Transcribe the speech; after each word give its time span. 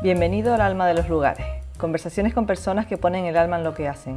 Bienvenido 0.00 0.54
al 0.54 0.60
alma 0.60 0.86
de 0.86 0.94
los 0.94 1.08
lugares, 1.08 1.44
conversaciones 1.76 2.32
con 2.32 2.46
personas 2.46 2.86
que 2.86 2.96
ponen 2.96 3.24
el 3.24 3.36
alma 3.36 3.58
en 3.58 3.64
lo 3.64 3.74
que 3.74 3.88
hacen. 3.88 4.14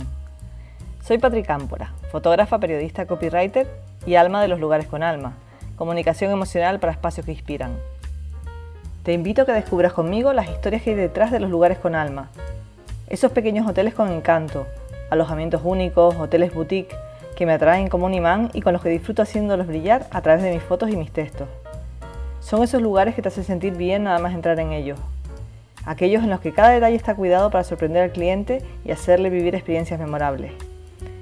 Soy 1.04 1.18
Patrick 1.18 1.48
Cámpora, 1.48 1.96
fotógrafa, 2.12 2.60
periodista, 2.60 3.08
copywriter 3.08 3.68
y 4.06 4.14
alma 4.14 4.44
de 4.44 4.48
los 4.48 4.60
lugares 4.60 4.86
con 4.86 5.02
alma, 5.02 5.34
comunicación 5.78 6.30
emocional 6.30 6.80
para 6.80 6.94
espacios 6.94 7.26
que 7.26 7.32
inspiran. 7.32 7.80
Te 9.02 9.14
invito 9.14 9.42
a 9.42 9.46
que 9.48 9.54
descubras 9.54 9.92
conmigo 9.92 10.34
las 10.34 10.50
historias 10.50 10.84
que 10.84 10.92
hay 10.92 10.96
detrás 10.96 11.32
de 11.32 11.40
los 11.40 11.50
lugares 11.50 11.80
con 11.80 11.96
alma, 11.96 12.30
esos 13.08 13.32
pequeños 13.32 13.68
hoteles 13.68 13.96
con 13.96 14.12
encanto, 14.12 14.68
alojamientos 15.10 15.62
únicos, 15.64 16.16
hoteles 16.16 16.54
boutique, 16.54 16.96
que 17.36 17.48
me 17.48 17.54
atraen 17.54 17.88
como 17.88 18.06
un 18.06 18.14
imán 18.14 18.52
y 18.54 18.62
con 18.62 18.74
los 18.74 18.84
que 18.84 18.90
disfruto 18.90 19.24
haciéndolos 19.24 19.66
brillar 19.66 20.06
a 20.12 20.22
través 20.22 20.44
de 20.44 20.54
mis 20.54 20.62
fotos 20.62 20.92
y 20.92 20.96
mis 20.96 21.12
textos. 21.12 21.48
Son 22.40 22.62
esos 22.62 22.84
lugares 22.84 23.16
que 23.16 23.24
te 23.24 23.30
hacen 23.30 23.46
sentir 23.46 23.76
bien 23.76 24.04
nada 24.04 24.20
más 24.20 24.36
entrar 24.36 24.60
en 24.60 24.74
ellos, 24.74 25.00
aquellos 25.86 26.24
en 26.24 26.30
los 26.30 26.40
que 26.40 26.54
cada 26.54 26.70
detalle 26.70 26.96
está 26.96 27.16
cuidado 27.16 27.50
para 27.50 27.64
sorprender 27.64 28.04
al 28.04 28.12
cliente 28.12 28.62
y 28.86 28.92
hacerle 28.92 29.30
vivir 29.30 29.56
experiencias 29.56 30.00
memorables. 30.00 30.52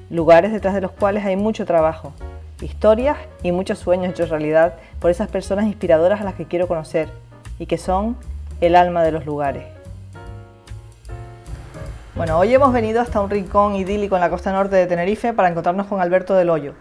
Lugares 0.09 0.51
detrás 0.51 0.73
de 0.73 0.81
los 0.81 0.91
cuales 0.91 1.25
hay 1.25 1.35
mucho 1.35 1.65
trabajo, 1.65 2.13
historias 2.61 3.17
y 3.43 3.51
muchos 3.51 3.79
sueños 3.79 4.11
hechos 4.11 4.29
realidad 4.29 4.73
por 4.99 5.11
esas 5.11 5.29
personas 5.29 5.65
inspiradoras 5.65 6.21
a 6.21 6.23
las 6.23 6.33
que 6.33 6.45
quiero 6.45 6.67
conocer 6.67 7.09
y 7.57 7.65
que 7.65 7.77
son 7.77 8.17
el 8.61 8.75
alma 8.75 9.03
de 9.03 9.11
los 9.11 9.25
lugares. 9.25 9.65
Bueno, 12.15 12.37
hoy 12.37 12.53
hemos 12.53 12.73
venido 12.73 12.99
hasta 12.99 13.21
un 13.21 13.29
rincón 13.29 13.75
idílico 13.75 14.15
en 14.15 14.21
la 14.21 14.29
costa 14.29 14.51
norte 14.51 14.75
de 14.75 14.87
Tenerife 14.87 15.31
para 15.31 15.47
encontrarnos 15.47 15.87
con 15.87 16.01
Alberto 16.01 16.35
del 16.35 16.49
Hoyo, 16.49 16.73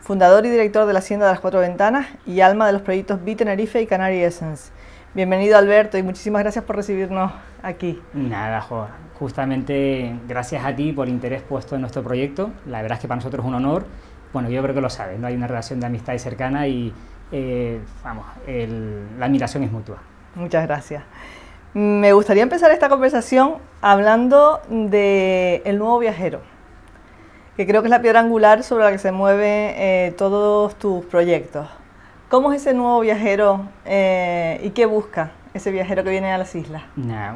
fundador 0.00 0.46
y 0.46 0.50
director 0.50 0.86
de 0.86 0.92
la 0.92 1.00
Hacienda 1.00 1.26
de 1.26 1.32
las 1.32 1.40
Cuatro 1.40 1.58
Ventanas 1.58 2.06
y 2.26 2.42
alma 2.42 2.66
de 2.66 2.74
los 2.74 2.82
proyectos 2.82 3.24
Be 3.24 3.34
Tenerife 3.34 3.82
y 3.82 3.86
Canary 3.86 4.22
Essence. 4.22 4.70
Bienvenido 5.14 5.56
Alberto 5.56 5.96
y 5.96 6.02
muchísimas 6.02 6.42
gracias 6.42 6.64
por 6.64 6.74
recibirnos 6.74 7.30
aquí. 7.62 8.02
Nada, 8.14 8.60
justamente 9.16 10.12
gracias 10.26 10.64
a 10.64 10.74
ti 10.74 10.90
por 10.90 11.08
interés 11.08 11.40
puesto 11.40 11.76
en 11.76 11.82
nuestro 11.82 12.02
proyecto. 12.02 12.50
La 12.66 12.82
verdad 12.82 12.96
es 12.96 13.02
que 13.02 13.06
para 13.06 13.18
nosotros 13.18 13.44
es 13.44 13.48
un 13.48 13.54
honor. 13.54 13.86
Bueno, 14.32 14.50
yo 14.50 14.60
creo 14.60 14.74
que 14.74 14.80
lo 14.80 14.90
sabes, 14.90 15.20
¿no? 15.20 15.28
hay 15.28 15.36
una 15.36 15.46
relación 15.46 15.78
de 15.78 15.86
amistad 15.86 16.14
y 16.14 16.18
cercana 16.18 16.66
y 16.66 16.92
eh, 17.30 17.78
vamos, 18.02 18.26
la 18.48 19.26
admiración 19.26 19.62
es 19.62 19.70
mutua. 19.70 19.98
Muchas 20.34 20.66
gracias. 20.66 21.04
Me 21.74 22.12
gustaría 22.12 22.42
empezar 22.42 22.72
esta 22.72 22.88
conversación 22.88 23.58
hablando 23.82 24.62
del 24.68 25.62
el 25.64 25.78
nuevo 25.78 26.00
viajero, 26.00 26.40
que 27.56 27.68
creo 27.68 27.82
que 27.82 27.86
es 27.86 27.90
la 27.90 28.02
piedra 28.02 28.18
angular 28.18 28.64
sobre 28.64 28.82
la 28.82 28.90
que 28.90 28.98
se 28.98 29.12
mueven 29.12 29.74
eh, 29.76 30.14
todos 30.18 30.74
tus 30.74 31.04
proyectos. 31.04 31.68
¿Cómo 32.34 32.52
es 32.52 32.62
ese 32.62 32.74
nuevo 32.74 32.98
viajero 32.98 33.68
eh, 33.84 34.60
y 34.64 34.70
qué 34.70 34.86
busca 34.86 35.30
ese 35.54 35.70
viajero 35.70 36.02
que 36.02 36.10
viene 36.10 36.32
a 36.32 36.36
las 36.36 36.52
islas? 36.56 36.82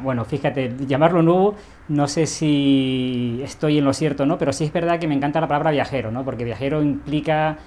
bueno, 0.03 0.25
fíjate, 0.25 0.75
llamarlo 0.85 1.21
nuevo, 1.21 1.55
no 1.87 2.09
sé 2.09 2.25
si 2.25 3.39
estoy 3.41 3.77
en 3.77 3.85
lo 3.85 3.93
cierto, 3.93 4.25
¿no? 4.25 4.37
Pero 4.37 4.51
sí 4.51 4.65
es 4.65 4.73
verdad 4.73 4.99
que 4.99 5.07
me 5.07 5.15
encanta 5.15 5.39
la 5.39 5.47
palabra 5.47 5.71
viajero, 5.71 6.11
¿no? 6.11 6.25
Porque 6.25 6.43
viajero 6.43 6.83
implica 6.83 7.59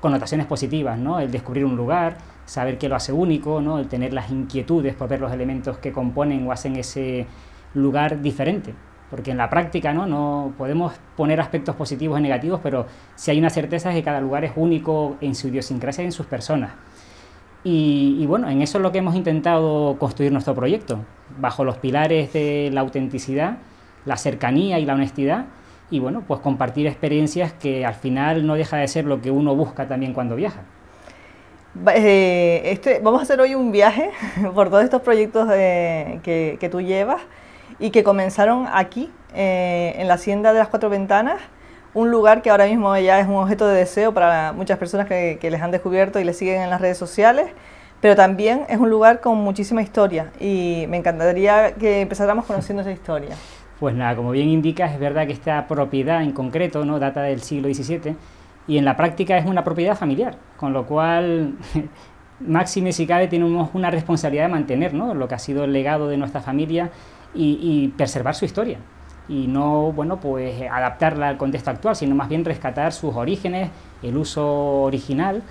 connotaciones 0.00 0.46
positivas, 0.46 0.98
¿no? 0.98 1.20
El 1.20 1.30
descubrir 1.30 1.64
un 1.64 1.74
lugar, 1.74 2.18
saber 2.44 2.76
qué 2.76 2.90
lo 2.90 2.96
hace 2.96 3.14
único, 3.14 3.62
¿no? 3.62 3.78
El 3.78 3.88
tener 3.88 4.12
las 4.12 4.30
inquietudes 4.30 4.94
por 4.94 5.08
ver 5.08 5.20
los 5.20 5.32
elementos 5.32 5.78
que 5.78 5.90
componen 5.90 6.46
o 6.46 6.52
hacen 6.52 6.76
ese 6.76 7.26
lugar 7.72 8.20
diferente 8.20 8.74
porque 9.14 9.30
en 9.30 9.36
la 9.36 9.48
práctica 9.48 9.92
¿no? 9.92 10.06
no 10.06 10.54
podemos 10.58 10.92
poner 11.16 11.40
aspectos 11.40 11.76
positivos 11.76 12.18
y 12.18 12.22
negativos, 12.22 12.58
pero 12.60 12.86
si 13.14 13.30
hay 13.30 13.38
una 13.38 13.48
certeza 13.48 13.90
es 13.90 13.94
que 13.94 14.02
cada 14.02 14.20
lugar 14.20 14.44
es 14.44 14.50
único 14.56 15.16
en 15.20 15.36
su 15.36 15.46
idiosincrasia 15.46 16.02
y 16.02 16.06
en 16.06 16.12
sus 16.12 16.26
personas. 16.26 16.72
Y, 17.62 18.26
bueno, 18.26 18.50
en 18.50 18.60
eso 18.60 18.78
es 18.78 18.82
lo 18.82 18.90
que 18.90 18.98
hemos 18.98 19.14
intentado 19.14 19.96
construir 20.00 20.32
nuestro 20.32 20.56
proyecto, 20.56 20.98
bajo 21.38 21.62
los 21.62 21.76
pilares 21.76 22.32
de 22.32 22.70
la 22.72 22.80
autenticidad, 22.80 23.58
la 24.04 24.16
cercanía 24.16 24.80
y 24.80 24.84
la 24.84 24.94
honestidad, 24.94 25.44
y 25.92 26.00
bueno, 26.00 26.24
pues 26.26 26.40
compartir 26.40 26.88
experiencias 26.88 27.52
que 27.52 27.86
al 27.86 27.94
final 27.94 28.44
no 28.44 28.56
deja 28.56 28.78
de 28.78 28.88
ser 28.88 29.04
lo 29.04 29.22
que 29.22 29.30
uno 29.30 29.54
busca 29.54 29.86
también 29.86 30.12
cuando 30.12 30.34
viaja. 30.34 30.62
Eh, 31.94 32.62
este, 32.64 32.98
vamos 32.98 33.20
a 33.20 33.22
hacer 33.22 33.40
hoy 33.40 33.54
un 33.54 33.70
viaje 33.70 34.10
por 34.56 34.70
todos 34.70 34.82
estos 34.82 35.02
proyectos 35.02 35.48
que, 35.48 36.56
que 36.58 36.68
tú 36.68 36.80
llevas 36.80 37.20
y 37.78 37.90
que 37.90 38.04
comenzaron 38.04 38.66
aquí, 38.72 39.10
eh, 39.34 39.94
en 39.96 40.08
la 40.08 40.14
Hacienda 40.14 40.52
de 40.52 40.58
las 40.58 40.68
Cuatro 40.68 40.90
Ventanas, 40.90 41.40
un 41.92 42.10
lugar 42.10 42.42
que 42.42 42.50
ahora 42.50 42.66
mismo 42.66 42.96
ya 42.98 43.20
es 43.20 43.26
un 43.26 43.36
objeto 43.36 43.66
de 43.66 43.76
deseo 43.76 44.12
para 44.12 44.52
muchas 44.52 44.78
personas 44.78 45.06
que, 45.06 45.38
les 45.42 45.62
han 45.62 45.70
descubierto 45.70 46.18
y 46.18 46.24
les 46.24 46.36
siguen 46.36 46.62
en 46.62 46.70
las 46.70 46.80
redes 46.80 46.98
sociales, 46.98 47.46
pero 48.00 48.16
también 48.16 48.64
es 48.68 48.78
un 48.78 48.90
lugar 48.90 49.20
con 49.20 49.38
muchísima 49.38 49.80
historia 49.80 50.30
y 50.40 50.86
me 50.88 50.96
encantaría 50.96 51.74
que 51.74 52.00
empezáramos 52.00 52.44
conociendo 52.44 52.82
esa 52.82 52.92
historia. 52.92 53.36
Pues 53.78 53.94
nada, 53.94 54.14
como 54.16 54.30
bien 54.30 54.48
indicas, 54.48 54.92
es 54.92 54.98
verdad 54.98 55.26
que 55.26 55.32
esta 55.32 55.66
propiedad 55.66 56.22
en 56.22 56.32
concreto 56.32 56.84
no 56.84 56.98
data 56.98 57.22
del 57.22 57.40
siglo 57.42 57.72
XVII 57.72 58.16
y 58.66 58.78
en 58.78 58.84
la 58.84 58.96
práctica 58.96 59.36
es 59.36 59.46
una 59.46 59.62
propiedad 59.62 59.96
familiar, 59.96 60.36
con 60.56 60.72
lo 60.72 60.86
cual 60.86 61.54
Máxime 62.40 62.92
si 62.92 63.06
cabe 63.06 63.28
tenemos 63.28 63.70
una 63.74 63.90
responsabilidad 63.90 64.44
de 64.44 64.52
mantener 64.52 64.92
¿no? 64.92 65.14
lo 65.14 65.28
que 65.28 65.36
ha 65.36 65.38
sido 65.38 65.64
el 65.64 65.72
legado 65.72 66.08
de 66.08 66.16
nuestra 66.16 66.40
familia 66.40 66.90
y, 67.34 67.88
preservar 67.96 68.34
su 68.34 68.44
historia. 68.44 68.78
Y 69.28 69.46
no 69.46 69.92
bueno 69.92 70.20
pues 70.20 70.62
adaptarla 70.70 71.28
al 71.28 71.38
contexto 71.38 71.70
actual 71.70 71.96
sino 71.96 72.14
más 72.14 72.28
bien 72.28 72.44
rescatar 72.44 72.92
sus 72.92 73.14
orígenes 73.14 73.70
el 74.02 74.18
uso 74.18 74.82
original 74.82 75.42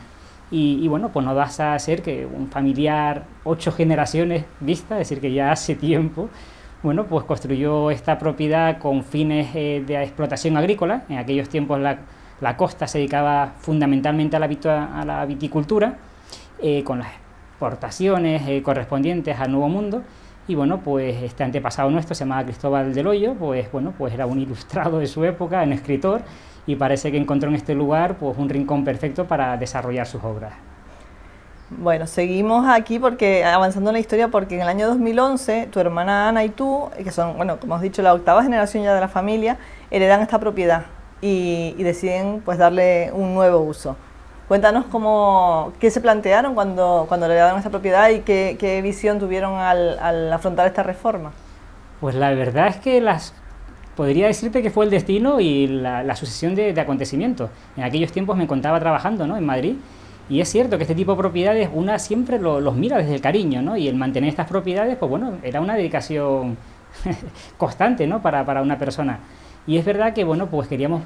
y, 0.51 0.87
bueno 0.87 1.09
pues 1.09 1.25
no 1.25 1.33
vas 1.33 1.59
a 1.59 1.79
ser 1.79 2.03
que 2.03 2.27
un 2.27 2.49
familiar 2.49 3.23
ocho 3.43 3.71
generaciones 3.71 4.45
vista 4.59 4.99
es 4.99 5.09
decir 5.09 5.19
que 5.19 5.33
ya 5.33 5.51
hace 5.51 5.73
tiempo 5.73 6.29
bueno 6.83 7.05
pues 7.05 7.25
construyó 7.25 7.89
esta 7.89 8.19
propiedad 8.19 8.77
con 8.77 9.03
fines 9.03 9.55
eh, 9.55 9.83
de 9.85 10.03
explotación 10.03 10.55
agrícola. 10.57 11.05
En 11.09 11.17
aquellos 11.17 11.49
tiempos 11.49 11.79
la, 11.79 12.57
costa 12.57 12.87
se 12.87 12.99
dedicaba 12.99 13.53
fundamentalmente 13.57 14.35
a 14.35 14.39
la, 14.39 14.47
a 14.47 15.05
la 15.05 15.25
viticultura 15.25 15.97
eh, 16.61 16.83
con 16.83 16.99
las 16.99 17.07
exportaciones 17.53 18.47
eh, 18.47 18.61
correspondientes 18.61 19.39
al 19.39 19.51
Nuevo 19.51 19.69
Mundo 19.69 20.03
y 20.47 20.55
bueno, 20.55 20.79
pues 20.79 21.21
este 21.23 21.43
antepasado 21.43 21.89
nuestro 21.89 22.15
se 22.15 22.25
llamaba 22.25 22.43
Cristóbal 22.43 22.93
del 22.93 23.07
Hoyo, 23.07 23.33
pues 23.35 23.71
bueno, 23.71 23.93
pues 23.97 24.13
era 24.13 24.25
un 24.25 24.39
ilustrado 24.39 24.99
de 24.99 25.07
su 25.07 25.23
época, 25.23 25.63
un 25.63 25.73
escritor, 25.73 26.21
y 26.65 26.75
parece 26.75 27.11
que 27.11 27.17
encontró 27.17 27.49
en 27.49 27.55
este 27.55 27.73
lugar 27.73 28.15
pues 28.17 28.37
un 28.37 28.49
rincón 28.49 28.83
perfecto 28.83 29.25
para 29.25 29.55
desarrollar 29.57 30.05
sus 30.05 30.23
obras. 30.23 30.53
Bueno, 31.69 32.07
seguimos 32.07 32.67
aquí 32.67 32.99
porque 32.99 33.43
avanzando 33.45 33.89
en 33.89 33.93
la 33.93 33.99
historia 33.99 34.27
porque 34.27 34.55
en 34.55 34.61
el 34.61 34.67
año 34.67 34.87
2011 34.87 35.69
tu 35.71 35.79
hermana 35.79 36.29
Ana 36.29 36.43
y 36.43 36.49
tú, 36.49 36.89
que 37.03 37.11
son, 37.11 37.37
bueno, 37.37 37.59
como 37.59 37.75
has 37.75 37.81
dicho, 37.81 38.01
la 38.01 38.13
octava 38.13 38.43
generación 38.43 38.83
ya 38.83 38.93
de 38.93 38.99
la 38.99 39.07
familia, 39.07 39.57
heredan 39.89 40.21
esta 40.21 40.39
propiedad 40.39 40.85
y, 41.21 41.73
y 41.77 41.83
deciden 41.83 42.41
pues 42.43 42.57
darle 42.57 43.11
un 43.13 43.33
nuevo 43.33 43.59
uso. 43.59 43.95
Cuéntanos 44.47 44.85
cómo, 44.85 45.71
qué 45.79 45.89
se 45.89 46.01
plantearon 46.01 46.53
cuando, 46.53 47.05
cuando 47.07 47.27
le 47.27 47.35
dieron 47.35 47.57
esta 47.57 47.69
propiedad 47.69 48.09
y 48.09 48.19
qué, 48.19 48.81
visión 48.83 49.17
tuvieron 49.19 49.57
al, 49.57 50.31
afrontar 50.33 50.67
esta 50.67 50.83
reforma. 50.83 51.31
Pues 52.01 52.15
la 52.15 52.31
verdad 52.31 52.67
es 52.67 52.77
que 52.77 52.99
las 52.99 53.33
podría 53.95 54.27
decirte 54.27 54.61
que 54.61 54.69
fue 54.69 54.85
el 54.85 54.91
destino 54.91 55.39
y 55.39 55.67
la, 55.67 56.15
sucesión 56.15 56.55
de, 56.55 56.79
acontecimientos. 56.79 57.49
En 57.77 57.83
aquellos 57.83 58.11
tiempos 58.11 58.35
me 58.35 58.43
encontraba 58.43 58.79
trabajando 58.79 59.25
¿no? 59.25 59.37
en 59.37 59.45
Madrid 59.45 59.75
y 60.29 60.41
es 60.41 60.49
cierto 60.49 60.77
que 60.77 60.83
este 60.83 60.95
tipo 60.95 61.13
de 61.13 61.17
propiedades 61.19 61.69
una 61.73 61.97
siempre 61.97 62.37
los 62.37 62.75
mira 62.75 62.97
desde 62.97 63.15
el 63.15 63.21
cariño 63.21 63.61
¿no? 63.61 63.77
y 63.77 63.87
el 63.87 63.95
mantener 63.95 64.29
estas 64.29 64.47
propiedades, 64.47 64.97
pues 64.97 65.09
bueno, 65.09 65.37
era 65.41 65.61
una 65.61 65.75
dedicación 65.75 66.57
constante 67.57 68.07
¿no? 68.07 68.21
para, 68.21 68.45
para 68.45 68.61
una 68.61 68.77
persona. 68.77 69.19
Y 69.65 69.77
es 69.77 69.85
verdad 69.85 70.13
que 70.13 70.25
bueno, 70.25 70.47
pues 70.47 70.67
queríamos 70.67 71.01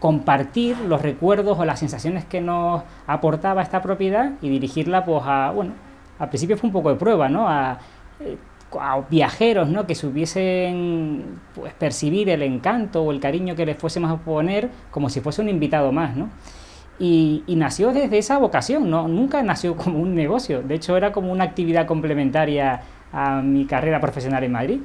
compartir 0.00 0.78
los 0.78 1.02
recuerdos 1.02 1.58
o 1.58 1.64
las 1.64 1.78
sensaciones 1.78 2.24
que 2.24 2.40
nos 2.40 2.82
aportaba 3.06 3.62
esta 3.62 3.82
propiedad 3.82 4.32
y 4.40 4.48
dirigirla 4.48 5.04
pues 5.04 5.22
a, 5.24 5.52
bueno, 5.52 5.72
al 6.18 6.28
principio 6.30 6.56
fue 6.56 6.68
un 6.68 6.72
poco 6.72 6.90
de 6.90 6.96
prueba, 6.96 7.28
¿no? 7.28 7.48
A, 7.48 7.78
eh, 8.18 8.36
viajeros, 9.10 9.68
¿no? 9.68 9.86
Que 9.86 9.94
supiesen 9.94 11.40
pues, 11.54 11.74
percibir 11.74 12.30
el 12.30 12.42
encanto 12.42 13.02
o 13.02 13.10
el 13.10 13.20
cariño 13.20 13.54
que 13.56 13.66
les 13.66 13.76
fuésemos 13.76 14.10
a 14.10 14.16
poner 14.16 14.70
como 14.90 15.10
si 15.10 15.20
fuese 15.20 15.42
un 15.42 15.48
invitado 15.48 15.92
más, 15.92 16.16
¿no? 16.16 16.30
Y, 16.98 17.42
y, 17.46 17.56
nació 17.56 17.92
desde 17.92 18.18
esa 18.18 18.38
vocación, 18.38 18.90
¿no? 18.90 19.08
Nunca 19.08 19.42
nació 19.42 19.76
como 19.76 19.98
un 19.98 20.14
negocio, 20.14 20.62
de 20.62 20.74
hecho 20.74 20.96
era 20.96 21.12
como 21.12 21.32
una 21.32 21.44
actividad 21.44 21.86
complementaria 21.86 22.82
a 23.12 23.42
mi 23.42 23.66
carrera 23.66 24.00
profesional 24.00 24.44
en 24.44 24.52
Madrid 24.52 24.80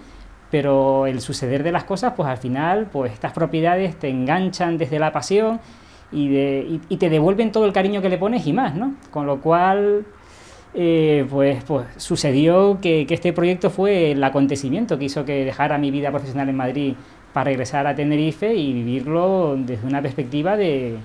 pero 0.52 1.08
el 1.08 1.22
suceder 1.22 1.64
de 1.64 1.72
las 1.72 1.84
cosas, 1.84 2.14
pues 2.16 2.30
al 2.30 2.38
final, 2.38 2.88
pues 2.92 3.14
estas 3.14 3.34
propiedades 3.34 3.98
te 3.98 4.10
enganchan 4.10 4.78
desde 4.78 5.00
la 5.00 5.12
pasión 5.12 5.60
y, 6.12 6.30
de, 6.30 6.80
y, 6.90 6.98
te 6.98 7.10
devuelven 7.10 7.52
todo 7.52 7.66
el 7.66 7.74
cariño 7.74 8.02
que 8.02 8.10
le 8.10 8.18
pones 8.18 8.46
y 8.46 8.54
más, 8.54 8.76
¿no? 8.76 8.94
Con 9.12 9.26
lo 9.26 9.42
cual, 9.42 10.06
eh, 10.74 11.26
pues, 11.30 11.64
pues 11.64 11.88
sucedió 11.98 12.80
que, 12.82 13.06
este 13.10 13.34
proyecto 13.34 13.70
fue 13.70 14.12
el 14.12 14.24
acontecimiento 14.24 14.98
que 15.00 15.06
hizo 15.06 15.26
que 15.26 15.46
dejara 15.46 15.78
mi 15.78 15.92
vida 15.92 16.12
profesional 16.12 16.50
en 16.50 16.56
Madrid 16.56 16.94
para 17.34 17.46
regresar 17.46 17.88
a 17.88 17.96
Tenerife 17.96 18.54
y 18.56 18.72
vivirlo 18.72 19.56
desde 19.58 19.86
una 19.86 20.02
perspectiva 20.02 20.56
de, 20.56 20.98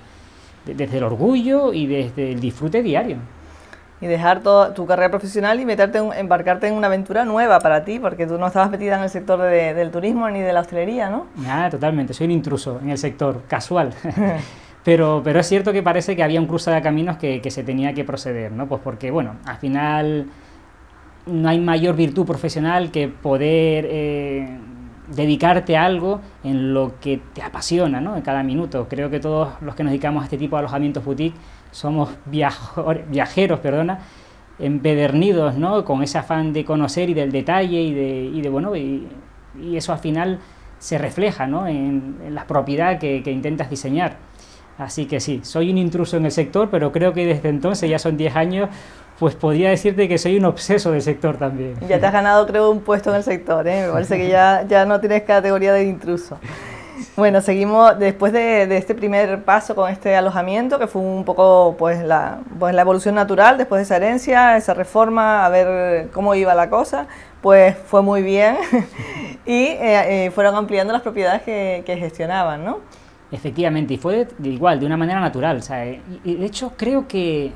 desde 0.65 0.97
el 0.97 1.03
orgullo 1.03 1.73
y 1.73 1.87
desde 1.87 2.31
el 2.31 2.39
disfrute 2.39 2.83
diario. 2.83 3.17
Y 4.01 4.07
dejar 4.07 4.41
toda 4.41 4.73
tu 4.73 4.85
carrera 4.87 5.09
profesional 5.09 5.59
y 5.59 5.65
meterte 5.65 5.99
embarcarte 5.99 6.67
en 6.67 6.73
una 6.73 6.87
aventura 6.87 7.23
nueva 7.23 7.59
para 7.59 7.85
ti, 7.85 7.99
porque 7.99 8.25
tú 8.25 8.39
no 8.39 8.47
estabas 8.47 8.71
metida 8.71 8.97
en 8.97 9.03
el 9.03 9.09
sector 9.09 9.39
del 9.39 9.91
turismo 9.91 10.27
ni 10.29 10.41
de 10.41 10.51
la 10.51 10.61
hostelería, 10.61 11.09
¿no? 11.09 11.27
Nada, 11.35 11.69
totalmente, 11.69 12.13
soy 12.13 12.25
un 12.25 12.31
intruso 12.31 12.79
en 12.81 12.89
el 12.89 12.97
sector, 12.97 13.43
casual. 13.47 13.93
pero, 14.83 15.21
pero 15.23 15.39
es 15.39 15.47
cierto 15.47 15.71
que 15.71 15.83
parece 15.83 16.15
que 16.15 16.23
había 16.23 16.39
un 16.39 16.47
cruce 16.47 16.71
de 16.71 16.81
caminos 16.81 17.17
que, 17.17 17.41
que, 17.41 17.51
se 17.51 17.63
tenía 17.63 17.93
que 17.93 18.03
proceder, 18.03 18.51
¿no? 18.51 18.67
Pues 18.67 18.81
porque, 18.83 19.11
bueno, 19.11 19.35
al 19.45 19.57
final 19.57 20.25
no 21.27 21.49
hay 21.49 21.59
mayor 21.59 21.95
virtud 21.95 22.25
profesional 22.25 22.89
que 22.89 23.07
poder 23.07 23.85
eh, 23.87 24.57
dedicarte 25.15 25.77
a 25.77 25.85
algo 25.85 26.21
en 26.43 26.73
lo 26.73 26.93
que 26.99 27.21
te 27.33 27.41
apasiona, 27.41 28.01
¿no? 28.01 28.15
En 28.15 28.21
cada 28.21 28.43
minuto. 28.43 28.87
Creo 28.89 29.09
que 29.09 29.19
todos 29.19 29.49
los 29.61 29.75
que 29.75 29.83
nos 29.83 29.91
dedicamos 29.91 30.21
a 30.21 30.25
este 30.25 30.37
tipo 30.37 30.55
de 30.55 30.61
alojamientos 30.61 31.03
boutique 31.03 31.35
somos 31.71 32.09
viajeros, 32.25 33.59
perdona, 33.59 33.99
empedernidos, 34.59 35.55
¿no? 35.55 35.83
Con 35.83 36.03
ese 36.03 36.17
afán 36.17 36.53
de 36.53 36.63
conocer 36.63 37.09
y 37.09 37.13
del 37.13 37.31
detalle 37.31 37.81
y 37.81 37.93
de, 37.93 38.31
y 38.33 38.41
de 38.41 38.49
bueno, 38.49 38.75
y, 38.75 39.07
eso 39.73 39.91
al 39.91 39.99
final 39.99 40.39
se 40.79 40.97
refleja, 40.97 41.47
¿no? 41.47 41.67
En, 41.67 42.17
la 42.29 42.45
propiedad 42.45 42.99
que, 42.99 43.21
que, 43.23 43.31
intentas 43.31 43.69
diseñar. 43.69 44.17
Así 44.77 45.05
que 45.05 45.19
sí, 45.19 45.41
soy 45.43 45.69
un 45.69 45.77
intruso 45.77 46.17
en 46.17 46.25
el 46.25 46.31
sector, 46.31 46.69
pero 46.69 46.91
creo 46.91 47.13
que 47.13 47.25
desde 47.25 47.49
entonces, 47.49 47.89
ya 47.89 47.99
son 47.99 48.17
10 48.17 48.35
años, 48.35 48.69
pues 49.19 49.35
podría 49.35 49.69
decirte 49.69 50.07
que 50.07 50.17
soy 50.17 50.37
un 50.37 50.45
obseso 50.45 50.91
del 50.91 51.01
sector 51.01 51.37
también. 51.37 51.75
Ya 51.87 51.99
te 51.99 52.05
has 52.05 52.13
ganado, 52.13 52.47
creo, 52.47 52.71
un 52.71 52.79
puesto 52.79 53.11
en 53.11 53.17
el 53.17 53.23
sector, 53.23 53.67
¿eh? 53.67 53.85
Me 53.85 53.91
parece 53.91 54.17
que 54.17 54.27
ya, 54.27 54.65
ya 54.67 54.85
no 54.85 54.99
tienes 54.99 55.23
categoría 55.23 55.73
de 55.73 55.83
intruso. 55.83 56.39
Bueno, 57.15 57.41
seguimos 57.41 57.97
después 57.99 58.33
de, 58.33 58.77
este 58.77 58.95
primer 58.95 59.43
paso 59.43 59.75
con 59.75 59.89
este 59.89 60.15
alojamiento, 60.15 60.79
que 60.79 60.87
fue 60.87 61.01
un 61.01 61.23
poco 61.25 61.75
pues 61.77 62.03
la, 62.03 62.39
pues 62.59 62.73
la 62.73 62.81
evolución 62.81 63.15
natural 63.15 63.57
después 63.57 63.79
de 63.79 63.83
esa 63.83 63.95
herencia, 63.97 64.57
esa 64.57 64.73
reforma, 64.73 65.45
a 65.45 65.49
ver 65.49 66.09
cómo 66.11 66.35
iba 66.35 66.55
la 66.55 66.69
cosa, 66.69 67.07
pues 67.41 67.75
fue 67.75 68.01
muy 68.01 68.21
bien 68.21 68.57
y 69.45 69.63
eh, 69.65 70.25
eh, 70.25 70.31
fueron 70.31 70.55
ampliando 70.55 70.93
las 70.93 71.01
propiedades 71.01 71.41
que, 71.41 71.97
gestionaban, 71.99 72.63
¿no? 72.63 72.79
Efectivamente, 73.31 73.93
y 73.93 73.97
fue 73.97 74.27
igual, 74.43 74.79
de 74.79 74.85
una 74.85 74.97
manera 74.97 75.19
natural. 75.19 75.57
O 75.57 75.61
sea, 75.61 75.85
y 75.85 76.35
de 76.35 76.45
hecho 76.45 76.73
creo 76.75 77.07
que, 77.07 77.51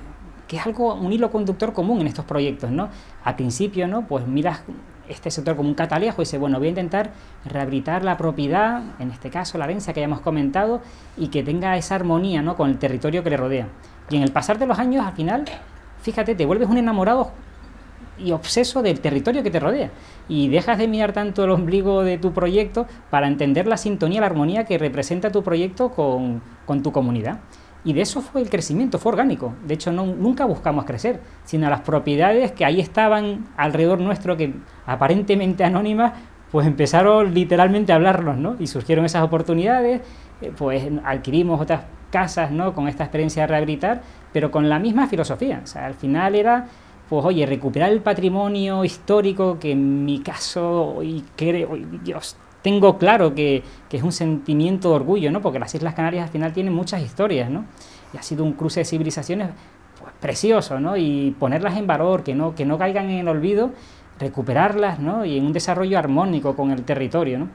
que 0.47 0.57
es 0.57 0.65
algo, 0.65 0.93
un 0.93 1.11
hilo 1.11 1.31
conductor 1.31 1.73
común 1.73 2.01
en 2.01 2.07
estos 2.07 2.25
proyectos, 2.25 2.71
¿no? 2.71 2.89
Al 3.23 3.35
principio, 3.35 3.87
¿no? 3.87 4.07
Pues 4.07 4.27
miras 4.27 4.61
este 5.09 5.31
sector 5.31 5.55
como 5.55 5.69
un 5.69 5.75
catalejo 5.75 6.21
y 6.21 6.25
dice, 6.25 6.37
bueno, 6.37 6.57
voy 6.57 6.67
a 6.67 6.69
intentar 6.69 7.11
rehabilitar 7.45 8.03
la 8.03 8.17
propiedad, 8.17 8.81
en 8.99 9.11
este 9.11 9.29
caso 9.29 9.57
la 9.57 9.65
herencia 9.65 9.93
que 9.93 10.01
ya 10.01 10.05
hemos 10.05 10.21
comentado, 10.21 10.81
y 11.17 11.27
que 11.27 11.43
tenga 11.43 11.77
esa 11.77 11.95
armonía 11.95 12.41
¿no? 12.41 12.55
con 12.55 12.69
el 12.69 12.77
territorio 12.77 13.23
que 13.23 13.29
le 13.29 13.37
rodea. 13.37 13.67
Y 14.09 14.17
en 14.17 14.23
el 14.23 14.31
pasar 14.31 14.59
de 14.59 14.65
los 14.65 14.77
años, 14.79 15.05
al 15.05 15.13
final, 15.13 15.45
fíjate, 16.01 16.35
te 16.35 16.45
vuelves 16.45 16.69
un 16.69 16.77
enamorado 16.77 17.31
y 18.17 18.31
obseso 18.31 18.81
del 18.81 18.99
territorio 18.99 19.43
que 19.43 19.51
te 19.51 19.59
rodea. 19.59 19.89
Y 20.27 20.47
dejas 20.49 20.77
de 20.77 20.87
mirar 20.87 21.13
tanto 21.13 21.43
el 21.43 21.51
ombligo 21.51 22.03
de 22.03 22.17
tu 22.17 22.33
proyecto 22.33 22.87
para 23.09 23.27
entender 23.27 23.67
la 23.67 23.77
sintonía, 23.77 24.21
la 24.21 24.27
armonía 24.27 24.65
que 24.65 24.77
representa 24.77 25.31
tu 25.31 25.43
proyecto 25.43 25.89
con, 25.89 26.41
con 26.65 26.81
tu 26.81 26.91
comunidad. 26.91 27.39
Y 27.85 27.93
de 27.93 28.01
eso 28.01 28.19
fue 28.21 28.41
el 28.41 28.49
crecimiento, 28.49 28.97
fue 28.97 29.11
orgánico. 29.11 29.53
De 29.65 29.75
hecho, 29.75 29.91
no, 29.91 30.07
nunca 30.07 30.45
buscamos 30.45 30.85
crecer, 30.85 31.21
sino 31.43 31.69
las 31.69 31.81
propiedades 31.81 32.51
que 32.51 32.65
ahí 32.65 32.81
estaban 32.81 33.45
alrededor 33.55 34.01
nuestro, 34.01 34.35
que 34.35 34.53
aparentemente 34.87 35.63
anónimas, 35.63 36.13
pues 36.51 36.65
empezaron 36.65 37.33
literalmente 37.33 37.91
a 37.91 37.95
hablarnos, 37.95 38.37
¿no? 38.37 38.55
Y 38.59 38.65
surgieron 38.65 39.05
esas 39.05 39.23
oportunidades, 39.23 40.01
eh, 40.41 40.51
pues 40.57 40.83
adquirimos 41.03 41.61
otras 41.61 41.81
casas, 42.09 42.49
¿no? 42.49 42.73
Con 42.73 42.87
esta 42.87 43.03
experiencia 43.03 43.43
de 43.43 43.47
rehabilitar, 43.47 44.01
pero 44.33 44.49
con 44.49 44.67
la 44.67 44.79
misma 44.79 45.05
filosofía. 45.05 45.61
O 45.63 45.67
sea, 45.67 45.85
al 45.85 45.93
final 45.93 46.33
era, 46.33 46.65
pues 47.07 47.23
oye, 47.23 47.45
recuperar 47.45 47.91
el 47.91 48.01
patrimonio 48.01 48.83
histórico 48.83 49.59
que 49.59 49.73
en 49.73 50.05
mi 50.05 50.21
caso, 50.21 51.03
y 51.03 51.23
creo, 51.35 51.77
Dios, 52.03 52.35
tengo 52.65 52.97
claro 52.97 53.35
que, 53.35 53.61
es 53.91 54.01
un 54.01 54.11
sentimiento 54.11 54.89
de 54.89 54.95
orgullo, 54.95 55.31
¿no? 55.31 55.39
Porque 55.39 55.59
las 55.59 55.75
Islas 55.75 55.93
Canarias 55.93 56.23
al 56.23 56.29
final 56.31 56.51
tienen 56.51 56.73
muchas 56.73 56.99
historias, 57.03 57.47
¿no? 57.47 57.63
Y 58.11 58.17
ha 58.17 58.23
sido 58.23 58.43
un 58.43 58.53
cruce 58.53 58.79
de 58.79 58.85
civilizaciones 58.85 59.49
pues, 60.01 60.11
precioso, 60.19 60.79
¿no? 60.79 60.97
Y 60.97 61.35
ponerlas 61.39 61.77
en 61.77 61.85
valor, 61.85 62.23
que 62.23 62.33
no, 62.33 62.55
que 62.55 62.65
no 62.65 62.79
caigan 62.79 63.11
en 63.11 63.19
el 63.19 63.27
olvido, 63.27 63.69
recuperarlas, 64.19 64.99
¿no? 64.99 65.25
Y 65.25 65.37
en 65.37 65.45
un 65.45 65.53
desarrollo 65.53 65.99
armónico 65.99 66.55
con 66.55 66.71
el 66.71 66.81
territorio, 66.81 67.37
¿no? 67.37 67.49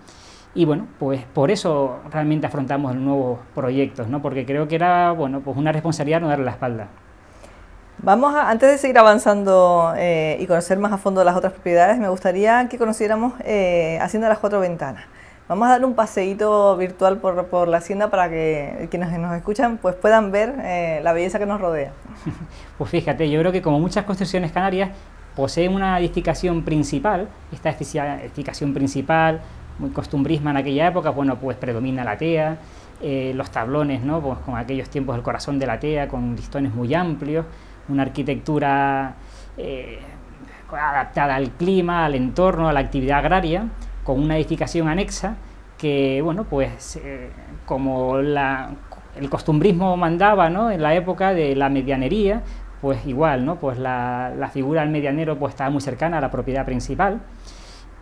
Y 0.55 0.65
bueno, 0.65 0.87
pues 1.01 1.25
por 1.25 1.51
eso 1.51 1.99
realmente 2.13 2.47
afrontamos 2.47 2.95
nuevos 2.95 3.41
proyectos, 3.53 4.07
¿no? 4.07 4.23
Porque 4.23 4.47
creo 4.47 4.69
que 4.69 4.77
era, 4.77 5.11
bueno, 5.11 5.41
pues 5.41 5.57
una 5.57 5.73
responsabilidad 5.73 6.21
no 6.21 6.29
darle 6.29 6.45
la 6.45 6.53
espalda. 6.53 6.89
Vamos 8.03 8.35
a, 8.35 8.49
antes 8.49 8.71
de 8.71 8.79
seguir 8.79 8.99
avanzando 8.99 9.93
eh, 9.95 10.39
y 10.41 10.47
conocer 10.47 10.79
más 10.79 10.91
a 10.91 10.97
fondo 10.97 11.23
las 11.23 11.37
otras 11.37 11.53
propiedades, 11.53 11.99
me 11.99 12.09
gustaría 12.09 12.67
que 12.71 12.79
conociéramos 12.79 13.35
eh, 13.45 13.99
Hacienda 14.01 14.27
las 14.31 14.39
Cuatro 14.39 14.59
Ventanas. 14.59 15.05
Vamos 15.49 15.69
a 15.69 15.73
dar 15.73 15.85
un 15.85 15.95
paseíto 15.95 16.79
virtual 16.79 17.19
por, 17.19 17.49
por 17.49 17.69
la 17.69 17.77
hacienda 17.77 18.09
para 18.09 18.31
que 18.31 18.89
quienes 18.91 19.13
nos 19.19 19.37
escuchan 19.37 19.77
pues 19.77 19.97
puedan 19.97 20.33
ver 20.33 20.55
eh, 20.63 21.01
la 21.03 21.13
belleza 21.13 21.39
que 21.39 21.45
nos 21.45 21.61
rodea. 21.61 21.93
Pues 22.79 22.91
fíjate, 22.91 23.29
yo 23.29 23.39
creo 23.41 23.53
que 23.53 23.61
como 23.61 23.79
muchas 23.79 24.07
construcciones 24.07 24.51
canarias 24.51 24.89
poseen 25.37 25.75
una 25.75 25.99
edificación 25.99 26.63
principal, 26.63 27.29
esta 27.53 27.69
edificación 27.69 28.73
principal, 28.73 29.43
muy 29.79 29.91
costumbrisma 29.91 30.53
en 30.53 30.57
aquella 30.57 30.89
época, 30.89 31.11
bueno, 31.11 31.37
pues 31.37 31.59
predomina 31.59 32.03
la 32.03 32.17
tea, 32.17 32.57
los 33.35 33.51
tablones, 33.51 34.03
¿no? 34.03 34.21
Pues 34.23 34.39
con 34.39 34.57
aquellos 34.57 34.89
tiempos 34.89 35.17
del 35.17 35.23
corazón 35.23 35.59
de 35.59 35.67
la 35.67 35.79
tea, 35.79 36.09
con 36.09 36.35
listones 36.37 36.75
muy 36.75 36.95
amplios, 36.95 37.45
una 37.91 38.03
arquitectura 38.03 39.15
eh, 39.57 39.99
adaptada 40.73 41.35
al 41.35 41.51
clima, 41.51 42.05
al 42.05 42.15
entorno, 42.15 42.69
a 42.69 42.73
la 42.73 42.81
actividad 42.81 43.19
agraria, 43.19 43.67
con 44.05 44.21
una 44.21 44.37
edificación 44.37 44.89
anexa 44.89 45.37
que, 45.79 46.21
bueno, 46.23 46.45
pues 46.45 46.97
eh, 46.97 47.31
como 47.65 48.19
el 48.19 49.31
costumbrismo 49.31 49.97
mandaba 49.97 50.51
¿no? 50.51 50.71
en 50.71 50.83
la 50.83 50.95
época 50.95 51.33
de 51.33 51.57
la 51.57 51.69
medianería, 51.69 52.43
pues 52.81 53.07
igual, 53.07 53.45
¿no? 53.45 53.57
Pues 53.57 53.79
la, 53.79 54.51
figura 54.53 54.83
del 54.83 54.91
medianero 54.91 55.39
pues 55.39 55.53
estaba 55.55 55.71
muy 55.71 55.81
cercana 55.81 56.19
a 56.19 56.21
la 56.21 56.31
propiedad 56.31 56.65
principal. 56.65 57.21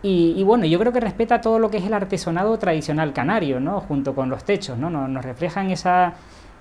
Y, 0.01 0.41
bueno, 0.43 0.65
yo 0.65 0.79
creo 0.79 0.93
que 0.93 1.01
respeta 1.01 1.41
todo 1.41 1.59
lo 1.59 1.69
que 1.69 1.77
es 1.77 1.85
el 1.85 1.93
artesonado 1.93 2.57
tradicional 2.57 3.11
canario, 3.11 3.59
¿no? 3.59 3.81
Junto 3.81 4.15
con 4.15 4.29
los 4.29 4.45
techos, 4.45 4.77
¿no? 4.77 4.89
Nos, 4.89 5.09
nos 5.09 5.25
reflejan 5.25 5.71
esa, 5.71 6.13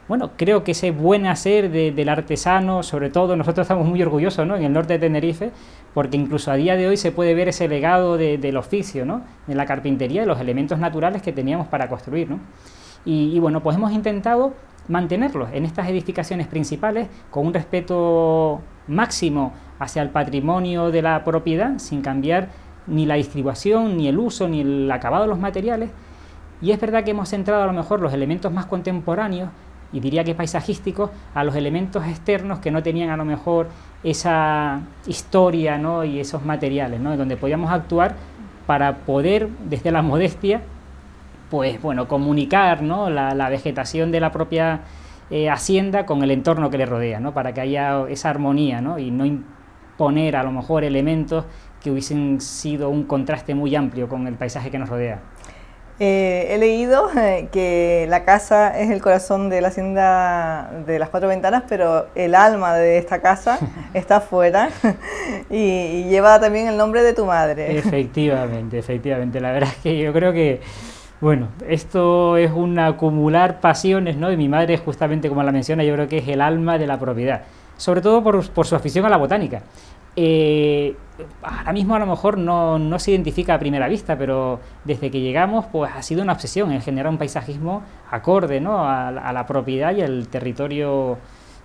bueno, 0.08 0.30
creo 0.36 0.64
que 0.64 0.72
ese 0.72 0.90
buen 0.90 1.26
hacer 1.26 1.70
del 1.70 2.08
artesano, 2.08 2.82
sobre 2.82 3.10
todo 3.10 3.36
nosotros 3.36 3.66
estamos 3.66 3.86
muy 3.86 4.02
orgullosos 4.02 4.46
¿no? 4.46 4.56
en 4.56 4.64
el 4.64 4.72
norte 4.72 4.94
de 4.94 4.98
Tenerife, 5.00 5.50
porque 5.92 6.16
incluso 6.16 6.50
a 6.50 6.54
día 6.54 6.76
de 6.76 6.88
hoy 6.88 6.96
se 6.96 7.12
puede 7.12 7.34
ver 7.34 7.48
ese 7.48 7.68
legado 7.68 8.16
del 8.16 8.56
oficio, 8.56 9.04
¿no? 9.04 9.20
de 9.46 9.54
la 9.54 9.66
carpintería, 9.66 10.22
de 10.22 10.26
los 10.26 10.40
elementos 10.40 10.78
naturales 10.78 11.20
que 11.20 11.32
teníamos 11.32 11.68
para 11.68 11.88
construir. 11.88 12.30
¿no? 12.30 12.40
Y, 13.04 13.38
bueno, 13.38 13.62
pues 13.62 13.76
hemos 13.76 13.92
intentado 13.92 14.54
mantenerlos 14.88 15.50
en 15.52 15.66
estas 15.66 15.88
edificaciones 15.88 16.46
principales 16.46 17.08
con 17.30 17.46
un 17.46 17.52
respeto 17.52 18.62
máximo 18.86 19.52
hacia 19.78 20.00
el 20.00 20.08
patrimonio 20.08 20.90
de 20.90 21.02
la 21.02 21.22
propiedad, 21.22 21.76
sin 21.76 22.00
cambiar 22.00 22.48
ni 22.86 23.04
la 23.04 23.16
distribución, 23.16 23.98
ni 23.98 24.08
el 24.08 24.18
uso, 24.18 24.48
ni 24.48 24.62
el 24.62 24.90
acabado 24.90 25.24
de 25.24 25.28
los 25.28 25.38
materiales. 25.38 25.90
Y 26.62 26.70
es 26.70 26.80
verdad 26.80 27.04
que 27.04 27.10
hemos 27.10 27.28
centrado 27.28 27.62
a 27.62 27.66
lo 27.66 27.74
mejor 27.74 28.00
los 28.00 28.14
elementos 28.14 28.50
más 28.50 28.64
contemporáneos 28.64 29.50
y 29.92 30.00
diría 30.00 30.24
que 30.24 30.34
paisajísticos 30.34 31.10
a 31.34 31.44
los 31.44 31.56
elementos 31.56 32.04
externos 32.06 32.58
que 32.58 32.70
no 32.70 32.82
tenían 32.82 33.10
a 33.10 33.16
lo 33.16 33.24
mejor 33.24 33.68
esa 34.02 34.80
historia 35.06 35.78
¿no? 35.78 36.04
y 36.04 36.20
esos 36.20 36.44
materiales, 36.44 37.00
¿no? 37.00 37.16
donde 37.16 37.36
podíamos 37.36 37.70
actuar 37.70 38.14
para 38.66 38.98
poder, 38.98 39.48
desde 39.64 39.90
la 39.90 40.02
modestia, 40.02 40.60
pues 41.50 41.80
bueno, 41.80 42.06
comunicar 42.06 42.82
¿no? 42.82 43.08
la, 43.08 43.48
vegetación 43.48 44.12
de 44.12 44.20
la 44.20 44.30
propia 44.30 44.80
eh, 45.30 45.48
hacienda 45.48 46.04
con 46.04 46.22
el 46.22 46.30
entorno 46.30 46.68
que 46.68 46.78
le 46.78 46.86
rodea, 46.86 47.20
para 47.32 47.54
que 47.54 47.62
haya 47.62 48.04
esa 48.08 48.30
armonía 48.30 48.80
¿no? 48.82 48.98
y 48.98 49.10
no 49.10 49.24
imponer 49.24 50.36
a 50.36 50.42
lo 50.42 50.52
mejor 50.52 50.84
elementos 50.84 51.46
que 51.82 51.90
hubiesen 51.90 52.40
sido 52.40 52.90
un 52.90 53.04
contraste 53.04 53.54
muy 53.54 53.74
amplio 53.74 54.08
con 54.08 54.26
el 54.26 54.34
paisaje 54.34 54.70
que 54.70 54.78
nos 54.78 54.88
rodea. 54.88 55.20
Eh, 56.00 56.46
he 56.50 56.58
leído 56.58 57.10
eh, 57.16 57.48
que 57.50 58.06
la 58.08 58.24
casa 58.24 58.78
es 58.78 58.90
el 58.90 59.02
corazón 59.02 59.50
de 59.50 59.60
la 59.60 59.68
hacienda 59.68 60.70
de 60.86 60.96
las 61.00 61.08
cuatro 61.08 61.28
ventanas, 61.28 61.64
pero 61.68 62.06
el 62.14 62.36
alma 62.36 62.74
de 62.74 62.98
esta 62.98 63.20
casa 63.20 63.58
está 63.94 64.16
afuera 64.18 64.68
y, 65.50 66.04
lleva 66.04 66.38
también 66.38 66.68
el 66.68 66.76
nombre 66.76 67.02
de 67.02 67.14
tu 67.14 67.26
madre. 67.26 67.76
Efectivamente, 67.76 68.78
efectivamente. 68.78 69.40
La 69.40 69.50
verdad 69.50 69.70
es 69.70 69.82
que 69.82 69.98
yo 69.98 70.12
creo 70.12 70.32
que, 70.32 70.60
bueno, 71.20 71.48
esto 71.68 72.36
es 72.36 72.52
un 72.52 72.78
acumular 72.78 73.58
pasiones, 73.58 74.16
¿no? 74.16 74.30
Y 74.30 74.36
mi 74.36 74.48
madre, 74.48 74.78
justamente 74.78 75.28
como 75.28 75.42
la 75.42 75.50
menciona, 75.50 75.82
yo 75.82 75.94
creo 75.94 76.06
que 76.06 76.18
es 76.18 76.28
el 76.28 76.40
alma 76.40 76.78
de 76.78 76.86
la 76.86 77.00
propiedad, 77.00 77.42
sobre 77.76 78.02
todo 78.02 78.22
por, 78.22 78.48
por 78.50 78.66
su 78.68 78.76
afición 78.76 79.04
a 79.04 79.08
la 79.08 79.16
botánica. 79.16 79.62
Eh, 80.20 80.96
ahora 81.42 81.72
mismo 81.72 81.94
a 81.94 82.00
lo 82.00 82.06
mejor 82.06 82.38
no, 82.38 82.98
se 82.98 83.12
identifica 83.12 83.54
a 83.54 83.58
primera 83.60 83.86
vista, 83.86 84.18
pero 84.18 84.58
desde 84.82 85.12
que 85.12 85.20
llegamos 85.20 85.66
pues 85.66 85.92
ha 85.94 86.02
sido 86.02 86.22
una 86.22 86.32
obsesión 86.32 86.72
en 86.72 86.82
generar 86.82 87.12
un 87.12 87.18
paisajismo 87.18 87.84
acorde 88.10 88.60
¿no? 88.60 88.88
a, 88.88 89.32
la 89.32 89.46
propiedad 89.46 89.94
y 89.94 90.02
al 90.02 90.26
territorio 90.26 91.18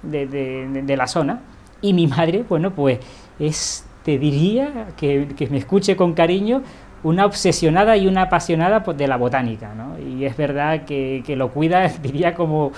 de, 0.03 0.95
la 0.95 1.07
zona. 1.07 1.41
Y 1.81 1.93
mi 1.93 2.05
madre, 2.05 2.45
bueno, 2.47 2.69
pues 2.69 2.99
es, 3.39 3.87
te 4.03 4.19
diría, 4.19 4.89
que, 4.97 5.29
que 5.35 5.47
me 5.47 5.57
escuche 5.57 5.95
con 5.95 6.13
cariño, 6.13 6.61
una 7.01 7.25
obsesionada 7.25 7.97
y 7.97 8.05
una 8.05 8.23
apasionada 8.23 8.83
pues, 8.83 8.97
de 8.97 9.07
la 9.07 9.17
botánica, 9.17 9.73
¿no? 9.73 9.97
Y 9.97 10.25
es 10.25 10.37
verdad 10.37 10.85
que, 10.85 11.23
que 11.25 11.35
lo 11.35 11.49
cuida, 11.49 11.87
diría, 12.03 12.35
como, 12.35 12.71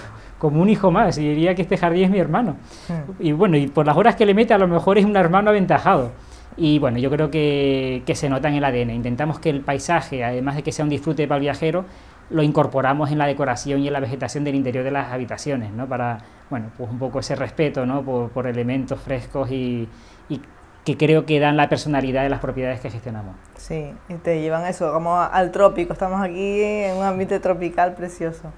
como 0.45 0.61
un 0.61 0.69
hijo 0.69 0.91
más, 0.91 1.17
y 1.17 1.27
diría 1.27 1.55
que 1.55 1.63
este 1.63 1.75
jardín 1.75 2.03
es 2.03 2.11
mi 2.11 2.19
hermano. 2.19 2.57
Hmm. 2.87 3.13
Y 3.19 3.31
bueno, 3.31 3.57
y 3.57 3.65
por 3.65 3.85
las 3.87 3.97
horas 3.97 4.15
que 4.15 4.27
le 4.27 4.35
mete, 4.35 4.53
a 4.53 4.59
lo 4.59 4.67
mejor 4.67 4.99
es 4.99 5.05
un 5.05 5.15
hermano 5.15 5.49
aventajado. 5.49 6.11
Y 6.55 6.77
bueno, 6.77 6.99
yo 6.99 7.09
creo 7.09 7.31
que, 7.31 8.03
que 8.05 8.13
se 8.13 8.29
nota 8.29 8.47
en 8.47 8.53
el 8.53 8.63
ADN. 8.63 8.91
Intentamos 8.91 9.39
que 9.39 9.49
el 9.49 9.61
paisaje, 9.61 10.23
además 10.23 10.55
de 10.55 10.61
que 10.61 10.71
sea 10.71 10.83
un 10.83 10.89
disfrute 10.89 11.27
para 11.27 11.37
el 11.37 11.41
viajero, 11.41 11.85
lo 12.29 12.43
incorporamos 12.43 13.11
en 13.11 13.17
la 13.17 13.25
decoración 13.25 13.81
y 13.81 13.87
en 13.87 13.93
la 13.93 13.99
vegetación 13.99 14.43
del 14.43 14.53
interior 14.53 14.83
de 14.83 14.91
las 14.91 15.11
habitaciones, 15.11 15.73
¿no? 15.73 15.87
Para, 15.87 16.19
bueno, 16.51 16.67
pues 16.77 16.89
un 16.91 16.99
poco 16.99 17.19
ese 17.19 17.35
respeto, 17.35 17.87
¿no? 17.87 18.03
Por, 18.03 18.29
por 18.29 18.45
elementos 18.45 18.99
frescos 18.99 19.49
y, 19.49 19.89
y 20.29 20.41
que 20.85 20.95
creo 20.95 21.25
que 21.25 21.39
dan 21.39 21.57
la 21.57 21.67
personalidad 21.67 22.21
de 22.21 22.29
las 22.29 22.39
propiedades 22.39 22.79
que 22.79 22.91
gestionamos. 22.91 23.35
Sí, 23.57 23.91
y 24.07 24.13
te 24.13 24.39
llevan 24.39 24.65
eso, 24.67 24.93
como 24.93 25.19
al 25.19 25.51
trópico. 25.51 25.93
Estamos 25.93 26.21
aquí 26.21 26.61
en 26.61 26.97
un 26.97 27.03
ambiente 27.03 27.39
tropical 27.39 27.95
precioso. 27.95 28.51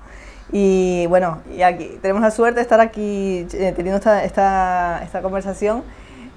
Y 0.51 1.06
bueno, 1.08 1.42
y 1.56 1.62
aquí 1.62 1.98
tenemos 2.01 2.22
la 2.22 2.32
suerte 2.32 2.56
de 2.56 2.62
estar 2.62 2.80
aquí 2.80 3.46
eh, 3.54 3.74
teniendo 3.75 3.98
esta, 3.98 4.24
esta, 4.24 5.01
esta 5.04 5.22
conversación 5.22 5.84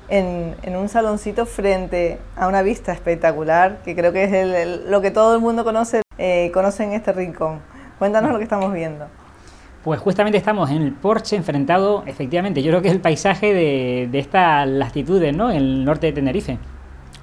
en, 0.09 0.57
en, 0.63 0.77
un 0.77 0.89
saloncito 0.89 1.47
frente 1.47 2.19
a 2.37 2.49
una 2.49 2.63
vista 2.63 2.93
espectacular, 2.93 3.83
que 3.85 3.95
creo 3.95 4.13
que 4.13 4.25
es 4.25 4.81
lo 4.89 5.01
que 5.01 5.13
todo 5.13 5.37
el 5.37 5.41
mundo 5.41 5.63
conoce, 5.63 6.03
eh, 6.19 6.51
conoce 6.53 6.83
en 6.83 6.93
este 6.93 7.13
rincón. 7.13 7.61
Cuéntanos 8.01 8.33
lo 8.33 8.39
que 8.39 8.45
estamos 8.45 8.73
viendo. 8.73 9.07
Pues 9.85 10.01
justamente 10.01 10.37
estamos 10.37 10.71
en 10.71 10.83
el 10.83 10.93
porche 10.93 11.37
enfrentado, 11.37 12.03
efectivamente, 12.07 12.63
yo 12.63 12.71
creo 12.71 12.83
que 12.83 12.89
es 12.89 12.95
el 12.95 13.01
paisaje 13.01 13.55
de, 13.55 14.09
de 14.11 14.19
estas 14.19 14.69
latitudes, 14.69 15.35
¿no? 15.35 15.51
El 15.51 15.85
norte 15.85 16.09
de 16.09 16.13
Tenerife. 16.13 16.59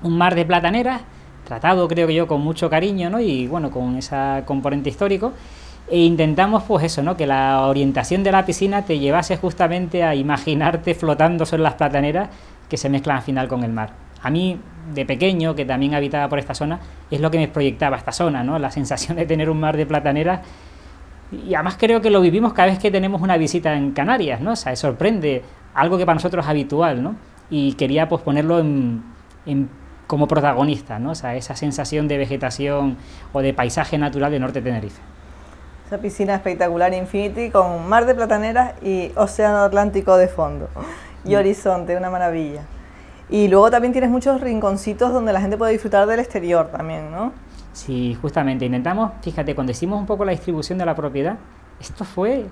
Un 0.02 0.18
mar 0.18 0.34
de 0.34 0.46
plataneras, 0.46 1.02
tratado 1.46 1.88
creo 1.88 2.08
que 2.08 2.16
yo 2.16 2.28
con 2.28 2.42
mucho 2.42 2.70
cariño, 2.70 3.10
¿no? 3.10 3.20
Y 3.20 3.48
bueno, 3.48 3.70
con 3.70 3.98
ese 3.98 4.44
componente 4.46 4.90
histórico. 4.90 5.34
E 5.90 6.00
intentamos, 6.00 6.64
pues 6.64 6.84
eso, 6.84 7.02
¿no? 7.02 7.16
Que 7.16 7.28
la 7.28 7.66
orientación 7.68 8.24
de 8.24 8.32
la 8.32 8.46
piscina 8.46 8.84
te 8.84 9.00
llevase 9.00 9.38
justamente 9.38 10.04
a 10.04 10.16
imaginarte 10.16 10.96
flotando 10.96 11.46
sobre 11.46 11.64
las 11.64 11.76
plataneras 11.76 12.30
que 12.70 12.78
se 12.78 12.90
mezclan 12.90 13.18
al 13.18 13.24
final 13.24 13.48
con 13.48 13.64
el 13.64 13.72
mar. 13.72 13.94
A 14.22 14.30
mí, 14.30 14.60
de 14.94 15.06
pequeño, 15.06 15.56
que 15.56 15.64
también 15.64 15.94
habitaba 15.94 16.28
por 16.28 16.40
esta 16.40 16.54
zona, 16.54 16.80
es 17.10 17.22
lo 17.22 17.32
que 17.32 17.38
me 17.38 17.48
proyectaba 17.48 17.96
esta 17.96 18.12
zona, 18.12 18.44
¿no? 18.44 18.60
La 18.60 18.72
sensación 18.72 19.16
de 19.18 19.26
tener 19.26 19.50
un 19.50 19.60
mar 19.60 19.78
de 19.78 19.86
plataneras 19.86 20.42
y 21.32 21.54
además 21.54 21.76
creo 21.78 22.02
que 22.02 22.10
lo 22.10 22.22
vivimos 22.22 22.54
cada 22.54 22.68
vez 22.70 22.80
que 22.80 22.90
tenemos 22.90 23.22
una 23.22 23.38
visita 23.38 23.74
en 23.74 23.92
Canarias, 23.92 24.40
¿no? 24.40 24.52
O 24.52 24.56
sorprende 24.56 25.44
algo 25.74 25.98
que 25.98 26.06
para 26.06 26.16
nosotros 26.16 26.46
es 26.46 26.50
habitual, 26.50 27.04
¿no? 27.04 27.16
Y 27.50 27.74
quería 27.74 28.08
pues 28.08 28.22
ponerlo 28.22 28.60
en, 28.60 29.04
como 30.08 30.28
protagonista, 30.28 31.00
¿no? 31.00 31.16
Sea, 31.16 31.36
esa 31.36 31.56
sensación 31.56 32.08
de 32.08 32.18
vegetación 32.18 32.98
o 33.34 33.42
de 33.42 33.54
paisaje 33.54 33.98
natural 33.98 34.32
de 34.32 34.40
Norte 34.40 34.62
Tenerife. 34.62 35.02
Esa 35.88 36.00
piscina 36.00 36.36
espectacular 36.36 36.94
Infinity 36.94 37.50
con 37.50 37.88
mar 37.88 38.06
de 38.06 38.14
plataneras 38.14 38.74
y 38.84 39.14
océano 39.16 39.60
Atlántico 39.60 40.18
de 40.18 40.28
fondo 40.28 40.68
y 41.24 41.34
mm. 41.34 41.38
horizonte, 41.38 41.96
una 41.96 42.10
maravilla. 42.10 42.64
Y 43.30 43.48
luego 43.48 43.72
también 43.72 43.94
tienes 43.94 44.10
muchos 44.10 44.42
rinconcitos 44.42 45.14
donde 45.14 45.32
la 45.32 45.40
gente 45.40 45.56
puede 45.56 45.72
disfrutar 45.72 46.06
del 46.06 46.20
exterior 46.20 46.68
también, 46.68 47.10
¿no? 47.10 47.32
Sí, 47.72 48.18
justamente 48.22 48.66
intentamos, 48.66 49.14
fíjate, 49.22 49.56
cuando 49.56 49.72
hicimos 49.72 49.98
un 49.98 50.06
poco 50.06 50.26
la 50.26 50.34
distribución 50.34 50.78
de 50.78 50.86
la 50.86 50.94
propiedad, 50.94 51.38
esto 51.80 52.04
fue 52.04 52.48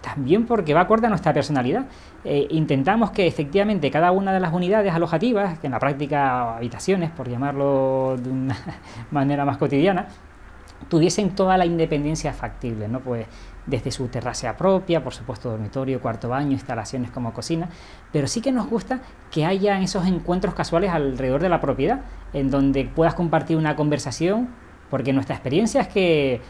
también 0.00 0.46
porque 0.46 0.72
va 0.72 0.82
acorde 0.82 1.08
a 1.08 1.10
nuestra 1.10 1.32
personalidad. 1.32 1.86
Eh, 2.24 2.46
intentamos 2.50 3.10
que 3.10 3.26
efectivamente 3.26 3.90
cada 3.90 4.12
una 4.12 4.32
de 4.32 4.38
las 4.38 4.52
unidades 4.52 4.94
alojativas, 4.94 5.58
que 5.58 5.66
en 5.66 5.72
la 5.72 5.80
práctica 5.80 6.54
habitaciones, 6.54 7.10
por 7.10 7.28
llamarlo 7.28 8.16
de 8.16 8.30
una 8.30 8.56
manera 9.10 9.44
más 9.44 9.56
cotidiana, 9.56 10.06
tuviesen 10.88 11.34
toda 11.34 11.56
la 11.56 11.66
independencia 11.66 12.32
factible, 12.32 12.88
¿no? 12.88 13.00
Pues 13.00 13.26
desde 13.66 13.90
su 13.90 14.06
terraza 14.08 14.56
propia, 14.56 15.02
por 15.02 15.12
supuesto 15.12 15.50
dormitorio, 15.50 16.00
cuarto 16.00 16.28
baño, 16.28 16.52
instalaciones 16.52 17.10
como 17.10 17.32
cocina, 17.32 17.68
pero 18.12 18.28
sí 18.28 18.40
que 18.40 18.52
nos 18.52 18.68
gusta 18.68 19.00
que 19.30 19.44
haya 19.44 19.80
esos 19.80 20.06
encuentros 20.06 20.54
casuales 20.54 20.90
alrededor 20.90 21.42
de 21.42 21.48
la 21.48 21.60
propiedad, 21.60 22.00
en 22.32 22.50
donde 22.50 22.84
puedas 22.84 23.14
compartir 23.14 23.56
una 23.56 23.74
conversación 23.74 24.48
porque 24.90 25.12
nuestra 25.12 25.34
experiencia 25.34 25.80
es 25.80 25.88
que 25.88 26.40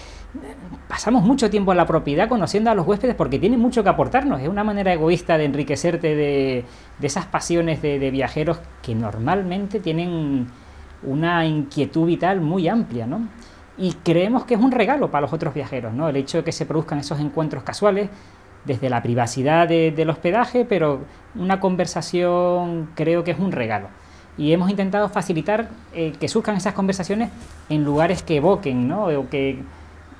pasamos 0.88 1.22
mucho 1.22 1.50
tiempo 1.50 1.72
en 1.72 1.76
la 1.76 1.86
propiedad 1.86 2.28
conociendo 2.28 2.70
a 2.70 2.74
los 2.74 2.86
huéspedes 2.86 3.14
porque 3.14 3.38
tienen 3.38 3.60
mucho 3.60 3.82
que 3.82 3.88
aportarnos. 3.90 4.40
Es 4.40 4.48
una 4.48 4.64
manera 4.64 4.92
egoísta 4.92 5.36
de 5.36 5.44
enriquecerte 5.44 6.14
de, 6.14 6.64
esas 7.02 7.26
pasiones 7.26 7.82
de, 7.82 8.10
viajeros 8.10 8.60
que 8.82 8.94
normalmente 8.94 9.80
tienen 9.80 10.46
una 11.02 11.46
inquietud 11.46 12.06
vital 12.06 12.40
muy 12.40 12.68
amplia, 12.68 13.06
¿no? 13.06 13.28
Y 13.80 13.94
creemos 14.04 14.44
que 14.44 14.54
es 14.54 14.60
un 14.60 14.70
regalo 14.70 15.10
para 15.10 15.22
los 15.22 15.32
otros 15.32 15.54
viajeros, 15.54 15.92
¿no? 15.92 16.08
El 16.08 16.16
hecho 16.16 16.38
de 16.38 16.44
que 16.44 16.52
se 16.52 16.66
produzcan 16.66 16.98
esos 16.98 17.18
encuentros 17.18 17.64
casuales 17.64 18.10
desde 18.64 18.90
la 18.90 19.02
privacidad 19.02 19.66
del 19.66 20.10
hospedaje, 20.10 20.66
pero 20.66 21.00
una 21.34 21.58
conversación 21.60 22.90
creo 22.94 23.24
que 23.24 23.30
es 23.32 23.38
un 23.38 23.52
regalo 23.52 23.88
y 24.40 24.52
hemos 24.52 24.70
intentado 24.70 25.08
facilitar 25.08 25.68
eh, 25.92 26.12
que 26.18 26.26
surjan 26.28 26.56
esas 26.56 26.72
conversaciones 26.72 27.30
en 27.68 27.84
lugares 27.84 28.22
que 28.22 28.36
evoquen, 28.36 28.88
¿no? 28.88 29.04
o 29.06 29.28
que, 29.28 29.58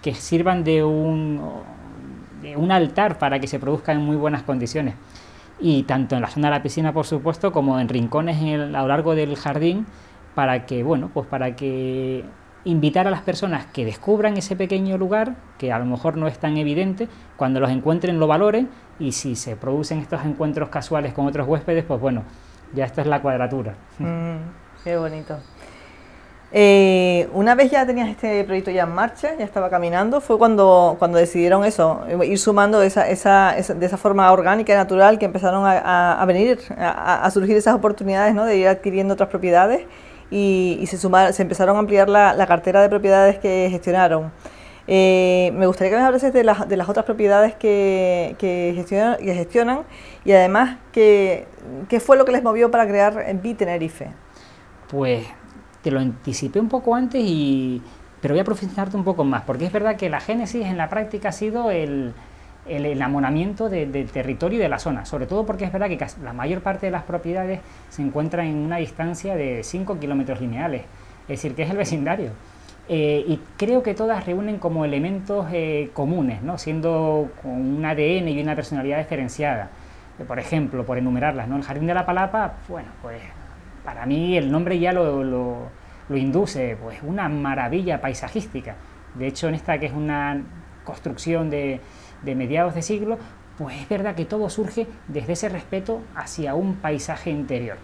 que 0.03 0.15
sirvan 0.15 0.63
de 0.63 0.85
un, 0.85 1.41
de 2.43 2.55
un 2.55 2.71
altar 2.71 3.19
para 3.19 3.41
que 3.41 3.47
se 3.47 3.59
produzcan 3.59 3.99
en 3.99 4.05
muy 4.05 4.17
buenas 4.17 4.43
condiciones. 4.43 4.95
Y 5.59 5.85
tanto 5.85 6.17
en 6.17 6.23
la 6.23 6.29
zona 6.29 6.49
de 6.49 6.57
la 6.57 6.63
piscina, 6.63 6.93
por 6.93 7.07
supuesto, 7.07 7.51
como 7.51 7.81
en 7.81 7.89
rincones 7.89 8.43
en 8.43 8.75
a 8.75 8.83
lo 8.83 8.89
largo 8.89 9.15
del 9.15 9.37
jardín, 9.37 9.87
para 10.35 10.67
que, 10.67 10.83
bueno, 10.83 11.11
pues 11.13 11.27
para 11.27 11.57
que 11.57 12.25
invitar 12.65 13.07
a 13.07 13.11
las 13.11 13.23
personas 13.23 13.67
que 13.67 13.85
descubran 13.85 14.37
ese 14.37 14.57
pequeño 14.57 14.99
lugar, 14.99 15.35
que 15.59 15.73
a 15.73 15.79
lo 15.79 15.87
mejor 15.87 16.17
no 16.17 16.27
es 16.29 16.39
tan 16.39 16.57
evidente, 16.57 17.09
cuando 17.37 17.61
los 17.61 17.71
encuentren 17.71 18.19
lo 18.19 18.27
valoren 18.27 18.69
y 18.99 19.13
si 19.13 19.37
se 19.37 19.57
producen 19.57 19.99
estos 19.99 20.25
encuentros 20.25 20.69
casuales 20.69 21.13
con 21.13 21.27
otros 21.27 21.49
huéspedes, 21.49 21.85
pues 21.85 22.01
bueno, 22.01 22.23
ya 22.75 22.85
esta 22.85 23.01
es 23.01 23.07
la 23.07 23.23
cuadratura. 23.23 23.75
Mm, 23.99 24.37
qué 24.85 24.97
bonito. 24.97 25.39
Eh, 26.53 27.29
una 27.33 27.55
vez 27.55 27.71
ya 27.71 27.87
tenías 27.87 28.09
este 28.09 28.43
proyecto 28.43 28.73
ya 28.73 28.83
en 28.83 28.91
marcha, 28.91 29.37
ya 29.39 29.45
estaba 29.45 29.71
caminando, 29.71 30.21
fue 30.21 30.37
cuando, 30.37 30.97
cuando 30.99 31.17
decidieron 31.17 31.65
eso, 31.65 32.05
ir 32.25 32.39
sumando 32.39 32.83
esa, 32.83 33.09
esa, 33.09 33.53
de 33.53 33.87
esa 33.87 33.97
forma 33.97 34.31
orgánica 34.33 34.73
y 34.73 34.77
natural 34.77 35.17
que 35.19 35.27
empezaron 35.27 35.65
a, 35.65 36.21
a 36.21 36.25
venir, 36.27 36.59
a, 36.77 37.25
a, 37.25 37.31
surgir 37.31 37.57
esas 37.57 37.77
oportunidades 37.77 38.35
¿no? 38.35 38.45
de 38.45 38.57
ir 38.57 38.67
adquiriendo 38.67 39.15
otras 39.15 39.29
propiedades 39.29 39.87
y, 40.31 40.79
y 40.81 40.87
se, 40.87 40.97
sumar, 40.97 41.33
se 41.33 41.43
empezaron 41.43 41.77
a 41.77 41.79
ampliar 41.81 42.09
la, 42.09 42.35
la 42.35 42.47
cartera 42.47 42.81
de 42.83 42.89
propiedades 42.89 43.39
que 43.39 43.69
gestionaron. 43.71 44.33
Eh, 44.87 45.53
me 45.55 45.67
gustaría 45.67 45.91
que 45.91 45.97
me 45.97 46.03
hablases 46.03 46.33
de, 46.33 46.43
las, 46.43 46.69
de 46.69 46.77
las 46.77 46.89
otras 46.89 47.05
propiedades 47.05 47.55
que, 47.55 48.35
que, 48.39 48.73
gestionan, 48.75 49.19
que 49.19 49.35
gestionan 49.35 49.83
y 50.25 50.33
además 50.33 50.79
qué 50.91 51.47
fue 52.01 52.17
lo 52.17 52.25
que 52.25 52.33
les 52.33 52.43
movió 52.43 52.71
para 52.71 52.89
crear 52.89 53.25
Bi 53.41 53.55
Tenerife. 53.55 54.09
Pues 54.89 55.25
te 55.83 55.91
lo 55.91 56.01
anticipé 56.01 56.59
un 56.59 56.69
poco 56.69 56.95
antes, 56.95 57.23
y, 57.25 57.81
pero 58.21 58.35
voy 58.35 58.41
a 58.41 58.45
profundizarte 58.45 58.97
un 58.97 59.05
poco 59.05 59.23
más, 59.23 59.43
porque 59.43 59.67
es 59.67 59.73
verdad 59.73 59.97
que 59.97 60.11
la 60.11 60.21
génesis 60.21 60.67
en 60.67 60.77
la 60.77 60.89
práctica 60.89 61.29
ha 61.29 61.33
sido 61.33 61.71
el, 61.71 62.13
el 62.71 62.87
enamoramiento 62.87 63.69
del 63.69 64.11
territorio 64.11 64.59
y 64.59 64.63
de 64.63 64.69
la 64.69 64.79
zona, 64.79 65.05
sobre 65.05 65.27
todo 65.27 65.45
porque 65.45 65.65
es 65.65 65.73
verdad 65.73 65.89
que 65.89 65.99
la 66.23 66.33
mayor 66.33 66.61
parte 66.61 66.87
de 66.87 66.93
las 66.93 67.03
propiedades 67.03 67.61
se 67.89 68.03
encuentran 68.03 68.47
en 68.47 68.57
una 68.57 68.77
distancia 68.77 69.35
de 69.35 69.63
5 69.65 69.99
kilómetros 69.99 70.41
lineales, 70.41 70.83
es 71.23 71.29
decir, 71.29 71.55
que 71.55 71.63
es 71.63 71.71
el 71.71 71.77
vecindario. 71.77 72.31
Eh, 72.89 73.25
y 73.27 73.41
creo 73.57 73.83
que 73.83 73.95
todas 73.95 74.27
reúnen 74.27 74.59
como 74.59 74.85
elementos 74.85 75.47
eh, 75.53 75.91
comunes, 75.93 76.43
¿no? 76.43 76.59
siendo 76.59 77.31
con 77.43 77.53
un 77.53 77.85
ADN 77.85 78.29
y 78.29 78.43
una 78.43 78.55
personalidad 78.55 78.99
diferenciada. 78.99 79.71
Eh, 80.19 80.25
por 80.25 80.39
ejemplo, 80.39 80.85
por 80.85 80.99
enumerarlas, 80.99 81.49
¿no? 81.49 81.57
el 81.57 81.63
Jardín 81.63 81.87
de 81.87 81.95
la 81.95 82.07
Palapa, 82.07 82.55
bueno, 82.69 82.89
pues 83.03 83.21
para 83.85 84.07
mí 84.07 84.37
el 84.37 84.51
nombre 84.51 84.79
ya 84.79 84.93
lo, 84.93 85.23
lo, 85.23 85.69
lo 86.09 86.17
induce, 86.17 86.77
pues 86.83 86.99
una 87.03 87.29
maravilla 87.29 88.01
paisajística. 88.01 88.77
De 89.15 89.27
hecho, 89.27 89.49
en 89.49 89.55
esta 89.55 89.79
que 89.79 89.87
es 89.87 89.93
una 89.93 90.43
construcción 90.85 91.51
de, 91.51 91.81
de 92.23 92.35
mediados 92.35 92.75
de 92.75 92.83
siglo, 92.83 93.19
pues 93.59 93.77
es 93.81 93.89
verdad 93.89 94.15
que 94.15 94.25
todo 94.25 94.49
surge 94.49 94.87
desde 95.09 95.35
ese 95.35 95.49
respeto 95.49 96.01
hacia 96.15 96.55
un 96.55 96.77
paisaje 96.77 97.31
interior. 97.31 97.77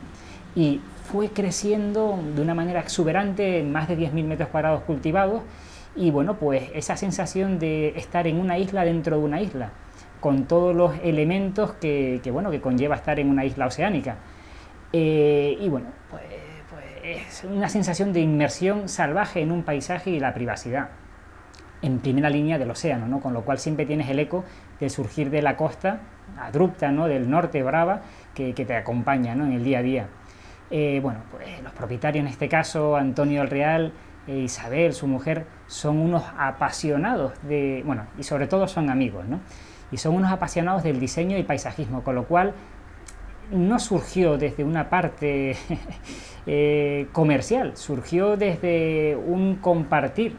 Y 0.55 0.81
fue 1.13 1.29
creciendo 1.29 2.19
de 2.35 2.41
una 2.41 2.55
manera 2.55 2.81
exuberante, 2.81 3.63
más 3.63 3.87
de 3.87 3.99
10.000 3.99 4.25
metros 4.25 4.49
cuadrados 4.49 4.83
cultivados, 4.85 5.43
y 5.95 6.11
bueno, 6.11 6.37
pues 6.39 6.71
esa 6.75 6.97
sensación 6.97 7.59
de 7.59 7.89
estar 7.97 8.27
en 8.27 8.39
una 8.39 8.59
isla 8.59 8.85
dentro 8.85 9.19
de 9.19 9.25
una 9.25 9.41
isla, 9.41 9.71
con 10.21 10.47
todos 10.47 10.75
los 10.75 10.95
elementos 11.03 11.73
que, 11.73 12.21
bueno, 12.33 12.51
que 12.51 12.61
conlleva 12.61 12.97
estar 12.97 13.21
en 13.21 13.31
una 13.31 13.45
isla 13.45 13.67
oceánica. 13.67 14.17
Eh, 14.93 15.57
y 15.61 15.69
bueno, 15.69 15.89
pues, 16.11 16.23
pues, 16.71 16.85
es 17.03 17.45
una 17.45 17.69
sensación 17.69 18.13
de 18.13 18.21
inmersión 18.21 18.89
salvaje 18.89 19.41
en 19.41 19.53
un 19.53 19.63
paisaje 19.63 20.11
y 20.11 20.21
la 20.21 20.35
privacidad. 20.35 20.89
En 21.83 21.99
primera 21.99 22.31
línea 22.31 22.59
del 22.59 22.71
océano, 22.71 23.07
¿no? 23.07 23.21
con 23.21 23.33
lo 23.33 23.43
cual 23.43 23.59
siempre 23.59 23.87
tienes 23.87 24.09
el 24.09 24.19
eco 24.19 24.45
de 24.81 24.91
surgir 24.91 25.31
de 25.31 25.43
la 25.43 25.57
costa 25.57 26.01
abrupta 26.39 26.91
¿no? 26.91 27.07
del 27.07 27.31
norte 27.31 27.63
brava 27.63 28.03
que, 28.35 28.53
te 28.53 28.77
acompaña 28.77 29.35
¿no? 29.35 29.45
en 29.47 29.53
el 29.53 29.65
día 29.65 29.79
a 29.79 29.83
día. 29.83 30.09
Eh, 30.71 31.01
bueno, 31.03 31.21
pues 31.31 31.63
los 31.63 31.73
propietarios 31.73 32.25
en 32.25 32.29
este 32.29 32.49
caso, 32.49 32.97
Antonio 32.97 33.41
del 33.41 33.51
Real, 33.51 33.93
e 34.27 34.39
Isabel, 34.39 34.93
su 34.93 35.07
mujer, 35.07 35.47
son 35.69 35.99
unos 35.99 36.25
apasionados 36.37 37.33
de, 37.43 37.83
bueno, 37.87 38.07
y 38.19 38.25
sobre 38.25 38.49
todo 38.49 38.67
son 38.67 38.91
amigos, 38.91 39.25
¿no? 39.27 39.41
Y 39.93 39.99
son 39.99 40.17
unos 40.17 40.33
apasionados 40.33 40.83
del 40.83 40.99
diseño 40.99 41.39
y 41.39 41.45
paisajismo, 41.45 42.03
con 42.03 42.17
lo 42.17 42.25
cual 42.25 42.53
no 43.53 43.79
surgió 43.79 44.37
desde 44.37 44.65
una 44.65 44.91
parte 44.91 45.57
eh, 46.47 47.07
comercial, 47.13 47.77
surgió 47.77 48.37
desde 48.37 49.15
un 49.15 49.57
compartir 49.57 50.37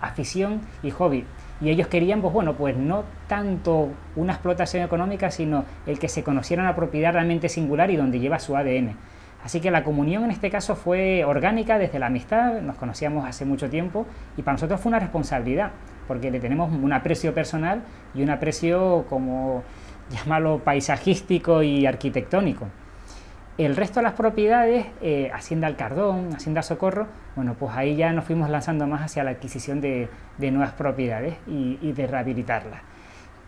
afición 0.00 0.60
y 0.82 0.90
hobby. 0.90 1.24
Y 1.60 1.70
ellos 1.70 1.88
querían, 1.88 2.20
pues 2.20 2.32
bueno, 2.32 2.54
pues 2.54 2.76
no 2.76 3.04
tanto 3.26 3.88
una 4.14 4.32
explotación 4.32 4.84
económica, 4.84 5.30
sino 5.30 5.64
el 5.86 5.98
que 5.98 6.08
se 6.08 6.22
conociera 6.22 6.62
una 6.62 6.76
propiedad 6.76 7.12
realmente 7.12 7.48
singular 7.48 7.90
y 7.90 7.96
donde 7.96 8.20
lleva 8.20 8.38
su 8.38 8.56
ADN. 8.56 8.96
Así 9.42 9.60
que 9.60 9.70
la 9.70 9.84
comunión 9.84 10.24
en 10.24 10.30
este 10.30 10.50
caso 10.50 10.74
fue 10.74 11.24
orgánica 11.24 11.78
desde 11.78 11.98
la 11.98 12.06
amistad, 12.06 12.60
nos 12.60 12.76
conocíamos 12.76 13.26
hace 13.26 13.44
mucho 13.44 13.70
tiempo 13.70 14.06
y 14.36 14.42
para 14.42 14.54
nosotros 14.54 14.80
fue 14.80 14.90
una 14.90 14.98
responsabilidad, 14.98 15.70
porque 16.08 16.30
le 16.30 16.40
tenemos 16.40 16.72
un 16.72 16.92
aprecio 16.92 17.34
personal 17.34 17.82
y 18.14 18.22
un 18.22 18.30
aprecio 18.30 19.06
como 19.08 19.62
llamarlo 20.10 20.58
paisajístico 20.58 21.62
y 21.62 21.86
arquitectónico. 21.86 22.66
El 23.58 23.74
resto 23.74 23.98
de 23.98 24.04
las 24.04 24.12
propiedades, 24.12 24.86
eh, 25.02 25.32
Hacienda 25.34 25.66
Alcardón, 25.66 26.32
Hacienda 26.32 26.62
Socorro, 26.62 27.08
bueno, 27.34 27.56
pues 27.58 27.72
ahí 27.74 27.96
ya 27.96 28.12
nos 28.12 28.24
fuimos 28.24 28.48
lanzando 28.48 28.86
más 28.86 29.02
hacia 29.02 29.24
la 29.24 29.32
adquisición 29.32 29.80
de, 29.80 30.08
nuevas 30.38 30.74
propiedades 30.74 31.34
y, 31.48 31.90
de 31.90 32.06
rehabilitarlas. 32.06 32.80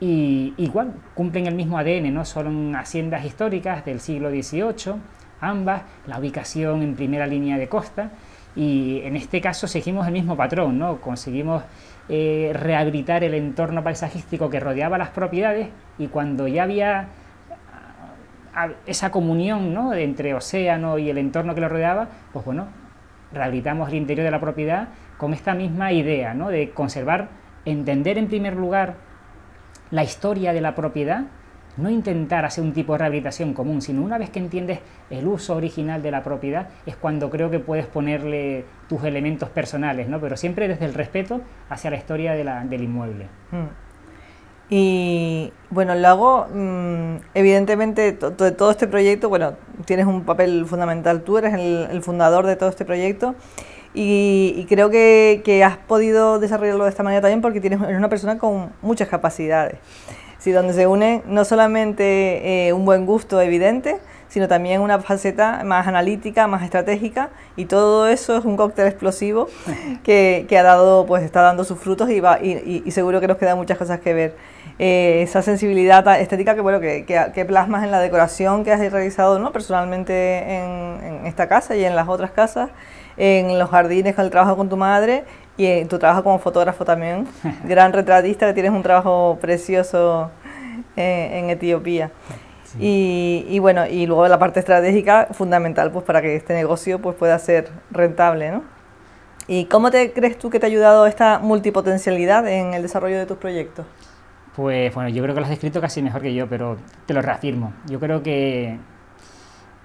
Y 0.01 0.53
igual, 0.57 0.95
cumplen 1.15 1.47
el 1.47 1.55
mismo 1.55 1.79
ADN, 1.79 2.13
¿no? 2.13 2.25
Son 2.25 2.75
haciendas 2.75 3.25
históricas 3.25 3.85
del 3.85 4.01
siglo 4.01 4.31
XVIII, 4.31 4.97
ambas, 5.41 5.83
la 6.09 6.19
ubicación 6.19 6.83
en 6.83 6.97
primera 6.97 7.29
línea 7.29 7.57
de 7.57 7.69
costa, 7.69 8.11
y 8.57 9.03
en 9.05 9.15
este 9.15 9.41
caso 9.41 9.69
seguimos 9.69 10.09
el 10.09 10.13
mismo 10.13 10.37
patrón, 10.37 10.77
¿no? 10.77 11.01
Conseguimos 11.01 11.63
eh, 12.09 12.51
rehabilitar 12.53 13.23
el 13.23 13.35
entorno 13.35 13.85
paisajístico 13.85 14.51
que 14.51 14.59
rodeaba 14.59 14.99
las 14.99 15.11
propiedades 15.11 15.69
y 15.99 16.09
cuando 16.09 16.49
ya 16.49 16.65
había 16.65 17.07
esa 18.87 19.11
comunión 19.11 19.73
¿no? 19.73 19.95
entre 19.95 20.35
océano 20.35 20.99
y 20.99 21.11
el 21.11 21.19
entorno 21.19 21.55
que 21.55 21.61
lo 21.61 21.69
rodeaba, 21.69 22.09
pues 22.33 22.45
bueno, 22.45 22.69
rehabilitamos 23.33 23.89
el 23.89 23.97
interior 23.97 24.25
de 24.25 24.31
la 24.31 24.41
propiedad 24.41 24.89
con 25.19 25.35
esta 25.35 25.55
misma 25.55 25.93
idea 25.93 26.35
¿no? 26.35 26.49
de 26.49 26.71
conservar, 26.71 27.29
entender 27.65 28.19
en 28.19 28.29
primer 28.29 28.57
lugar 28.57 28.95
la 29.91 30.03
historia 30.03 30.53
de 30.53 30.61
la 30.61 30.75
propiedad, 30.75 31.25
no 31.77 31.89
intentar 31.91 32.45
hacer 32.45 32.65
un 32.65 32.73
tipo 32.73 32.93
de 32.93 32.99
rehabilitación 32.99 33.55
común, 33.55 33.81
sino 33.81 34.03
una 34.03 34.19
vez 34.19 34.31
que 34.31 34.39
entiendes 34.39 34.81
el 35.09 35.27
uso 35.27 35.55
original 35.55 36.03
de 36.03 36.11
la 36.11 36.23
propiedad, 36.23 36.69
es 36.87 36.97
cuando 36.97 37.31
creo 37.31 37.51
que 37.51 37.61
puedes 37.61 37.87
ponerle 37.87 38.65
tus 38.89 39.05
elementos 39.05 39.49
personales, 39.51 40.09
¿no? 40.09 40.21
pero 40.21 40.37
siempre 40.37 40.69
desde 40.69 40.85
el 40.85 40.95
respeto 40.95 41.41
hacia 41.69 41.91
la 41.91 41.97
historia 41.97 42.35
del 42.35 42.83
inmueble. 42.83 43.27
Mm. 43.53 43.90
Y 44.73 45.53
bueno, 45.71 45.97
lo 45.97 46.09
hago, 46.09 46.47
mm, 46.55 47.17
evidentemente, 47.35 48.13
de 48.13 48.51
todo 48.53 48.71
este 48.71 48.87
proyecto, 48.87 49.29
bueno, 49.29 49.55
tienes 49.85 50.07
un 50.07 50.25
papel 50.25 50.65
fundamental, 50.65 51.23
tú 51.23 51.39
eres 51.39 51.55
el, 51.55 52.03
fundador 52.03 52.47
de 52.47 52.55
todo 52.55 52.69
este 52.69 52.85
proyecto 52.85 53.35
y, 53.95 54.65
creo 54.69 54.89
que, 54.89 55.43
que, 55.45 55.65
has 55.65 55.77
podido 55.77 56.39
desarrollarlo 56.39 56.85
de 56.85 56.91
esta 56.91 57.03
manera 57.03 57.21
también 57.21 57.41
porque 57.41 57.61
tienes, 57.61 57.83
eres 57.83 57.99
una 57.99 58.09
persona 58.09 58.39
con 58.39 58.73
muchas 58.81 59.09
capacidades, 59.09 59.79
sí, 60.39 60.53
donde 60.53 60.73
se 60.73 60.87
une 60.87 61.23
no 61.27 61.45
solamente 61.45 62.69
eh, 62.69 62.73
un 62.73 62.85
buen 62.85 63.07
gusto 63.07 63.41
evidente, 63.41 63.99
sino 64.29 64.47
también 64.47 64.81
una 64.81 65.01
faceta 65.01 65.63
más 65.65 65.89
analítica, 65.89 66.47
más 66.47 66.63
estratégica, 66.63 67.31
y 67.57 67.65
todo 67.65 68.07
eso 68.07 68.37
es 68.37 68.45
un 68.45 68.57
cóctel 68.57 68.87
explosivo 68.87 69.49
que, 70.05 70.47
que 70.49 70.57
ha 70.57 70.63
dado, 70.63 71.07
pues 71.07 71.25
está 71.25 71.43
dando 71.43 71.65
sus 71.65 71.81
frutos 71.81 72.09
y, 72.11 72.21
va, 72.21 72.39
y, 72.41 72.85
y 72.87 72.91
seguro 72.93 73.21
que 73.21 73.27
nos 73.27 73.37
quedan 73.37 73.57
muchas 73.59 73.77
cosas 73.77 73.99
que 73.99 74.15
ver. 74.15 74.50
Eh, 74.83 75.21
esa 75.21 75.43
sensibilidad 75.43 76.19
estética 76.23 76.55
que, 76.55 76.63
bueno, 76.63 76.81
que, 76.81 77.05
que, 77.05 77.45
plasmas 77.45 77.85
en 77.85 77.91
la 77.91 78.01
decoración 78.01 78.65
que 78.65 78.73
has 78.73 78.81
realizado 78.91 79.39
¿no? 79.39 79.53
personalmente 79.53 80.55
en, 80.57 81.27
esta 81.27 81.49
casa 81.49 81.77
y 81.77 81.85
en 81.85 81.95
las 81.95 82.09
otras 82.09 82.31
casas, 82.31 82.71
en 83.19 83.59
los 83.59 83.69
jardines 83.69 84.15
con 84.15 84.25
el 84.25 84.31
trabajo 84.31 84.57
con 84.57 84.71
tu 84.71 84.79
madre 84.79 85.25
y 85.59 85.67
en 85.67 85.87
tu 85.87 85.99
trabajo 85.99 86.25
como 86.25 86.39
fotógrafo 86.39 86.87
también, 86.87 87.29
gran 87.65 87.93
retratista, 87.93 88.47
que 88.47 88.55
tienes 88.55 88.73
un 88.73 88.83
trabajo 88.83 89.37
precioso 89.39 90.31
eh, 90.97 91.29
en 91.35 91.51
Etiopía. 91.51 92.11
Y, 92.79 93.45
y, 93.51 93.59
bueno, 93.59 93.87
y 93.87 94.07
luego 94.07 94.27
la 94.29 94.39
parte 94.39 94.61
estratégica 94.61 95.29
fundamental 95.33 95.91
pues 95.91 96.07
para 96.07 96.23
que 96.23 96.37
este 96.37 96.55
negocio 96.55 97.01
pues 97.03 97.17
pueda 97.17 97.39
ser 97.39 97.69
rentable, 97.91 98.51
¿no? 98.51 98.63
¿Y 99.47 99.67
cómo 99.67 99.91
te 99.91 100.11
crees 100.15 100.39
tú 100.39 100.49
que 100.49 100.59
te 100.59 100.65
ha 100.65 100.69
ayudado 100.69 101.07
esta 101.07 101.39
multipotencialidad 101.39 102.49
en 102.49 102.73
el 102.73 102.81
desarrollo 102.81 103.19
de 103.19 103.27
tus 103.27 103.37
proyectos? 103.37 103.85
Pues 104.61 104.95
bueno, 104.95 105.09
yo 105.09 105.23
creo 105.23 105.35
que 105.35 105.41
lo 105.41 105.47
has 105.47 105.51
descrito 105.51 105.81
casi 105.81 106.03
mejor 106.03 106.21
que 106.21 106.35
yo, 106.35 106.47
pero 106.47 106.77
te 107.07 107.15
lo 107.15 107.23
reafirmo. 107.23 107.73
Yo 107.89 107.99
creo 107.99 108.23
que 108.23 108.77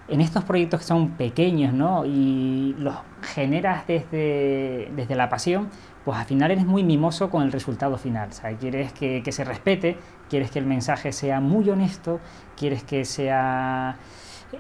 en 0.09 0.19
estos 0.19 0.43
proyectos 0.43 0.81
que 0.81 0.85
son 0.85 1.11
pequeños, 1.11 1.73
¿no? 1.73 2.05
Y 2.05 2.75
los 2.77 2.93
generas 3.21 3.87
desde, 3.87 4.91
desde 4.93 5.15
la 5.15 5.29
pasión, 5.29 5.69
pues 6.03 6.17
al 6.17 6.25
final 6.25 6.51
eres 6.51 6.65
muy 6.65 6.83
mimoso 6.83 7.29
con 7.29 7.43
el 7.43 7.53
resultado 7.53 7.97
final. 7.97 8.33
Sea, 8.33 8.51
quieres 8.57 8.91
que, 8.91 9.23
que 9.23 9.31
se 9.31 9.45
respete, 9.45 9.95
quieres 10.29 10.51
que 10.51 10.59
el 10.59 10.65
mensaje 10.65 11.13
sea 11.13 11.39
muy 11.39 11.69
honesto, 11.69 12.19
quieres 12.57 12.83
que 12.83 13.05
sea 13.05 13.95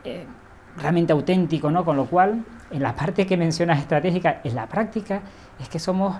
eh, 0.05 0.25
realmente 0.77 1.11
auténtico, 1.11 1.71
¿no? 1.71 1.83
Con 1.83 1.97
lo 1.97 2.05
cual, 2.05 2.45
en 2.71 2.81
la 2.81 2.95
parte 2.95 3.25
que 3.25 3.35
mencionas 3.35 3.79
estratégica, 3.79 4.39
en 4.45 4.55
la 4.55 4.67
práctica, 4.67 5.23
es 5.59 5.67
que 5.67 5.77
somos 5.77 6.15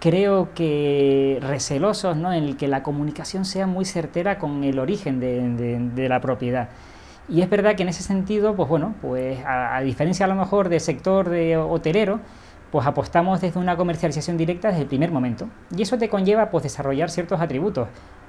creo 0.00 0.52
que 0.54 1.38
recelosos 1.42 2.16
¿no? 2.16 2.32
en 2.32 2.44
el 2.44 2.56
que 2.56 2.68
la 2.68 2.82
comunicación 2.82 3.44
sea 3.44 3.66
muy 3.66 3.84
certera 3.84 4.38
con 4.38 4.64
el 4.64 4.78
origen 4.78 5.20
de, 5.20 6.08
la 6.08 6.20
propiedad. 6.20 6.68
Y 7.28 7.40
es 7.40 7.48
verdad 7.48 7.74
que 7.74 7.84
en 7.84 7.88
ese 7.88 8.02
sentido, 8.02 8.54
pues 8.54 8.68
bueno, 8.68 8.94
pues 9.00 9.38
a, 9.46 9.80
diferencia 9.80 10.26
a 10.26 10.28
lo 10.28 10.34
mejor 10.34 10.68
del 10.68 10.80
sector 10.80 11.30
de 11.30 11.56
hotelero, 11.56 12.20
pues 12.70 12.86
apostamos 12.86 13.40
desde 13.40 13.58
una 13.58 13.76
comercialización 13.76 14.36
directa 14.36 14.68
desde 14.68 14.82
el 14.82 14.88
primer 14.88 15.10
momento. 15.10 15.48
Y 15.74 15.82
eso 15.82 15.96
te 15.96 16.08
conlleva 16.08 16.50
pues 16.50 16.64
desarrollar 16.64 17.10
ciertos 17.10 17.40
atributos. 17.40 17.88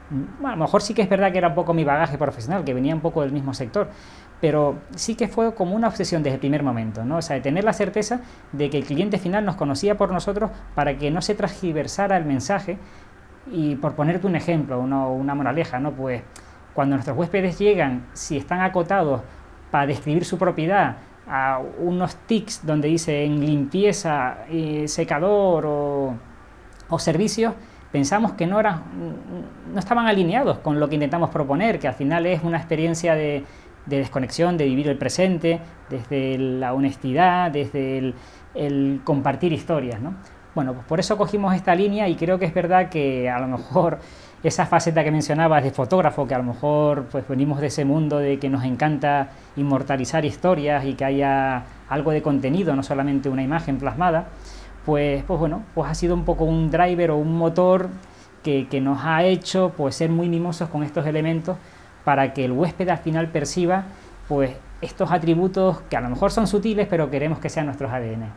Bueno, 0.10 0.50
a 0.50 0.52
lo 0.52 0.58
mejor 0.66 0.82
sí 0.82 0.94
que 0.94 1.02
es 1.02 1.10
verdad 1.10 1.32
que 1.32 1.40
era 1.40 1.48
un 1.48 1.56
poco 1.56 1.74
mi 1.74 1.84
bagaje 1.84 2.18
profesional, 2.18 2.64
que 2.64 2.74
venía 2.74 2.94
un 2.94 3.02
poco 3.02 3.22
del 3.22 3.32
mismo 3.32 3.54
sector, 3.54 3.90
pero 4.42 4.76
sí 4.96 5.16
que 5.16 5.28
fue 5.28 5.54
como 5.56 5.76
una 5.76 5.88
obsesión 5.88 6.24
desde 6.24 6.36
el 6.36 6.40
primer 6.40 6.64
momento, 6.64 7.06
¿no? 7.06 7.18
O 7.18 7.22
sea, 7.22 7.36
de 7.36 7.42
tener 7.42 7.64
la 7.64 7.74
certeza 7.74 8.22
de 8.52 8.70
que 8.70 8.78
el 8.78 8.86
cliente 8.86 9.18
final 9.18 9.46
nos 9.46 9.56
conocía 9.56 9.96
por 9.98 10.12
nosotros 10.12 10.52
para 10.76 10.98
que 10.98 11.12
no 11.12 11.22
se 11.22 11.36
transgiversara 11.36 12.18
el 12.18 12.26
mensaje. 12.26 12.78
Y 13.52 13.76
por 13.76 13.94
ponerte 13.94 14.28
un 14.28 14.36
ejemplo, 14.36 14.80
una, 14.80 15.08
una 15.08 15.36
moraleja, 15.36 15.80
¿no? 15.80 15.92
Pues 15.92 16.22
cuando 16.74 16.96
nuestros 16.96 17.18
huéspedes 17.18 17.58
llegan, 17.58 18.06
si 18.14 18.38
están 18.38 18.62
acotados 18.62 19.22
para 19.72 19.88
describir 19.88 20.26
su 20.26 20.38
propiedad 20.38 20.98
a 21.28 21.60
unos 21.80 22.16
tics 22.28 22.66
donde 22.66 22.88
dicen 22.88 23.40
limpieza, 23.40 24.46
eh, 24.50 24.88
secador 24.88 25.66
o, 25.66 26.16
o 26.90 27.00
servicios, 27.00 27.54
pensamos 27.92 28.34
que 28.34 28.46
no, 28.46 28.60
eran, 28.60 28.84
no 29.74 29.80
estaban 29.80 30.06
alineados 30.06 30.58
con 30.60 30.80
lo 30.80 30.90
que 30.90 30.96
intentamos 30.96 31.30
proponer, 31.30 31.80
que 31.80 31.88
al 31.88 31.94
final 31.94 32.26
es 32.26 32.44
una 32.44 32.58
experiencia 32.58 33.16
de, 33.16 33.46
de 33.86 33.98
desconexión, 33.98 34.58
de 34.58 34.66
vivir 34.66 34.88
el 34.88 34.98
presente, 34.98 35.60
desde 35.90 36.38
la 36.38 36.74
honestidad, 36.74 37.52
desde 37.52 38.14
el, 38.56 39.02
compartir 39.04 39.54
historias. 39.54 40.02
¿no? 40.02 40.16
Bueno, 40.54 40.74
pues 40.74 40.86
por 40.86 41.00
eso 41.00 41.18
cogimos 41.18 41.54
esta 41.54 41.76
línea 41.76 42.08
y 42.08 42.16
creo 42.16 42.40
que 42.40 42.46
es 42.46 42.54
verdad 42.54 42.90
que 42.90 43.30
a 43.30 43.40
lo 43.40 43.48
mejor 43.48 44.00
esa 44.44 44.66
faceta 44.66 45.04
que 45.04 45.12
mencionabas 45.12 45.64
de 45.64 45.72
fotógrafo, 45.72 46.28
que 46.28 46.36
a 46.36 46.38
lo 46.38 46.44
mejor 46.44 47.06
pues 47.12 47.28
venimos 47.28 47.60
de 47.60 47.68
ese 47.68 47.84
mundo 47.84 48.20
de 48.20 48.38
que 48.38 48.50
nos 48.50 48.64
encanta 48.64 49.30
inmortalizar 49.56 50.24
historias 50.24 50.86
y 50.86 50.94
que 50.94 51.04
haya 51.04 51.64
algo 51.90 52.12
de 52.12 52.22
contenido, 52.22 52.76
no 52.76 52.84
solamente 52.84 53.28
una 53.30 53.42
imagen 53.42 53.78
plasmada, 53.78 54.28
pues, 54.86 55.24
pues 55.24 55.40
bueno, 55.40 55.64
pues 55.74 55.90
ha 55.90 55.96
sido 55.96 56.14
un 56.14 56.26
poco 56.26 56.44
un 56.44 56.70
driver 56.70 57.12
o 57.12 57.18
un 57.18 57.36
motor 57.36 57.90
que, 58.44 58.68
que 58.68 58.82
nos 58.82 59.04
ha 59.04 59.24
hecho 59.24 59.74
pues 59.76 59.96
ser 59.96 60.12
muy 60.12 60.30
mimosos 60.30 60.70
con 60.70 60.84
estos 60.84 61.08
elementos 61.08 61.58
para 62.06 62.34
que 62.34 62.46
el 62.46 62.54
huésped 62.54 62.88
al 62.88 63.00
final 63.00 63.28
perciba 63.28 63.84
pues 64.30 64.52
estos 64.82 65.12
atributos 65.12 65.82
que 65.90 65.98
a 65.98 66.02
lo 66.02 66.10
mejor 66.10 66.32
son 66.32 66.48
sutiles, 66.48 66.88
pero 66.88 67.10
queremos 67.10 67.40
que 67.40 67.50
sean 67.50 67.66
nuestros 67.66 67.92
ADN. 67.92 68.32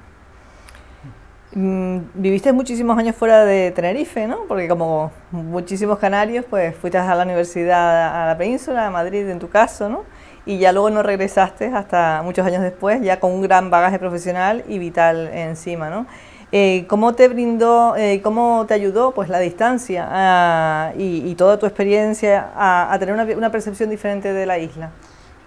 Mm, 1.55 1.99
viviste 2.15 2.53
muchísimos 2.53 2.99
años 2.99 3.17
fuera 3.17 3.45
de 3.45 3.71
Tenerife, 3.71 4.27
¿no? 4.27 4.41
Porque 4.49 4.69
como 4.69 5.13
muchísimos 5.31 5.99
canarios, 5.99 6.45
pues 6.49 6.77
fuiste 6.77 6.99
a 6.99 7.15
la 7.15 7.25
universidad 7.25 8.23
a 8.23 8.27
la 8.27 8.37
península, 8.37 8.87
a 8.87 8.91
Madrid 8.91 9.29
en 9.29 9.39
tu 9.39 9.49
caso, 9.49 9.89
¿no? 9.89 10.05
Y 10.45 10.59
ya 10.59 10.73
luego 10.73 10.91
no 10.91 11.03
regresaste 11.03 11.67
hasta 11.67 12.23
muchos 12.23 12.47
años 12.47 12.63
después, 12.63 13.01
ya 13.03 13.21
con 13.21 13.33
un 13.33 13.43
gran 13.43 13.71
bagaje 13.71 13.99
profesional 13.99 14.65
y 14.69 14.79
vital 14.79 15.29
encima, 15.29 15.91
¿no? 15.91 16.07
Eh, 16.51 16.87
¿Cómo 16.89 17.13
te 17.15 17.29
brindó, 17.29 17.95
eh, 17.97 18.21
cómo 18.23 18.65
te 18.67 18.75
ayudó 18.75 19.13
pues, 19.13 19.29
la 19.29 19.39
distancia 19.39 20.09
ah, 20.11 20.93
y, 20.97 21.35
toda 21.35 21.59
tu 21.59 21.67
experiencia 21.67 22.51
a, 22.57 22.97
tener 22.99 23.15
una, 23.15 23.25
una, 23.37 23.51
percepción 23.51 23.91
diferente 23.91 24.33
de 24.33 24.47
la 24.47 24.59
isla? 24.59 24.91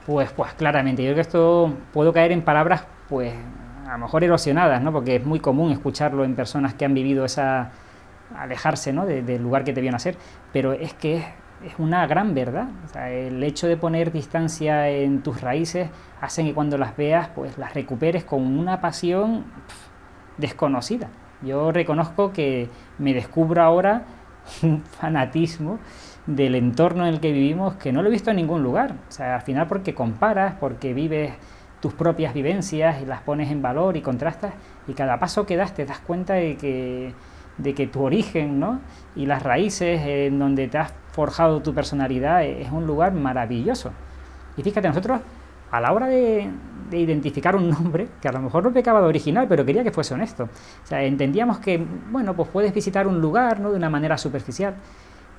Pues, 0.06 0.32
pues 0.32 0.54
claramente, 0.54 1.02
yo 1.02 1.08
creo 1.08 1.16
que 1.16 1.22
esto 1.22 1.74
puedo 1.92 2.14
caer 2.14 2.32
en 2.32 2.44
palabras 2.44 2.84
pues 3.10 3.34
a 3.92 3.94
lo 3.94 4.06
mejor 4.06 4.24
erosionadas, 4.24 4.82
¿no? 4.82 4.94
porque 4.94 5.18
es 5.18 5.26
muy 5.26 5.40
común 5.40 5.72
escucharlo 5.72 6.24
en 6.24 6.34
personas 6.34 6.74
que 6.76 6.86
han 6.86 6.94
vivido 6.94 7.26
esa 7.26 7.72
alejarse 8.38 8.94
¿no? 8.94 9.06
del 9.06 9.42
lugar 9.44 9.66
que 9.66 9.74
te 9.74 9.82
vio 9.82 9.92
nacer, 9.92 10.16
pero 10.54 10.72
es 10.72 10.94
que 10.94 11.18
es, 11.18 11.74
una 11.78 12.08
gran 12.08 12.34
verdad. 12.34 12.70
el 13.10 13.44
hecho 13.44 13.68
de 13.68 13.76
poner 13.76 14.14
distancia 14.14 14.88
en 14.90 15.22
tus 15.22 15.42
raíces 15.42 15.90
hace 16.22 16.44
que 16.44 16.54
cuando 16.54 16.78
las 16.78 16.96
veas, 16.96 17.28
pues 17.36 17.58
las 17.58 17.74
recuperes 17.74 18.24
con 18.24 18.58
una 18.58 18.80
pasión 18.80 19.44
desconocida. 20.42 21.08
Yo 21.42 21.72
reconozco 21.72 22.34
que 22.34 22.70
me 22.98 23.14
descubro 23.14 23.62
ahora 23.62 24.04
un 24.64 24.84
fanatismo 24.84 25.80
del 26.28 26.56
entorno 26.56 27.06
en 27.06 27.14
el 27.14 27.20
que 27.20 27.32
vivimos 27.32 27.76
que 27.76 27.92
no 27.92 28.02
lo 28.02 28.10
he 28.10 28.12
visto 28.12 28.30
en 28.32 28.38
ningún 28.38 28.64
lugar. 28.64 28.96
O 29.08 29.12
sea, 29.12 29.36
al 29.36 29.42
final 29.42 29.68
porque 29.68 29.94
comparas, 29.94 30.56
porque 30.60 30.94
vives 30.94 31.34
tus 31.80 31.94
propias 31.94 32.34
vivencias 32.34 33.02
y 33.02 33.06
las 33.06 33.22
pones 33.22 33.50
en 33.50 33.62
valor 33.62 33.98
y 33.98 34.02
contrastas 34.02 34.54
y 34.88 34.94
cada 34.94 35.20
paso 35.20 35.46
que 35.46 35.58
das 35.58 35.74
te 35.74 35.86
das 35.86 36.00
cuenta 36.00 36.36
de 36.36 36.56
que, 36.56 37.14
de 37.58 37.74
que 37.74 37.88
tu 37.88 38.04
origen 38.04 38.60
¿no? 38.60 38.80
y 39.16 39.26
las 39.26 39.42
raíces 39.42 40.02
en 40.06 40.38
donde 40.38 40.68
te 40.68 40.78
has 40.78 40.94
forjado 41.12 41.62
tu 41.62 41.74
personalidad 41.74 42.44
es 42.44 42.72
un 42.72 42.86
lugar 42.86 43.14
maravilloso. 43.14 43.92
Y 44.58 44.62
fíjate, 44.62 44.88
nosotros 44.88 45.22
a 45.72 45.82
la 45.82 45.92
hora 45.92 46.08
de, 46.08 46.50
identificar 46.98 47.56
un 47.56 47.70
nombre, 47.70 48.08
que 48.22 48.28
a 48.28 48.32
lo 48.32 48.40
mejor 48.42 48.64
no 48.64 48.72
pecaba 48.72 49.02
de 49.02 49.08
original, 49.08 49.48
pero 49.48 49.66
quería 49.66 49.84
que 49.84 49.92
fuese 49.92 50.14
honesto. 50.14 50.44
O 50.46 50.88
sea, 50.88 51.04
entendíamos 51.04 51.60
que, 51.60 51.84
bueno, 52.12 52.36
pues 52.36 52.50
puedes 52.50 52.74
visitar 52.74 53.08
un 53.08 53.22
lugar, 53.22 53.60
¿no? 53.60 53.72
De 53.72 53.78
una 53.78 53.90
manera 53.90 54.18
superficial. 54.18 54.76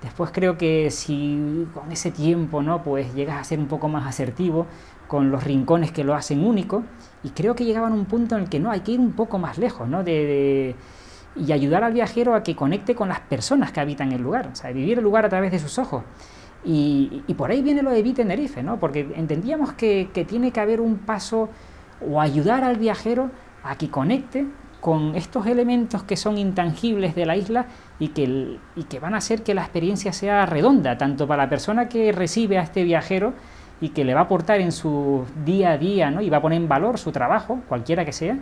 Después 0.02 0.30
creo 0.32 0.58
que 0.58 0.90
si 0.90 1.66
con 1.72 1.92
ese 1.92 2.10
tiempo, 2.10 2.62
¿no? 2.62 2.82
Pues 2.82 3.14
llegas 3.14 3.40
a 3.40 3.44
ser 3.44 3.58
un 3.58 3.66
poco 3.66 3.88
más 3.88 4.06
asertivo 4.06 4.66
con 5.06 5.30
los 5.30 5.44
rincones 5.44 5.92
que 5.92 6.04
lo 6.04 6.14
hacen 6.14 6.44
único, 6.44 6.82
y 7.22 7.30
creo 7.30 7.54
que 7.54 7.64
llegaban 7.64 7.92
a 7.92 7.94
un 7.94 8.06
punto 8.06 8.34
en 8.36 8.44
el 8.44 8.48
que 8.48 8.58
no, 8.58 8.70
hay 8.70 8.80
que 8.80 8.92
ir 8.92 9.00
un 9.00 9.12
poco 9.12 9.38
más 9.38 9.58
lejos, 9.58 9.86
¿no? 9.86 10.02
de, 10.02 10.74
y 11.36 11.52
ayudar 11.52 11.84
al 11.84 11.92
viajero 11.92 12.34
a 12.34 12.42
que 12.42 12.56
conecte 12.56 12.94
con 12.94 13.08
las 13.08 13.20
personas 13.20 13.72
que 13.72 13.80
habitan 13.80 14.12
el 14.12 14.22
lugar, 14.22 14.48
o 14.52 14.56
sea, 14.56 14.70
vivir 14.72 14.98
el 14.98 15.04
lugar 15.04 15.24
a 15.24 15.28
través 15.28 15.52
de 15.52 15.58
sus 15.58 15.78
ojos. 15.78 16.02
Y, 16.64 17.24
por 17.36 17.50
ahí 17.50 17.60
viene 17.62 17.82
lo 17.82 17.90
de 17.90 18.02
Tenerife, 18.12 18.62
¿no? 18.62 18.78
porque 18.78 19.12
entendíamos 19.16 19.72
que, 19.72 20.08
tiene 20.28 20.52
que 20.52 20.60
haber 20.60 20.80
un 20.80 20.98
paso 20.98 21.48
o 22.06 22.20
ayudar 22.20 22.64
al 22.64 22.76
viajero 22.76 23.30
a 23.64 23.76
que 23.76 23.90
conecte 23.90 24.46
con 24.80 25.14
estos 25.14 25.46
elementos 25.46 26.02
que 26.02 26.16
son 26.16 26.38
intangibles 26.38 27.14
de 27.14 27.26
la 27.26 27.36
isla 27.36 27.66
y 27.98 28.08
que, 28.08 28.58
y 28.74 28.84
que 28.84 28.98
van 28.98 29.14
a 29.14 29.18
hacer 29.18 29.42
que 29.42 29.54
la 29.54 29.62
experiencia 29.62 30.12
sea 30.12 30.44
redonda, 30.46 30.98
tanto 30.98 31.26
para 31.26 31.44
la 31.44 31.48
persona 31.48 31.88
que 31.88 32.10
recibe 32.10 32.58
a 32.58 32.62
este 32.62 32.82
viajero 32.82 33.34
y 33.80 33.90
que 33.90 34.04
le 34.04 34.14
va 34.14 34.20
a 34.20 34.24
aportar 34.24 34.60
en 34.60 34.72
su 34.72 35.24
día 35.44 35.72
a 35.72 35.78
día 35.78 36.10
¿no? 36.10 36.20
y 36.20 36.30
va 36.30 36.38
a 36.38 36.42
poner 36.42 36.60
en 36.60 36.68
valor 36.68 36.98
su 36.98 37.12
trabajo, 37.12 37.60
cualquiera 37.68 38.04
que 38.04 38.12
sea, 38.12 38.38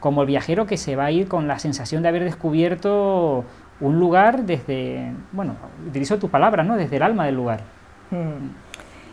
como 0.00 0.22
el 0.22 0.26
viajero 0.26 0.66
que 0.66 0.76
se 0.76 0.96
va 0.96 1.06
a 1.06 1.10
ir 1.10 1.28
con 1.28 1.46
la 1.46 1.58
sensación 1.58 2.02
de 2.02 2.08
haber 2.08 2.24
descubierto 2.24 3.44
un 3.82 3.98
lugar 3.98 4.44
desde, 4.44 5.12
bueno, 5.32 5.56
utilizo 5.86 6.18
tu 6.18 6.28
palabra, 6.28 6.62
¿no? 6.62 6.76
Desde 6.76 6.96
el 6.96 7.02
alma 7.02 7.26
del 7.26 7.34
lugar. 7.34 7.60
Mm. 8.10 8.50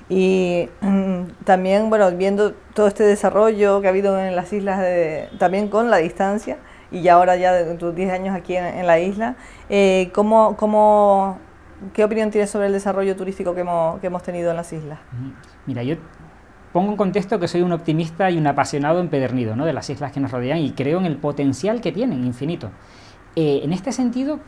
Y 0.10 0.69
mm, 0.82 1.43
también, 1.43 1.89
bueno, 1.89 2.12
viendo 2.12 2.53
todo 2.73 2.88
este 2.88 3.03
desarrollo 3.03 3.82
que 3.82 3.88
ha 3.88 3.89
habido 3.89 4.19
en 4.19 4.36
las 4.36 4.53
islas, 4.53 4.79
de, 4.79 5.29
también 5.38 5.69
con 5.69 5.89
la 5.89 5.97
distancia, 5.97 6.58
y 6.91 7.01
ya 7.01 7.15
ahora 7.15 7.36
ya 7.36 7.53
de 7.53 7.75
tus 7.75 7.95
10 7.95 8.12
años 8.12 8.36
aquí 8.36 8.55
en, 8.55 8.86
la 8.88 8.99
isla, 8.99 9.36
eh, 9.69 10.10
¿cómo, 10.13 10.55
cómo, 10.55 11.38
¿qué 11.93 12.03
opinión 12.03 12.32
tienes 12.32 12.49
sobre 12.49 12.67
el 12.67 12.73
desarrollo 12.73 13.15
turístico 13.15 13.53
que 13.53 13.62
hemos, 13.62 13.99
que 13.99 14.08
hemos 14.08 14.23
tenido 14.23 14.49
en 14.51 14.58
las 14.58 14.73
islas? 14.73 14.99
Mira, 15.67 15.84
yo 15.84 15.95
pongo 16.73 16.91
en 16.91 16.97
contexto 16.97 17.39
que 17.39 17.47
soy 17.47 17.62
un 17.62 17.71
optimista 17.71 18.29
y 18.32 18.38
un 18.38 18.47
apasionado 18.47 18.99
empedernido 18.99 19.55
¿no? 19.55 19.65
de 19.65 19.73
las 19.73 19.89
islas 19.89 20.12
que 20.12 20.19
nos 20.19 20.32
rodean 20.32 20.60
y 20.60 20.71
creo 20.71 20.99
en 20.99 21.05
el 21.05 21.17
potencial 21.17 21.82
que 21.82 21.91
tienen, 21.91 22.23
infinito. 22.25 22.71
Eh, 23.36 23.62
en 23.63 23.73
este 23.73 23.91
sentido, 23.91 24.39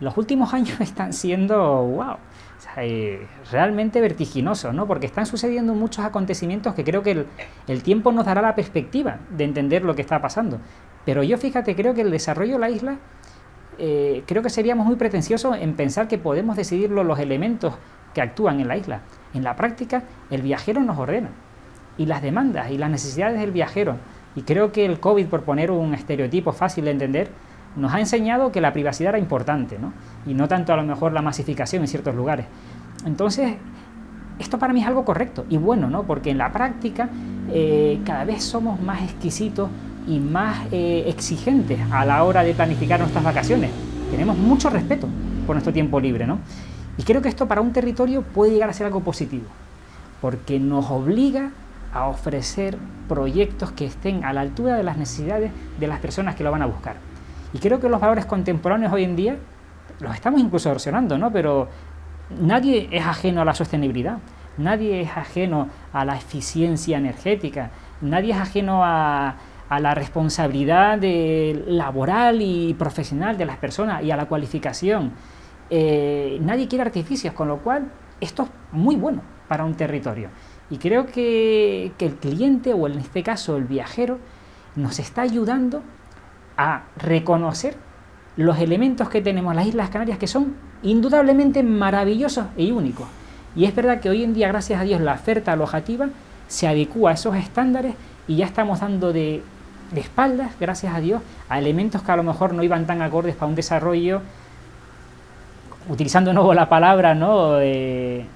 los 0.00 0.16
últimos 0.16 0.52
años 0.54 0.80
están 0.80 1.12
siendo, 1.12 1.58
wow, 1.84 2.16
eh, 2.76 3.26
realmente 3.50 4.00
vertiginosos, 4.00 4.74
¿no? 4.74 4.86
Porque 4.86 5.06
están 5.06 5.26
sucediendo 5.26 5.74
muchos 5.74 6.04
acontecimientos 6.04 6.74
que 6.74 6.84
creo 6.84 7.02
que 7.02 7.26
el, 7.66 7.82
tiempo 7.82 8.12
nos 8.12 8.26
dará 8.26 8.42
la 8.42 8.54
perspectiva 8.54 9.18
de 9.30 9.44
entender 9.44 9.82
lo 9.82 9.94
que 9.94 10.02
está 10.02 10.20
pasando. 10.20 10.58
Pero 11.04 11.22
yo 11.22 11.38
fíjate, 11.38 11.74
creo 11.74 11.94
que 11.94 12.02
el 12.02 12.10
desarrollo 12.10 12.54
de 12.54 12.58
la 12.58 12.70
isla, 12.70 12.96
eh, 13.78 14.22
creo 14.26 14.42
que 14.42 14.50
seríamos 14.50 14.86
muy 14.86 14.96
pretenciosos 14.96 15.56
en 15.56 15.74
pensar 15.74 16.06
que 16.06 16.18
podemos 16.18 16.56
decidirlo 16.56 17.02
los 17.02 17.18
elementos 17.18 17.74
que 18.14 18.20
actúan 18.20 18.60
en 18.60 18.68
la 18.68 18.76
isla. 18.76 19.00
En 19.32 19.42
la 19.42 19.56
práctica, 19.56 20.04
el 20.30 20.42
viajero 20.42 20.80
nos 20.82 20.98
ordena. 20.98 21.30
Y 21.96 22.06
las 22.06 22.22
demandas 22.22 22.70
y 22.70 22.78
las 22.78 22.90
necesidades 22.90 23.40
del 23.40 23.52
viajero. 23.52 23.96
Y 24.36 24.42
creo 24.42 24.70
que 24.70 24.84
el 24.84 25.00
COVID, 25.00 25.26
por 25.26 25.42
poner 25.42 25.70
un 25.70 25.94
estereotipo 25.94 26.52
fácil 26.52 26.84
de 26.84 26.90
entender, 26.92 27.30
nos 27.76 27.92
ha 27.92 28.00
enseñado 28.00 28.52
que 28.52 28.60
la 28.60 28.72
privacidad 28.72 29.10
era 29.10 29.18
importante, 29.18 29.78
¿no? 29.78 29.92
y 30.26 30.34
no 30.34 30.48
tanto 30.48 30.72
a 30.72 30.76
lo 30.76 30.82
mejor 30.82 31.12
la 31.12 31.22
masificación 31.22 31.82
en 31.82 31.88
ciertos 31.88 32.14
lugares. 32.14 32.46
Entonces, 33.04 33.54
esto 34.38 34.58
para 34.58 34.72
mí 34.72 34.80
es 34.80 34.86
algo 34.86 35.04
correcto 35.04 35.44
y 35.48 35.56
bueno, 35.56 35.88
¿no? 35.88 36.02
porque 36.04 36.30
en 36.30 36.38
la 36.38 36.52
práctica 36.52 37.08
eh, 37.52 38.00
cada 38.04 38.24
vez 38.24 38.42
somos 38.42 38.80
más 38.80 39.02
exquisitos 39.02 39.68
y 40.06 40.18
más 40.18 40.66
eh, 40.72 41.04
exigentes 41.06 41.78
a 41.90 42.04
la 42.04 42.24
hora 42.24 42.42
de 42.42 42.54
planificar 42.54 43.00
nuestras 43.00 43.22
vacaciones. 43.22 43.70
Tenemos 44.10 44.36
mucho 44.36 44.70
respeto 44.70 45.08
por 45.46 45.54
nuestro 45.54 45.72
tiempo 45.72 46.00
libre, 46.00 46.26
¿no? 46.26 46.38
Y 46.96 47.02
creo 47.02 47.22
que 47.22 47.28
esto 47.28 47.46
para 47.46 47.60
un 47.60 47.72
territorio 47.72 48.22
puede 48.22 48.52
llegar 48.52 48.68
a 48.68 48.72
ser 48.72 48.86
algo 48.86 49.00
positivo, 49.00 49.44
porque 50.20 50.58
nos 50.58 50.90
obliga 50.90 51.50
a 51.92 52.06
ofrecer 52.06 52.76
proyectos 53.08 53.72
que 53.72 53.86
estén 53.86 54.24
a 54.24 54.32
la 54.32 54.42
altura 54.42 54.76
de 54.76 54.82
las 54.82 54.96
necesidades 54.96 55.50
de 55.78 55.86
las 55.86 56.00
personas 56.00 56.34
que 56.34 56.44
lo 56.44 56.50
van 56.50 56.62
a 56.62 56.66
buscar. 56.66 57.09
Y 57.52 57.58
creo 57.58 57.80
que 57.80 57.88
los 57.88 58.00
valores 58.00 58.26
contemporáneos 58.26 58.92
hoy 58.92 59.04
en 59.04 59.16
día 59.16 59.36
los 60.00 60.14
estamos 60.14 60.40
incluso 60.40 60.70
erosionando, 60.70 61.18
¿no? 61.18 61.32
Pero 61.32 61.68
nadie 62.40 62.88
es 62.90 63.04
ajeno 63.04 63.42
a 63.42 63.44
la 63.44 63.54
sostenibilidad, 63.54 64.18
nadie 64.56 65.02
es 65.02 65.16
ajeno 65.16 65.68
a 65.92 66.04
la 66.04 66.16
eficiencia 66.16 66.98
energética, 66.98 67.70
nadie 68.00 68.32
es 68.32 68.38
ajeno 68.38 68.82
a, 68.84 69.36
la 69.70 69.94
responsabilidad 69.94 70.98
laboral 71.68 72.42
y 72.42 72.74
profesional 72.74 73.38
de 73.38 73.44
las 73.44 73.56
personas 73.56 74.02
y 74.02 74.10
a 74.10 74.16
la 74.16 74.26
cualificación. 74.26 75.12
Eh, 75.70 76.38
nadie 76.42 76.66
quiere 76.66 76.82
artificios, 76.82 77.32
con 77.34 77.46
lo 77.46 77.58
cual 77.58 77.88
esto 78.20 78.42
es 78.42 78.48
muy 78.72 78.96
bueno 78.96 79.22
para 79.46 79.64
un 79.64 79.74
territorio. 79.74 80.30
Y 80.70 80.78
creo 80.78 81.06
que, 81.06 81.92
que 81.96 82.06
el 82.06 82.16
cliente, 82.16 82.74
o 82.74 82.88
en 82.88 82.98
este 82.98 83.22
caso 83.22 83.56
el 83.56 83.62
viajero, 83.62 84.18
nos 84.74 84.98
está 84.98 85.22
ayudando 85.22 85.84
a 86.60 86.82
reconocer 86.96 87.74
los 88.36 88.58
elementos 88.58 89.08
que 89.08 89.22
tenemos 89.22 89.52
en 89.52 89.56
las 89.56 89.66
Islas 89.66 89.88
Canarias 89.88 90.18
que 90.18 90.26
son 90.26 90.54
indudablemente 90.82 91.62
maravillosos 91.62 92.46
y 92.54 92.70
únicos. 92.70 93.06
Y 93.56 93.64
es 93.64 93.74
verdad 93.74 94.00
que 94.00 94.10
hoy 94.10 94.22
en 94.22 94.34
día, 94.34 94.48
gracias 94.48 94.78
a 94.78 94.84
Dios, 94.84 95.00
la 95.00 95.14
oferta 95.14 95.52
alojativa 95.52 96.10
se 96.48 96.68
adecua 96.68 97.12
a 97.12 97.14
esos 97.14 97.34
estándares 97.36 97.94
y 98.28 98.36
ya 98.36 98.44
estamos 98.44 98.80
dando 98.80 99.10
de, 99.12 99.42
espaldas, 99.96 100.52
gracias 100.60 100.94
a 100.94 101.00
Dios, 101.00 101.22
a 101.48 101.58
elementos 101.58 102.02
que 102.02 102.12
a 102.12 102.16
lo 102.16 102.22
mejor 102.24 102.52
no 102.52 102.62
iban 102.62 102.86
tan 102.86 103.00
acordes 103.00 103.34
para 103.36 103.46
un 103.46 103.54
desarrollo, 103.54 104.20
utilizando 105.88 106.28
de 106.30 106.34
nuevo 106.34 106.52
la 106.52 106.68
palabra, 106.68 107.14
¿no? 107.14 107.58
Eh, 107.58 108.26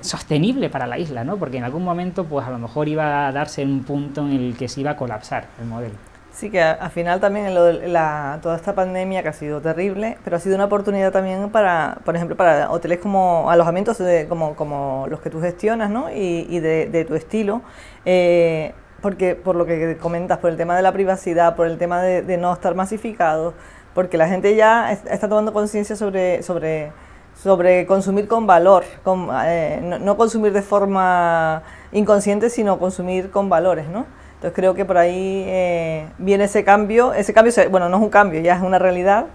sostenible 0.00 0.70
para 0.70 0.88
la 0.88 0.98
isla, 0.98 1.22
¿no? 1.22 1.36
Porque 1.36 1.58
en 1.58 1.64
algún 1.64 1.84
momento, 1.84 2.24
pues 2.24 2.46
a 2.46 2.50
lo 2.50 2.58
mejor 2.58 2.88
iba 2.88 3.28
a 3.28 3.32
darse 3.32 3.64
un 3.64 3.84
punto 3.84 4.22
en 4.22 4.32
el 4.32 4.56
que 4.56 4.68
se 4.68 4.80
iba 4.80 4.90
a 4.90 4.96
colapsar 4.96 5.46
el 5.60 5.66
modelo. 5.66 6.09
Sí, 6.40 6.48
que 6.48 6.62
al 6.62 6.90
final 6.90 7.20
también 7.20 7.48
en 7.48 7.92
la, 7.92 8.38
toda 8.40 8.56
esta 8.56 8.74
pandemia 8.74 9.22
que 9.22 9.28
ha 9.28 9.34
sido 9.34 9.60
terrible, 9.60 10.16
pero 10.24 10.36
ha 10.36 10.40
sido 10.40 10.54
una 10.54 10.64
oportunidad 10.64 11.12
también 11.12 11.50
para, 11.50 11.98
por 12.02 12.16
ejemplo, 12.16 12.34
para 12.34 12.70
hoteles 12.70 12.98
como 12.98 13.50
alojamientos 13.50 13.98
como, 14.26 14.56
como 14.56 15.04
los 15.10 15.20
que 15.20 15.28
tú 15.28 15.42
gestionas, 15.42 15.90
¿no? 15.90 16.10
Y, 16.10 16.58
de, 16.60 17.04
tu 17.06 17.14
estilo, 17.14 17.60
eh, 18.06 18.72
porque 19.02 19.34
por 19.34 19.54
lo 19.54 19.66
que 19.66 19.98
comentas, 19.98 20.38
por 20.38 20.48
el 20.48 20.56
tema 20.56 20.74
de 20.74 20.80
la 20.80 20.92
privacidad, 20.92 21.56
por 21.56 21.66
el 21.66 21.76
tema 21.76 22.00
de, 22.00 22.38
no 22.38 22.54
estar 22.54 22.74
masificados, 22.74 23.52
porque 23.92 24.16
la 24.16 24.26
gente 24.26 24.56
ya 24.56 24.92
está 24.92 25.28
tomando 25.28 25.52
conciencia 25.52 25.94
sobre, 25.94 26.42
sobre, 26.42 26.90
sobre 27.34 27.84
consumir 27.84 28.28
con 28.28 28.46
valor, 28.46 28.84
con, 29.02 29.28
eh, 29.44 29.80
no, 29.82 29.98
no 29.98 30.16
consumir 30.16 30.54
de 30.54 30.62
forma 30.62 31.62
inconsciente, 31.92 32.48
sino 32.48 32.78
consumir 32.78 33.30
con 33.30 33.50
valores, 33.50 33.88
¿no? 33.88 34.06
Entonces 34.40 34.56
creo 34.56 34.72
que 34.72 34.86
por 34.86 34.96
ahí 34.96 35.44
eh, 35.46 36.06
viene 36.16 36.44
ese 36.44 36.64
cambio, 36.64 37.12
ese 37.12 37.34
cambio, 37.34 37.52
bueno, 37.70 37.90
no 37.90 37.98
es 37.98 38.02
un 38.02 38.08
cambio, 38.08 38.40
ya 38.40 38.56
es 38.56 38.62
una 38.62 38.78
realidad 38.78 39.26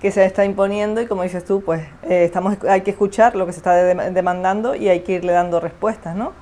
que 0.00 0.10
se 0.10 0.24
está 0.24 0.44
imponiendo 0.44 1.00
y 1.00 1.06
como 1.06 1.22
dices 1.22 1.44
tú, 1.44 1.60
pues 1.60 1.82
eh, 2.02 2.24
estamos, 2.24 2.56
hay 2.68 2.80
que 2.80 2.90
escuchar 2.90 3.36
lo 3.36 3.46
que 3.46 3.52
se 3.52 3.58
está 3.58 3.74
demandando 3.74 4.74
y 4.74 4.88
hay 4.88 5.00
que 5.00 5.12
irle 5.12 5.32
dando 5.32 5.60
respuestas, 5.60 6.16
¿no? 6.16 6.32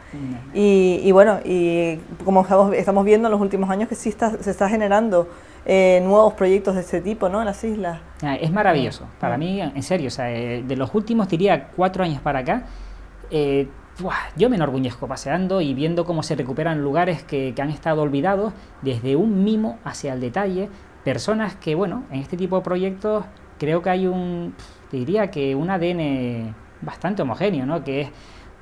Y, 0.54 1.12
bueno, 1.12 1.40
y 1.44 1.98
como 2.24 2.40
estamos, 2.40 2.74
estamos, 2.74 3.04
viendo 3.04 3.28
en 3.28 3.32
los 3.32 3.40
últimos 3.42 3.68
años 3.68 3.86
que 3.86 3.94
sí 3.94 4.08
está, 4.08 4.30
se 4.42 4.50
está 4.50 4.66
generando 4.70 5.28
eh, 5.66 6.00
nuevos 6.02 6.32
proyectos 6.32 6.74
de 6.74 6.80
este 6.80 7.02
tipo 7.02 7.28
¿no? 7.28 7.40
en 7.40 7.44
las 7.44 7.62
islas. 7.64 7.98
Ah, 8.22 8.36
es 8.36 8.50
maravilloso. 8.50 9.04
Para 9.20 9.36
mí, 9.36 9.60
en 9.60 9.82
serio, 9.82 10.08
o 10.08 10.10
sea, 10.10 10.32
eh, 10.32 10.62
de 10.66 10.76
los 10.76 10.94
últimos, 10.94 11.28
diría, 11.28 11.68
cuatro 11.76 12.02
años 12.02 12.22
para 12.22 12.38
acá, 12.38 12.62
eh, 13.30 13.68
yo 14.36 14.50
me 14.50 14.56
enorgullezco 14.56 15.06
paseando 15.06 15.60
y 15.60 15.74
viendo 15.74 16.04
cómo 16.04 16.22
se 16.22 16.34
recuperan 16.36 16.82
lugares 16.82 17.22
que, 17.22 17.54
han 17.58 17.70
estado 17.70 18.02
olvidados, 18.02 18.52
desde 18.82 19.16
un 19.16 19.44
mimo 19.44 19.78
hacia 19.84 20.12
el 20.12 20.20
detalle, 20.20 20.68
personas 21.04 21.56
que, 21.56 21.74
bueno, 21.74 22.04
en 22.10 22.20
este 22.20 22.36
tipo 22.36 22.56
de 22.56 22.62
proyectos 22.62 23.24
creo 23.58 23.82
que 23.82 23.90
hay 23.90 24.06
un, 24.06 24.54
diría 24.92 25.30
que 25.30 25.54
un 25.54 25.70
ADN 25.70 26.54
bastante 26.82 27.22
homogéneo, 27.22 27.64
¿no? 27.64 27.82
Que 27.82 28.02
es 28.02 28.10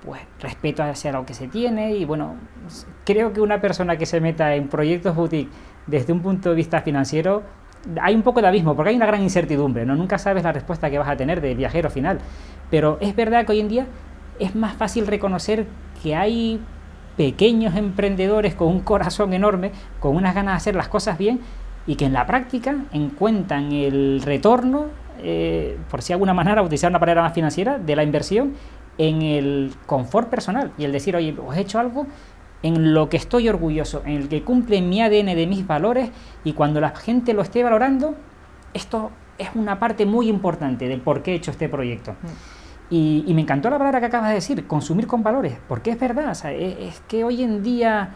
pues 0.05 0.21
respeto 0.39 0.83
hacia 0.83 1.13
lo 1.13 1.25
que 1.25 1.33
se 1.33 1.49
tiene 1.49 1.97
y 1.97 2.05
bueno, 2.05 2.35
creo 3.05 3.33
que 3.33 3.41
una 3.41 3.61
persona 3.63 3.97
que 3.97 4.05
se 4.05 4.21
meta 4.21 4.55
en 4.55 4.69
proyectos 4.69 5.17
boutique 5.17 5.51
desde 5.87 6.13
un 6.13 6.21
punto 6.21 6.51
de 6.51 6.55
vista 6.55 6.83
financiero 6.83 7.43
hay 8.01 8.15
un 8.15 8.23
poco 8.23 8.43
de 8.43 8.49
abismo 8.49 8.77
porque 8.77 8.91
hay 8.91 8.97
una 8.97 9.07
gran 9.07 9.23
incertidumbre, 9.23 9.87
¿no? 9.87 9.97
Nunca 9.97 10.19
sabes 10.19 10.45
la 10.45 10.53
respuesta 10.53 10.91
que 10.91 10.99
vas 10.99 11.09
a 11.09 11.17
tener 11.17 11.41
del 11.41 11.57
viajero 11.57 11.89
final, 11.91 12.19
pero 12.71 12.99
es 13.01 13.17
verdad 13.17 13.47
que 13.47 13.53
hoy 13.53 13.61
en 13.61 13.69
día 13.69 13.87
es 14.39 14.55
más 14.55 14.75
fácil 14.75 15.07
reconocer 15.07 15.67
que 16.03 16.15
hay 16.15 16.61
pequeños 17.17 17.77
emprendedores 17.77 18.55
con 18.55 18.69
un 18.69 18.81
corazón 18.81 19.33
enorme, 19.33 19.73
con 20.01 20.17
unas 20.17 20.35
ganas 20.35 20.55
de 20.55 20.57
hacer 20.57 20.75
las 20.75 20.89
cosas 20.89 21.19
bien 21.19 21.41
y 21.87 21.97
que 21.97 22.07
en 22.07 22.13
la 22.13 22.27
práctica 22.27 22.77
encuentran 22.93 23.73
el 23.73 24.23
retorno, 24.23 24.87
eh, 25.23 25.79
por 25.91 26.03
si 26.03 26.09
de 26.09 26.15
alguna 26.15 26.35
manera 26.35 26.63
utilizar 26.63 26.91
una 26.91 27.01
palabra 27.01 27.23
más 27.23 27.33
financiera, 27.33 27.79
de 27.79 27.97
la 27.97 28.03
inversión 28.03 28.55
en 28.99 29.23
el 29.23 29.73
confort 29.87 30.29
personal 30.29 30.73
y 30.79 30.85
el 30.85 30.93
decir, 30.93 31.15
oye, 31.17 31.35
os 31.45 31.57
he 31.57 31.61
hecho 31.61 31.79
algo 31.79 32.07
en 32.63 32.95
lo 32.95 33.09
que 33.09 33.19
estoy 33.19 33.49
orgulloso, 33.49 34.03
en 34.07 34.13
el 34.13 34.29
que 34.29 34.43
cumple 34.43 34.81
mi 34.81 35.03
ADN 35.03 35.35
de 35.37 35.47
mis 35.47 35.67
valores 35.67 36.11
y 36.45 36.55
cuando 36.55 36.81
la 36.81 36.91
gente 36.91 37.35
lo 37.35 37.43
esté 37.43 37.63
valorando, 37.63 38.15
esto 38.73 39.11
es 39.37 39.51
una 39.55 39.79
parte 39.79 40.07
muy 40.07 40.29
importante 40.29 40.89
del 40.89 41.01
por 41.01 41.23
qué 41.23 41.33
he 41.33 41.35
hecho 41.35 41.51
este 41.51 41.69
proyecto. 41.69 42.13
Mm. 42.13 42.64
Y, 42.91 43.25
me 43.35 43.41
encantó 43.41 43.71
la 43.71 43.79
palabra 43.79 43.99
que 44.01 44.07
acabas 44.07 44.29
de 44.29 44.35
decir, 44.37 44.67
consumir 44.67 45.07
con 45.07 45.23
valores, 45.23 45.59
porque 45.69 45.91
es 45.91 45.99
verdad, 45.99 46.31
es, 46.51 47.01
que 47.09 47.25
hoy 47.25 47.43
en 47.43 47.63
día 47.63 48.11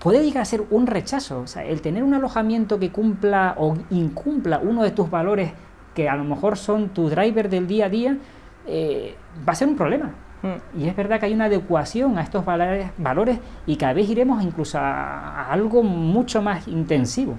puede 0.00 0.22
llegar 0.22 0.42
a 0.42 0.44
ser 0.44 0.64
un 0.70 0.86
rechazo, 0.86 1.40
o 1.40 1.46
sea, 1.46 1.64
el 1.64 1.80
tener 1.80 2.02
un 2.02 2.12
alojamiento 2.12 2.78
que 2.78 2.90
cumpla 2.90 3.54
o 3.58 3.76
incumpla 3.90 4.58
uno 4.58 4.82
de 4.82 4.90
tus 4.90 5.10
valores 5.10 5.52
que 5.94 6.08
a 6.08 6.16
lo 6.16 6.24
mejor 6.24 6.58
son 6.58 6.90
tu 6.90 7.08
driver 7.08 7.48
del 7.48 7.66
día 7.66 7.86
a 7.86 7.88
día, 7.88 8.18
eh, 8.66 9.16
va 9.48 9.52
a 9.52 9.56
ser 9.56 9.68
un 9.68 9.76
problema. 9.76 10.12
Mm. 10.42 10.80
Y 10.80 10.88
es 10.88 10.94
verdad 10.94 11.18
que 11.18 11.26
hay 11.26 11.34
una 11.34 11.46
adecuación 11.46 12.18
a 12.18 12.22
estos 12.22 12.44
valores, 12.44 12.90
valores 12.98 13.38
y 13.66 13.76
cada 13.76 13.94
vez 13.94 14.08
iremos 14.08 14.42
incluso 14.42 14.78
a, 14.78 15.50
algo 15.50 15.82
mucho 15.82 16.42
más 16.42 16.68
intensivo, 16.68 17.36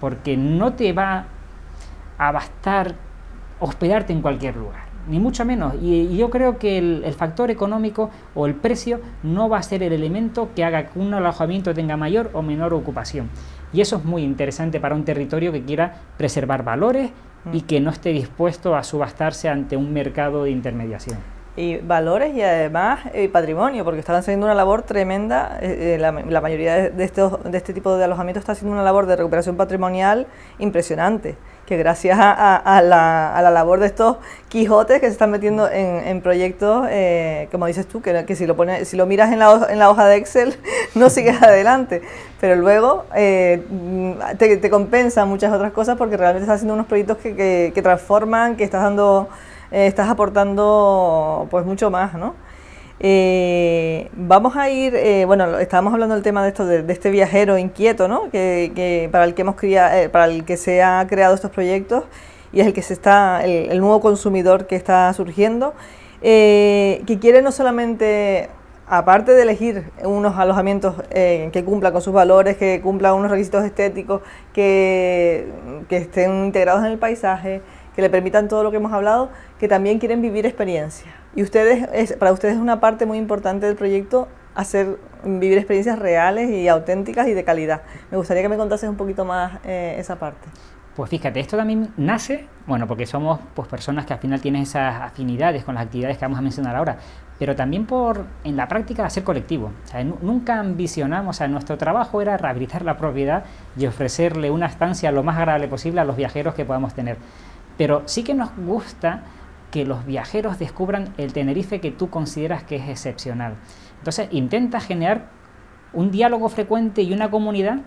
porque 0.00 0.36
no 0.36 0.72
te 0.72 0.92
va 0.92 1.26
a 2.16 2.32
bastar 2.32 2.94
hospedarte 3.60 4.12
en 4.12 4.22
cualquier 4.22 4.56
lugar, 4.56 4.84
ni 5.10 5.18
mucho 5.18 5.44
menos. 5.44 5.74
Y, 5.82 6.16
yo 6.16 6.30
creo 6.30 6.58
que 6.58 6.78
el, 6.78 7.02
el, 7.04 7.14
factor 7.14 7.50
económico 7.50 8.10
o 8.34 8.46
el 8.46 8.54
precio 8.54 9.00
no 9.22 9.48
va 9.48 9.58
a 9.58 9.62
ser 9.62 9.82
el 9.82 9.92
elemento 9.92 10.50
que 10.54 10.64
haga 10.64 10.86
que 10.86 10.98
un 10.98 11.12
alojamiento 11.12 11.74
tenga 11.74 11.96
mayor 11.96 12.30
o 12.32 12.42
menor 12.42 12.72
ocupación. 12.72 13.28
Y 13.72 13.80
eso 13.80 13.96
es 13.96 14.04
muy 14.04 14.22
interesante 14.22 14.80
para 14.80 14.94
un 14.94 15.04
territorio 15.04 15.52
que 15.52 15.62
quiera 15.62 15.94
preservar 16.16 16.64
valores 16.64 17.10
y 17.52 17.58
mm. 17.58 17.66
que 17.66 17.80
no 17.80 17.90
esté 17.90 18.10
dispuesto 18.10 18.74
a 18.74 18.82
subastarse 18.82 19.48
ante 19.48 19.76
un 19.76 19.92
mercado 19.92 20.44
de 20.44 20.50
intermediación. 20.50 21.18
Y 21.56 21.78
valores 21.78 22.34
y 22.34 22.42
además 22.42 23.00
eh, 23.12 23.28
patrimonio, 23.28 23.84
porque 23.84 24.00
están 24.00 24.16
haciendo 24.16 24.46
una 24.46 24.54
labor 24.54 24.82
tremenda. 24.82 25.58
Eh, 25.60 25.96
eh, 25.96 25.98
la, 25.98 26.40
mayoría 26.40 26.90
de, 26.90 27.04
estos, 27.04 27.42
de 27.44 27.56
este 27.56 27.72
tipo 27.72 27.96
de 27.96 28.04
alojamientos 28.04 28.42
está 28.42 28.52
haciendo 28.52 28.72
una 28.72 28.84
labor 28.84 29.06
de 29.06 29.16
recuperación 29.16 29.56
patrimonial 29.56 30.26
impresionante 30.58 31.36
que 31.70 31.76
gracias 31.76 32.18
a, 32.20 32.82
la, 32.82 33.50
labor 33.52 33.78
de 33.78 33.86
estos 33.86 34.16
Quijotes 34.48 34.98
que 34.98 35.06
se 35.06 35.12
están 35.12 35.30
metiendo 35.30 35.70
en, 35.70 36.20
proyectos, 36.20 36.88
eh, 36.90 37.46
como 37.52 37.66
dices 37.66 37.86
tú, 37.86 38.02
que, 38.02 38.24
que, 38.24 38.34
si, 38.34 38.44
lo 38.44 38.56
pones, 38.56 38.88
si 38.88 38.96
lo 38.96 39.06
miras 39.06 39.30
en 39.30 39.38
la, 39.38 39.68
en 39.70 39.78
la 39.78 39.88
hoja 39.88 40.04
de 40.06 40.16
Excel 40.16 40.56
no 40.96 41.08
sigues 41.10 41.40
adelante, 41.40 42.02
pero 42.40 42.56
luego 42.56 43.04
eh, 43.14 43.62
te, 44.36 44.56
te, 44.56 44.68
compensa 44.68 45.24
muchas 45.26 45.52
otras 45.52 45.70
cosas 45.70 45.96
porque 45.96 46.16
realmente 46.16 46.42
estás 46.42 46.56
haciendo 46.56 46.74
unos 46.74 46.86
proyectos 46.86 47.18
que, 47.18 47.70
que, 47.72 47.82
transforman, 47.82 48.56
que 48.56 48.64
estás 48.64 48.82
dando, 48.82 49.28
eh, 49.70 49.86
estás 49.86 50.10
aportando 50.10 51.46
pues 51.52 51.64
mucho 51.64 51.88
más, 51.88 52.14
¿no? 52.14 52.34
Eh, 53.02 54.10
vamos 54.12 54.56
a 54.56 54.68
ir, 54.68 54.94
eh, 54.94 55.24
bueno, 55.24 55.58
estábamos 55.58 55.94
hablando 55.94 56.14
del 56.14 56.22
tema 56.22 56.42
de 56.42 56.50
esto, 56.50 56.66
de, 56.66 56.84
este 56.92 57.10
viajero 57.10 57.56
inquieto, 57.56 58.08
¿no? 58.08 58.30
Que, 58.30 59.08
para 59.10 59.24
el 59.24 59.32
que 59.34 59.40
hemos 59.40 59.56
criado, 59.56 59.96
eh, 59.96 60.10
para 60.10 60.26
el 60.26 60.44
que 60.44 60.58
se 60.58 60.82
ha 60.82 61.06
creado 61.08 61.34
estos 61.34 61.50
proyectos 61.50 62.04
y 62.52 62.60
es 62.60 62.66
el 62.66 62.74
que 62.74 62.82
se 62.82 62.92
está, 62.92 63.42
el, 63.44 63.80
nuevo 63.80 64.00
consumidor 64.00 64.66
que 64.66 64.76
está 64.76 65.10
surgiendo, 65.14 65.72
que 66.20 67.18
quiere 67.20 67.40
no 67.40 67.52
solamente 67.52 68.50
aparte 68.86 69.32
de 69.32 69.42
elegir 69.42 69.84
unos 70.02 70.36
alojamientos 70.36 70.96
que 71.10 71.62
cumplan 71.64 71.92
con 71.92 72.02
sus 72.02 72.12
valores, 72.12 72.56
que 72.58 72.80
cumplan 72.82 73.14
unos 73.14 73.30
requisitos 73.30 73.64
estéticos, 73.64 74.20
que, 74.52 75.46
que, 75.88 75.96
estén 75.96 76.44
integrados 76.46 76.84
en 76.84 76.90
el 76.92 76.98
paisaje, 76.98 77.62
que 77.94 78.02
le 78.02 78.10
permitan 78.10 78.48
todo 78.48 78.62
lo 78.62 78.70
que 78.70 78.78
hemos 78.78 78.92
hablado, 78.92 79.30
que 79.58 79.68
también 79.68 79.98
quieren 79.98 80.22
vivir 80.22 80.46
experiencias. 80.46 81.12
Y 81.34 81.42
ustedes, 81.42 81.88
es, 81.92 82.14
para 82.14 82.32
ustedes 82.32 82.54
es 82.54 82.60
una 82.60 82.80
parte 82.80 83.06
muy 83.06 83.18
importante 83.18 83.66
del 83.66 83.76
proyecto 83.76 84.28
hacer 84.54 84.98
vivir 85.24 85.58
experiencias 85.58 85.98
reales 85.98 86.50
y 86.50 86.68
auténticas 86.68 87.28
y 87.28 87.34
de 87.34 87.44
calidad. 87.44 87.82
Me 88.10 88.16
gustaría 88.16 88.42
que 88.42 88.48
me 88.48 88.56
contases 88.56 88.88
un 88.88 88.96
poquito 88.96 89.24
más 89.24 89.58
eh, 89.64 89.96
esa 89.98 90.16
parte. 90.16 90.48
Pues 90.96 91.08
fíjate, 91.08 91.38
esto 91.40 91.56
también 91.56 91.92
nace, 91.96 92.46
bueno, 92.66 92.86
porque 92.86 93.06
somos 93.06 93.38
pues, 93.54 93.68
personas 93.68 94.06
que 94.06 94.12
al 94.12 94.18
final 94.18 94.40
tienen 94.40 94.62
esas 94.62 95.00
afinidades 95.00 95.64
con 95.64 95.76
las 95.76 95.84
actividades 95.84 96.18
que 96.18 96.24
vamos 96.24 96.38
a 96.38 96.42
mencionar 96.42 96.74
ahora, 96.74 96.98
pero 97.38 97.54
también 97.54 97.86
por, 97.86 98.26
en 98.44 98.56
la 98.56 98.66
práctica, 98.66 99.06
hacer 99.06 99.22
colectivo. 99.22 99.70
nunca 100.20 100.58
ambicionamos, 100.58 101.36
o 101.36 101.38
sea, 101.38 101.48
nuestro 101.48 101.78
trabajo 101.78 102.20
era 102.20 102.36
rehabilitar 102.36 102.82
la 102.82 102.98
propiedad 102.98 103.44
y 103.78 103.86
ofrecerle 103.86 104.50
una 104.50 104.66
estancia 104.66 105.12
lo 105.12 105.22
más 105.22 105.38
agradable 105.38 105.68
posible 105.68 106.00
a 106.00 106.04
los 106.04 106.16
viajeros 106.16 106.54
que 106.54 106.64
podamos 106.64 106.92
tener. 106.92 107.16
Pero 107.80 108.02
sí 108.04 108.24
que 108.24 108.34
nos 108.34 108.50
gusta 108.58 109.22
que 109.70 109.86
los 109.86 110.04
viajeros 110.04 110.58
descubran 110.58 111.14
el 111.16 111.32
Tenerife 111.32 111.80
que 111.80 111.90
tú 111.90 112.10
consideras 112.10 112.62
que 112.62 112.76
es 112.76 112.86
excepcional. 112.86 113.54
Entonces 113.96 114.28
intenta 114.32 114.80
generar 114.80 115.30
un 115.94 116.10
diálogo 116.10 116.50
frecuente 116.50 117.00
y 117.00 117.14
una 117.14 117.30
comunidad 117.30 117.78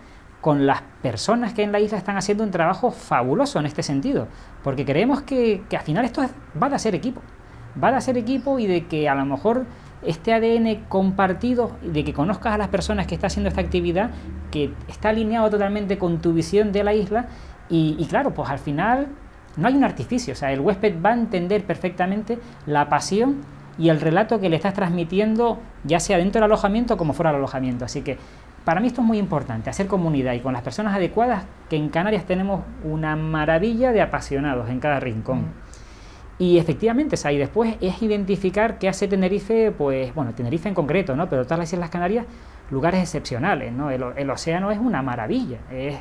con 0.42 0.66
las 0.66 0.82
personas 1.04 1.54
que 1.54 1.62
en 1.62 1.72
la 1.72 1.80
isla 1.80 2.00
están 2.00 2.18
haciendo 2.18 2.44
un 2.44 2.50
trabajo 2.50 2.90
fabuloso 2.90 3.60
en 3.60 3.68
este 3.68 3.84
sentido, 3.84 4.28
porque 4.64 4.84
creemos 4.84 5.22
que, 5.22 5.62
al 5.72 5.84
final 5.84 6.06
esto 6.06 6.24
va 6.60 6.66
a 6.66 6.80
ser 6.80 6.96
equipo, 6.96 7.22
va 7.82 7.90
a 7.90 8.02
ser 8.02 8.18
equipo 8.18 8.58
y 8.58 8.66
de 8.66 8.88
que 8.88 9.08
a 9.08 9.14
lo 9.14 9.26
mejor 9.26 9.68
este 10.02 10.34
ADN 10.34 10.86
compartido, 10.90 11.78
de 11.84 12.04
que 12.04 12.14
conozcas 12.14 12.56
a 12.56 12.58
las 12.58 12.70
personas 12.70 13.06
que 13.06 13.14
están 13.14 13.28
haciendo 13.28 13.50
esta 13.50 13.62
actividad, 13.62 14.10
que 14.50 14.74
está 14.88 15.10
alineado 15.10 15.52
totalmente 15.52 16.00
con 16.00 16.20
tu 16.20 16.34
visión 16.34 16.72
de 16.72 16.84
la 16.84 16.96
isla, 16.96 17.28
y, 17.70 17.96
y 18.00 18.08
claro, 18.08 18.34
pues 18.34 18.50
al 18.50 18.58
final 18.58 19.10
no 19.58 19.68
hay 19.68 19.76
un 19.76 19.84
artificio, 19.84 20.34
o 20.34 20.36
sea, 20.36 20.52
el 20.52 20.60
huésped 20.60 20.96
va 21.04 21.12
a 21.12 21.14
entender 21.14 21.64
perfectamente 21.64 22.40
la 22.66 22.90
pasión 22.90 23.42
y 23.78 23.90
el 23.90 24.00
relato 24.02 24.40
que 24.40 24.50
le 24.50 24.56
estás 24.56 24.74
transmitiendo, 24.74 25.60
ya 25.84 26.00
sea 26.00 26.18
dentro 26.18 26.42
del 26.42 26.46
alojamiento 26.52 26.98
como 26.98 27.14
fuera 27.14 27.32
del 27.32 27.40
alojamiento. 27.40 27.86
Así 27.86 28.02
que 28.02 28.18
para 28.66 28.80
mí 28.80 28.88
esto 28.88 29.02
es 29.02 29.08
muy 29.08 29.18
importante, 29.18 29.70
hacer 29.70 29.88
comunidad 29.88 30.34
y 30.34 30.40
con 30.40 30.54
las 30.54 30.62
personas 30.62 30.96
adecuadas, 30.96 31.44
que 31.70 31.76
en 31.76 31.90
Canarias 31.90 32.26
tenemos 32.26 32.62
una 32.84 33.16
maravilla 33.16 33.92
de 33.92 34.02
apasionados 34.02 34.70
en 34.70 34.80
cada 34.80 35.00
rincón. 35.00 35.40
Mm. 35.42 35.52
Y 36.40 36.58
efectivamente, 36.58 37.16
o 37.16 37.30
y 37.30 37.38
después 37.38 37.76
es 37.80 38.02
identificar 38.02 38.80
qué 38.80 38.90
hace 38.90 39.08
Tenerife, 39.08 39.72
pues, 39.72 40.14
bueno, 40.16 40.34
Tenerife 40.34 40.68
en 40.68 40.76
concreto, 40.76 41.16
¿no? 41.16 41.30
Pero 41.30 41.44
todas 41.44 41.60
las 41.60 41.74
Islas 41.74 41.90
Canarias, 41.90 42.26
lugares 42.72 43.02
excepcionales, 43.02 43.72
¿no? 43.72 43.92
El, 43.92 44.04
el 44.16 44.30
océano 44.30 44.72
es 44.72 44.80
una 44.80 45.02
maravilla, 45.02 45.60
es 45.72 45.98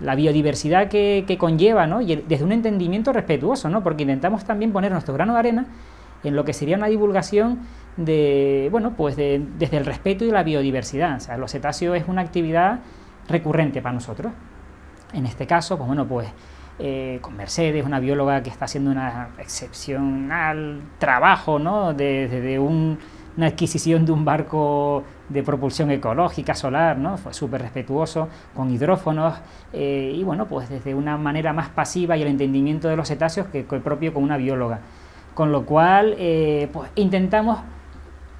la 0.00 0.14
biodiversidad 0.14 0.88
que, 0.88 1.36
conlleva, 1.38 1.86
¿no? 1.86 2.00
Y 2.00 2.16
desde 2.16 2.44
un 2.44 2.52
entendimiento 2.52 3.12
respetuoso, 3.12 3.68
¿no? 3.68 3.82
Porque 3.82 4.02
intentamos 4.02 4.44
también 4.44 4.72
poner 4.72 4.92
nuestro 4.92 5.14
grano 5.14 5.34
de 5.34 5.38
arena 5.38 5.66
en 6.24 6.36
lo 6.36 6.44
que 6.44 6.52
sería 6.52 6.76
una 6.76 6.86
divulgación 6.86 7.60
de, 7.96 8.68
bueno, 8.70 8.94
pues 8.96 9.16
desde 9.16 9.76
el 9.76 9.84
respeto 9.84 10.24
y 10.24 10.30
la 10.30 10.42
biodiversidad. 10.42 11.16
O 11.16 11.20
sea, 11.20 11.36
los 11.36 11.52
cetáceos 11.52 11.96
es 11.96 12.04
una 12.08 12.22
actividad 12.22 12.80
recurrente 13.28 13.82
para 13.82 13.94
nosotros. 13.94 14.32
En 15.12 15.26
este 15.26 15.46
caso, 15.46 15.76
pues 15.76 15.86
bueno, 15.86 16.06
pues 16.06 16.28
eh, 16.78 17.18
con 17.20 17.36
Mercedes, 17.36 17.84
una 17.84 18.00
bióloga 18.00 18.42
que 18.42 18.50
está 18.50 18.64
haciendo 18.64 18.90
un 18.90 18.98
excepcional 19.38 20.80
trabajo, 20.98 21.58
¿no? 21.58 21.92
Desde 21.92 22.58
un 22.58 22.98
una 23.36 23.46
adquisición 23.46 24.04
de 24.04 24.12
un 24.12 24.24
barco 24.24 25.04
de 25.28 25.42
propulsión 25.42 25.90
ecológica 25.90 26.54
solar, 26.54 26.98
¿no? 26.98 27.16
Fue 27.16 27.32
súper 27.32 27.62
respetuoso, 27.62 28.28
con 28.54 28.70
hidrófonos, 28.70 29.34
eh, 29.72 30.12
y 30.14 30.22
bueno, 30.24 30.46
pues 30.46 30.68
desde 30.68 30.94
una 30.94 31.16
manera 31.16 31.52
más 31.52 31.68
pasiva 31.68 32.16
y 32.16 32.22
el 32.22 32.28
entendimiento 32.28 32.88
de 32.88 32.96
los 32.96 33.08
cetáceos 33.08 33.46
que, 33.46 33.66
el 33.70 33.80
propio 33.80 34.12
con 34.12 34.22
una 34.22 34.36
bióloga. 34.36 34.80
Con 35.34 35.52
lo 35.52 35.64
cual, 35.64 36.16
eh, 36.18 36.68
pues 36.72 36.90
intentamos 36.96 37.60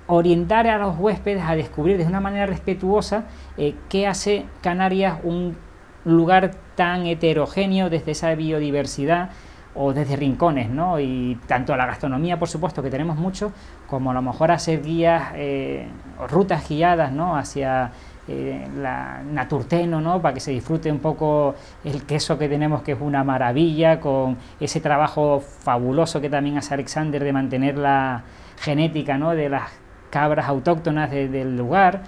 orientar 0.07 0.67
a 0.67 0.79
los 0.79 0.99
huéspedes 0.99 1.45
a 1.45 1.55
descubrir 1.55 1.97
de 1.97 2.05
una 2.05 2.21
manera 2.21 2.47
respetuosa 2.47 3.25
eh, 3.57 3.75
qué 3.89 4.09
hace 4.09 4.45
Canarias 4.61 5.19
un 5.23 5.57
lugar 6.05 6.53
tan 6.75 7.07
heterogéneo 7.07 7.91
desde 7.91 8.13
esa 8.13 8.35
biodiversidad 8.35 9.31
o 9.75 9.93
desde 9.93 10.17
rincones, 10.17 10.69
¿no? 10.69 10.99
Y 10.99 11.39
tanto 11.47 11.77
la 11.77 11.87
gastronomía, 11.87 12.39
por 12.39 12.49
supuesto, 12.49 12.83
que 12.83 12.91
tenemos 12.91 13.17
mucho, 13.17 13.53
como 13.87 14.11
a 14.11 14.15
lo 14.15 14.23
mejor 14.23 14.51
hacer 14.51 14.83
guías 14.83 15.33
eh, 15.35 15.87
o 16.19 16.27
rutas 16.27 16.69
guiadas, 16.69 17.13
¿no? 17.13 17.37
Hacia 17.37 17.93
eh, 18.29 18.69
la 18.77 19.23
Naturteno, 19.23 20.01
¿no? 20.01 20.21
Para 20.21 20.35
que 20.35 20.41
se 20.41 20.51
disfrute 20.51 20.91
un 20.91 20.99
poco 20.99 21.55
el 21.85 22.05
queso 22.05 22.39
que 22.39 22.49
tenemos, 22.49 22.83
que 22.83 22.93
es 22.93 23.01
una 23.01 23.25
maravilla, 23.25 24.01
con 24.01 24.37
ese 24.59 24.81
trabajo 24.81 25.41
fabuloso 25.41 26.21
que 26.21 26.29
también 26.29 26.59
hace 26.59 26.75
Alexander 26.75 27.23
de 27.23 27.33
mantener 27.33 27.79
la 27.79 28.23
genética, 28.61 29.19
¿no? 29.19 29.31
De 29.31 29.49
las 29.49 29.71
cabras 30.11 30.49
autóctonas 30.49 31.11
del 31.11 31.57
lugar. 31.57 32.03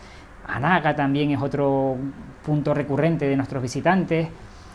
Anaga 0.47 0.95
también 0.97 1.31
es 1.31 1.41
otro 1.41 1.97
punto 2.45 2.75
recurrente 2.75 3.27
de 3.29 3.37
nuestros 3.37 3.63
visitantes. 3.63 4.29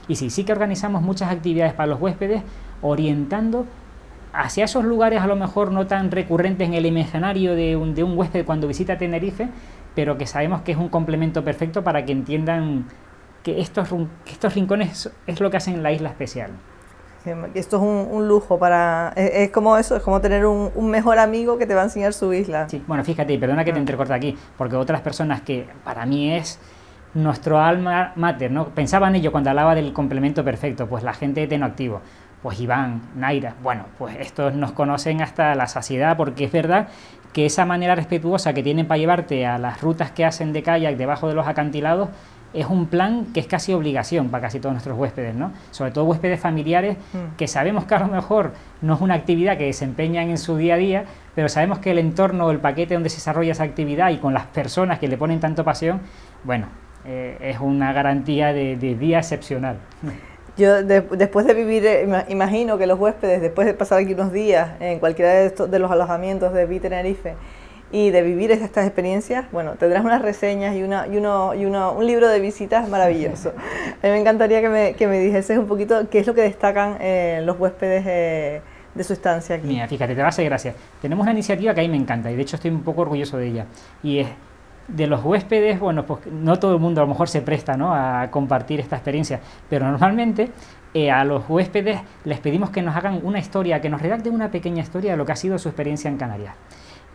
Y 0.07 0.15
sí, 0.15 0.29
sí 0.29 0.43
que 0.45 0.53
organizamos 0.53 1.01
muchas 1.01 1.29
actividades 1.31 1.73
para 1.73 1.87
los 1.87 2.01
huéspedes, 2.01 2.41
orientando 2.81 3.65
hacia 4.33 4.65
esos 4.65 4.83
lugares 4.83 5.21
a 5.21 5.27
lo 5.27 5.35
mejor 5.35 5.71
no 5.71 5.87
tan 5.87 6.11
recurrentes 6.11 6.67
en 6.67 6.73
el 6.73 6.85
imaginario 6.85 7.55
de 7.55 7.75
un, 7.75 7.95
de 7.95 8.03
un 8.03 8.17
huésped 8.17 8.45
cuando 8.45 8.67
visita 8.67 8.97
Tenerife, 8.97 9.49
pero 9.95 10.17
que 10.17 10.27
sabemos 10.27 10.61
que 10.61 10.73
es 10.73 10.77
un 10.77 10.89
complemento 10.89 11.43
perfecto 11.43 11.83
para 11.83 12.05
que 12.05 12.11
entiendan 12.11 12.85
que 13.43 13.61
estos, 13.61 13.89
estos 14.27 14.53
rincones 14.53 15.09
es 15.25 15.39
lo 15.39 15.49
que 15.49 15.57
hacen 15.57 15.81
la 15.81 15.91
isla 15.91 16.09
especial. 16.09 16.51
Esto 17.55 17.77
es 17.77 17.83
un, 17.83 18.27
lujo 18.27 18.57
para... 18.57 19.11
Es, 19.15 19.49
como 19.51 19.77
eso, 19.77 19.95
es 19.95 20.03
como 20.03 20.21
tener 20.21 20.45
un, 20.45 20.71
mejor 20.89 21.19
amigo 21.19 21.57
que 21.57 21.65
te 21.65 21.73
va 21.73 21.81
a 21.81 21.85
enseñar 21.85 22.13
su 22.13 22.33
isla. 22.33 22.69
Sí, 22.69 22.81
bueno, 22.87 23.03
fíjate, 23.03 23.37
perdona 23.37 23.65
que 23.65 23.71
te 23.71 23.77
ah. 23.77 23.81
entrecorte 23.81 24.13
aquí, 24.13 24.37
porque 24.57 24.75
otras 24.75 25.01
personas 25.01 25.41
que 25.41 25.67
para 25.83 26.05
mí 26.05 26.33
es 26.33 26.59
nuestro 27.13 27.59
alma 27.59 28.13
mater, 28.15 28.51
¿no? 28.51 28.67
Pensaba 28.67 29.07
en 29.07 29.15
ello 29.15 29.31
cuando 29.31 29.49
hablaba 29.49 29.75
del 29.75 29.91
complemento 29.91 30.43
perfecto, 30.43 30.87
pues 30.87 31.03
la 31.03 31.13
gente 31.13 31.41
de 31.41 31.47
Tenoactivo, 31.47 32.01
pues 32.41 32.59
Iván, 32.59 33.01
Naira, 33.15 33.55
bueno, 33.63 33.85
pues 33.97 34.15
estos 34.19 34.53
nos 34.53 34.71
conocen 34.71 35.21
hasta 35.21 35.55
la 35.55 35.67
saciedad 35.67 36.15
porque 36.17 36.45
es 36.45 36.51
verdad 36.51 36.87
que 37.33 37.45
esa 37.45 37.65
manera 37.65 37.95
respetuosa 37.95 38.53
que 38.53 38.63
tienen 38.63 38.87
para 38.87 38.97
llevarte 38.97 39.45
a 39.45 39.57
las 39.57 39.81
rutas 39.81 40.11
que 40.11 40.25
hacen 40.25 40.53
de 40.53 40.63
kayak 40.63 40.97
debajo 40.97 41.27
de 41.27 41.35
los 41.35 41.47
acantilados 41.47 42.09
es 42.53 42.65
un 42.65 42.87
plan 42.87 43.25
que 43.33 43.39
es 43.39 43.47
casi 43.47 43.73
obligación 43.73 44.29
para 44.29 44.43
casi 44.43 44.59
todos 44.59 44.73
nuestros 44.73 44.97
huéspedes, 44.97 45.35
¿no? 45.35 45.51
Sobre 45.71 45.91
todo 45.91 46.05
huéspedes 46.05 46.39
familiares 46.39 46.97
mm. 47.13 47.35
que 47.35 47.47
sabemos 47.47 47.85
que 47.85 47.95
a 47.95 47.99
lo 47.99 48.07
mejor 48.07 48.53
no 48.81 48.95
es 48.95 49.01
una 49.01 49.15
actividad 49.15 49.57
que 49.57 49.65
desempeñan 49.65 50.29
en 50.29 50.37
su 50.37 50.55
día 50.55 50.75
a 50.75 50.77
día, 50.77 51.05
pero 51.35 51.49
sabemos 51.49 51.79
que 51.79 51.91
el 51.91 51.99
entorno, 51.99 52.49
el 52.49 52.59
paquete 52.59 52.93
donde 52.93 53.09
se 53.09 53.17
desarrolla 53.17 53.51
esa 53.51 53.63
actividad 53.63 54.09
y 54.11 54.17
con 54.17 54.33
las 54.33 54.45
personas 54.45 54.97
que 54.99 55.07
le 55.07 55.17
ponen 55.17 55.39
tanto 55.39 55.63
pasión, 55.63 56.01
bueno, 56.43 56.67
eh, 57.05 57.37
es 57.41 57.59
una 57.59 57.93
garantía 57.93 58.53
de, 58.53 58.75
día 58.75 59.19
excepcional. 59.19 59.77
Yo 60.57 60.81
después 60.83 61.45
de 61.45 61.53
vivir, 61.53 61.85
eh, 61.85 62.25
imagino 62.29 62.77
que 62.77 62.87
los 62.87 62.99
huéspedes, 62.99 63.41
después 63.41 63.67
de 63.67 63.75
pasar 63.75 63.99
aquí 63.99 64.13
unos 64.13 64.33
días 64.33 64.71
en 64.79 64.99
cualquiera 64.99 65.31
de, 65.31 65.45
estos, 65.45 65.69
de 65.69 65.77
los 65.77 65.91
alojamientos 65.91 66.51
de 66.51 66.65
Vitenerife 66.65 67.35
y 67.91 68.09
de 68.09 68.21
vivir 68.23 68.51
estas 68.51 68.85
experiencias, 68.85 69.45
bueno, 69.51 69.75
tendrás 69.75 70.03
unas 70.03 70.21
reseñas 70.21 70.75
y, 70.75 70.81
una, 70.81 71.07
y, 71.07 71.17
uno, 71.17 71.53
y 71.53 71.65
uno, 71.65 71.93
un 71.93 72.07
libro 72.07 72.27
de 72.27 72.39
visitas 72.39 72.89
maravilloso. 72.89 73.53
A 74.01 74.07
mí 74.07 74.11
me 74.11 74.19
encantaría 74.19 74.59
que 74.61 74.69
me, 74.69 74.93
que 74.95 75.07
me 75.07 75.19
dijeses 75.19 75.59
un 75.59 75.67
poquito 75.67 76.09
qué 76.09 76.19
es 76.19 76.27
lo 76.27 76.33
que 76.33 76.41
destacan 76.41 76.97
eh, 77.01 77.41
los 77.43 77.59
huéspedes 77.59 78.03
de 78.97 79.03
su 79.03 79.13
estancia 79.13 79.55
aquí. 79.57 79.67
Mira, 79.67 79.87
fíjate, 79.87 80.15
te 80.15 80.21
va 80.21 80.27
a 80.27 80.29
hacer 80.29 80.45
gracia. 80.45 80.73
Tenemos 81.01 81.21
una 81.23 81.31
iniciativa 81.31 81.73
que 81.75 81.81
a 81.81 81.83
mí 81.83 81.89
me 81.89 81.97
encanta 81.97 82.31
y 82.31 82.35
de 82.35 82.41
hecho 82.41 82.55
estoy 82.55 82.71
un 82.71 82.81
poco 82.81 83.03
orgulloso 83.03 83.37
de 83.37 83.47
ella. 83.47 83.65
Y 84.01 84.19
es 84.19 84.27
de 84.87 85.07
los 85.07 85.23
huéspedes, 85.23 85.79
bueno, 85.79 86.05
pues 86.05 86.25
no 86.27 86.57
todo 86.59 86.73
el 86.73 86.79
mundo 86.79 87.01
a 87.01 87.03
lo 87.03 87.09
mejor 87.09 87.27
se 87.27 87.41
presta 87.41 87.75
¿no? 87.75 87.93
a 87.93 88.29
compartir 88.31 88.79
esta 88.79 88.95
experiencia, 88.95 89.39
pero 89.69 89.89
normalmente 89.89 90.51
eh, 90.93 91.11
a 91.11 91.23
los 91.23 91.43
huéspedes 91.49 91.99
les 92.23 92.39
pedimos 92.39 92.69
que 92.69 92.81
nos 92.81 92.95
hagan 92.95 93.19
una 93.23 93.39
historia, 93.39 93.81
que 93.81 93.89
nos 93.89 94.01
redacten 94.01 94.33
una 94.33 94.49
pequeña 94.49 94.81
historia 94.81 95.11
de 95.11 95.17
lo 95.17 95.25
que 95.25 95.33
ha 95.33 95.35
sido 95.35 95.57
su 95.59 95.69
experiencia 95.69 96.09
en 96.09 96.17
Canarias. 96.17 96.55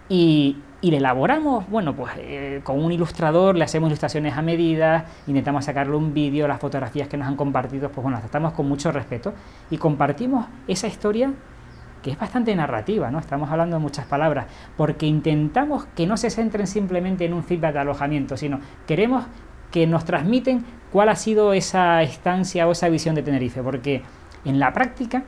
Y, 0.09 0.59
y 0.83 0.91
le 0.91 0.99
elaboramos, 0.99 1.69
bueno, 1.71 1.95
pues 1.95 2.13
eh, 2.19 2.61
con 2.65 2.85
un 2.85 2.93
ilustrador, 2.93 3.57
le 3.57 3.65
hacemos 3.65 3.89
ilustraciones 3.89 4.37
a 4.37 4.43
medida, 4.43 5.07
intentamos 5.27 5.65
sacarle 5.65 5.97
un 5.97 6.13
vídeo, 6.13 6.47
las 6.47 6.61
fotografías 6.61 7.09
que 7.09 7.17
nos 7.17 7.29
han 7.29 7.37
compartido, 7.37 7.89
pues 7.89 8.03
bueno, 8.03 8.17
las 8.17 8.23
tratamos 8.23 8.53
con 8.53 8.69
mucho 8.69 8.93
respeto 8.93 9.33
y 9.71 9.79
compartimos 9.79 10.47
esa 10.67 10.89
historia 10.89 11.33
que 12.03 12.11
es 12.11 12.19
bastante 12.19 12.55
narrativa, 12.55 13.11
¿no? 13.11 13.19
Estamos 13.19 13.51
hablando 13.51 13.77
de 13.77 13.83
muchas 13.83 14.07
palabras, 14.07 14.47
porque 14.77 15.07
intentamos 15.07 15.87
que 15.97 16.07
no 16.07 16.17
se 16.17 16.31
centren 16.31 16.67
simplemente 16.67 17.25
en 17.25 17.33
un 17.33 17.45
feedback 17.45 17.75
de 17.75 17.79
alojamiento, 17.81 18.37
sino 18.37 18.61
queremos 18.87 19.25
que 19.71 19.87
nos 19.87 20.05
transmiten 20.05 20.65
cuál 20.93 21.09
ha 21.09 21.17
sido 21.17 21.53
esa 21.53 22.03
estancia 22.03 22.69
o 22.69 22.73
esa 22.73 22.89
visión 22.89 23.15
de 23.15 23.23
Tenerife, 23.23 23.63
porque 23.63 24.03
en 24.45 24.59
la 24.59 24.73
práctica 24.73 25.23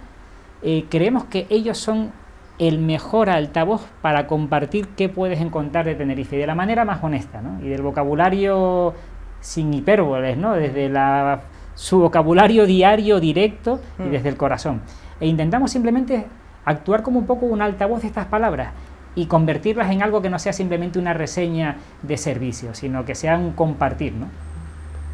eh, 0.63 0.85
creemos 0.91 1.25
que 1.25 1.47
ellos 1.49 1.79
son 1.79 2.13
el 2.59 2.79
mejor 2.79 3.31
altavoz 3.31 3.87
para 4.01 4.27
compartir 4.27 4.89
qué 4.89 5.09
puedes 5.09 5.41
encontrar 5.41 5.87
de 5.87 5.95
Tenerife 5.95 6.37
de 6.37 6.47
la 6.47 6.55
manera 6.55 6.85
más 6.85 7.03
honesta, 7.03 7.41
¿no? 7.41 7.65
Y 7.65 7.69
del 7.69 7.83
vocabulario 7.83 8.95
sin 9.41 9.75
hipérboles, 9.75 10.37
¿no? 10.37 10.53
Desde 10.55 10.89
la, 10.89 11.41
su 11.75 11.99
vocabulario 11.99 12.67
diario, 12.67 13.19
directo 13.19 13.81
y 13.99 14.03
mm. 14.03 14.11
desde 14.11 14.29
el 14.29 14.37
corazón. 14.37 14.83
E 15.21 15.27
intentamos 15.27 15.71
simplemente 15.71 16.27
actuar 16.65 17.03
como 17.03 17.19
un 17.19 17.27
poco 17.27 17.47
un 17.47 17.63
altavoz 17.63 18.03
de 18.03 18.09
estas 18.09 18.27
palabras 18.27 18.73
y 19.15 19.27
convertirlas 19.27 19.91
en 19.91 20.03
algo 20.03 20.23
que 20.23 20.31
no 20.31 20.39
sea 20.39 20.53
simplemente 20.53 20.99
una 20.99 21.13
reseña 21.13 21.77
de 22.03 22.17
servicio, 22.17 22.75
sino 22.75 23.05
que 23.05 23.15
sea 23.15 23.37
un 23.39 23.53
compartir, 23.53 24.13
¿no? 24.15 24.27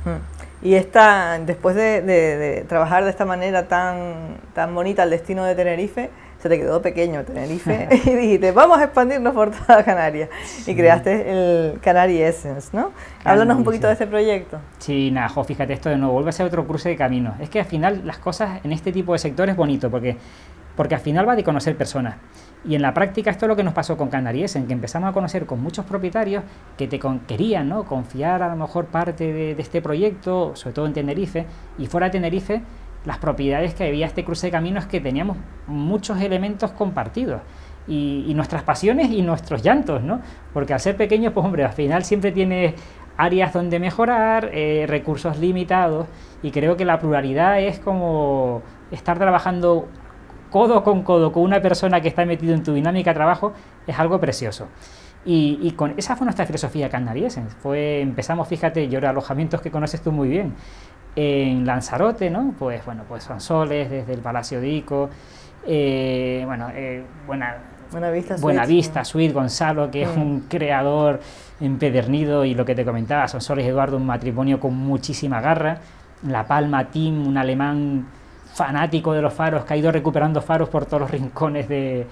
Hmm. 0.04 0.20
Y 0.62 0.74
esta, 0.74 1.38
después 1.38 1.74
de, 1.74 2.64
trabajar 2.68 3.04
de 3.04 3.10
esta 3.10 3.24
manera 3.24 3.66
tan, 3.66 4.36
tan 4.54 4.74
bonita 4.74 5.04
el 5.04 5.10
destino 5.10 5.44
de 5.44 5.54
Tenerife, 5.54 6.10
se 6.40 6.48
te 6.48 6.58
quedó 6.58 6.80
pequeño 6.80 7.22
Tenerife 7.24 7.88
y 8.04 8.10
dijiste, 8.10 8.52
vamos 8.52 8.78
a 8.78 8.84
expandirnos 8.84 9.34
por 9.34 9.50
toda 9.50 9.84
Canarias. 9.84 10.28
Y 10.66 10.74
creaste 10.74 11.30
el 11.30 11.80
Canary 11.80 12.22
Essence, 12.22 12.70
¿no? 12.72 12.92
Háblanos 13.24 13.58
un 13.58 13.64
poquito 13.64 13.86
de 13.86 13.94
este 13.94 14.06
proyecto. 14.06 14.58
Sí, 14.78 15.10
nada, 15.10 15.28
fíjate 15.44 15.72
esto 15.72 15.88
de 15.88 15.96
nuevo, 15.96 16.14
vuelve 16.14 16.30
a 16.30 16.32
ser 16.32 16.46
otro 16.46 16.66
cruce 16.66 16.90
de 16.90 16.96
camino. 16.96 17.34
Es 17.40 17.50
que 17.50 17.60
al 17.60 17.66
final 17.66 18.02
las 18.04 18.18
cosas 18.18 18.64
en 18.64 18.72
este 18.72 18.92
tipo 18.92 19.12
de 19.12 19.18
sectores 19.18 19.52
es 19.52 19.56
bonito, 19.56 19.90
porque 19.90 20.16
porque 20.80 20.94
al 20.94 21.02
final 21.02 21.28
va 21.28 21.36
de 21.36 21.44
conocer 21.44 21.76
personas. 21.76 22.16
Y 22.64 22.74
en 22.74 22.80
la 22.80 22.94
práctica 22.94 23.30
esto 23.30 23.44
es 23.44 23.50
lo 23.50 23.54
que 23.54 23.62
nos 23.62 23.74
pasó 23.74 23.98
con 23.98 24.08
Canarias, 24.08 24.56
en 24.56 24.66
que 24.66 24.72
empezamos 24.72 25.10
a 25.10 25.12
conocer 25.12 25.44
con 25.44 25.62
muchos 25.62 25.84
propietarios 25.84 26.42
que 26.78 26.88
te 26.88 26.98
querían 27.26 27.68
¿no? 27.68 27.84
confiar 27.84 28.42
a 28.42 28.48
lo 28.48 28.56
mejor 28.56 28.86
parte 28.86 29.30
de, 29.30 29.50
este 29.58 29.82
proyecto, 29.82 30.56
sobre 30.56 30.72
todo 30.72 30.86
en 30.86 30.94
Tenerife, 30.94 31.44
y 31.76 31.84
fuera 31.84 32.06
de 32.06 32.12
Tenerife, 32.12 32.62
las 33.04 33.18
propiedades 33.18 33.74
que 33.74 33.88
había 33.88 34.06
este 34.06 34.24
cruce 34.24 34.46
de 34.46 34.52
caminos 34.52 34.86
que 34.86 35.02
teníamos 35.02 35.36
muchos 35.66 36.18
elementos 36.18 36.70
compartidos. 36.70 37.42
Y, 37.86 38.32
nuestras 38.34 38.62
pasiones 38.62 39.10
y 39.10 39.20
nuestros 39.20 39.62
llantos, 39.62 40.02
¿no? 40.02 40.22
Porque 40.54 40.72
al 40.72 40.80
ser 40.80 40.96
pequeños, 40.96 41.34
pues 41.34 41.44
hombre, 41.44 41.62
al 41.62 41.74
final 41.74 42.04
siempre 42.04 42.32
tienes 42.32 42.72
áreas 43.18 43.52
donde 43.52 43.78
mejorar, 43.78 44.48
eh, 44.54 44.86
recursos 44.88 45.38
limitados, 45.38 46.06
y 46.42 46.52
creo 46.52 46.78
que 46.78 46.86
la 46.86 46.98
pluralidad 46.98 47.60
es 47.60 47.78
como 47.80 48.62
estar 48.90 49.18
trabajando 49.18 49.86
codo 50.50 50.82
con 50.82 51.02
codo 51.02 51.32
con 51.32 51.42
una 51.42 51.60
persona 51.60 52.00
que 52.00 52.08
está 52.08 52.24
metido 52.24 52.54
en 52.54 52.62
tu 52.62 52.74
dinámica 52.74 53.10
de 53.10 53.14
trabajo 53.14 53.52
es 53.86 53.98
algo 53.98 54.20
precioso. 54.20 54.68
Y, 55.24 55.72
con 55.72 55.94
esa 55.98 56.16
fue 56.16 56.24
nuestra 56.24 56.46
filosofía 56.46 56.88
canadiense. 56.88 57.42
Fue, 57.62 58.00
empezamos, 58.00 58.48
fíjate, 58.48 58.88
yo 58.88 59.06
alojamientos 59.06 59.60
que 59.60 59.70
conoces 59.70 60.00
tú 60.00 60.12
muy 60.12 60.28
bien. 60.28 60.54
En 61.14 61.66
Lanzarote, 61.66 62.30
¿no? 62.30 62.54
Pues 62.58 62.84
bueno, 62.86 63.04
pues 63.06 63.24
son 63.24 63.40
soles 63.40 63.90
desde 63.90 64.14
el 64.14 64.20
Palacio 64.20 64.60
de 64.60 64.68
Ico. 64.68 65.10
Eh, 65.66 66.42
bueno, 66.46 66.68
eh, 66.74 67.04
buena, 67.26 67.58
Buena 67.90 68.10
Vista, 68.10 68.36
Buena 68.36 68.66
Vista 68.66 69.04
Suite, 69.04 69.34
Gonzalo, 69.34 69.90
que 69.90 70.02
es 70.02 70.16
un 70.16 70.46
creador 70.48 71.20
empedernido, 71.60 72.44
y 72.44 72.54
lo 72.54 72.64
que 72.64 72.74
te 72.74 72.84
comentaba, 72.84 73.26
son 73.26 73.40
Soles 73.40 73.66
Eduardo, 73.66 73.96
un 73.96 74.06
matrimonio 74.06 74.60
con 74.60 74.76
muchísima 74.76 75.40
garra. 75.40 75.80
La 76.22 76.46
Palma 76.46 76.90
Team, 76.90 77.26
un 77.26 77.36
alemán 77.36 78.06
fanático 78.60 79.14
de 79.14 79.22
los 79.22 79.32
faros, 79.32 79.64
que 79.64 79.72
ha 79.72 79.76
ido 79.78 79.90
recuperando 79.90 80.42
faros 80.42 80.68
por 80.68 80.84
todos 80.84 81.00
los 81.00 81.10
rincones 81.10 81.66
de, 81.66 82.06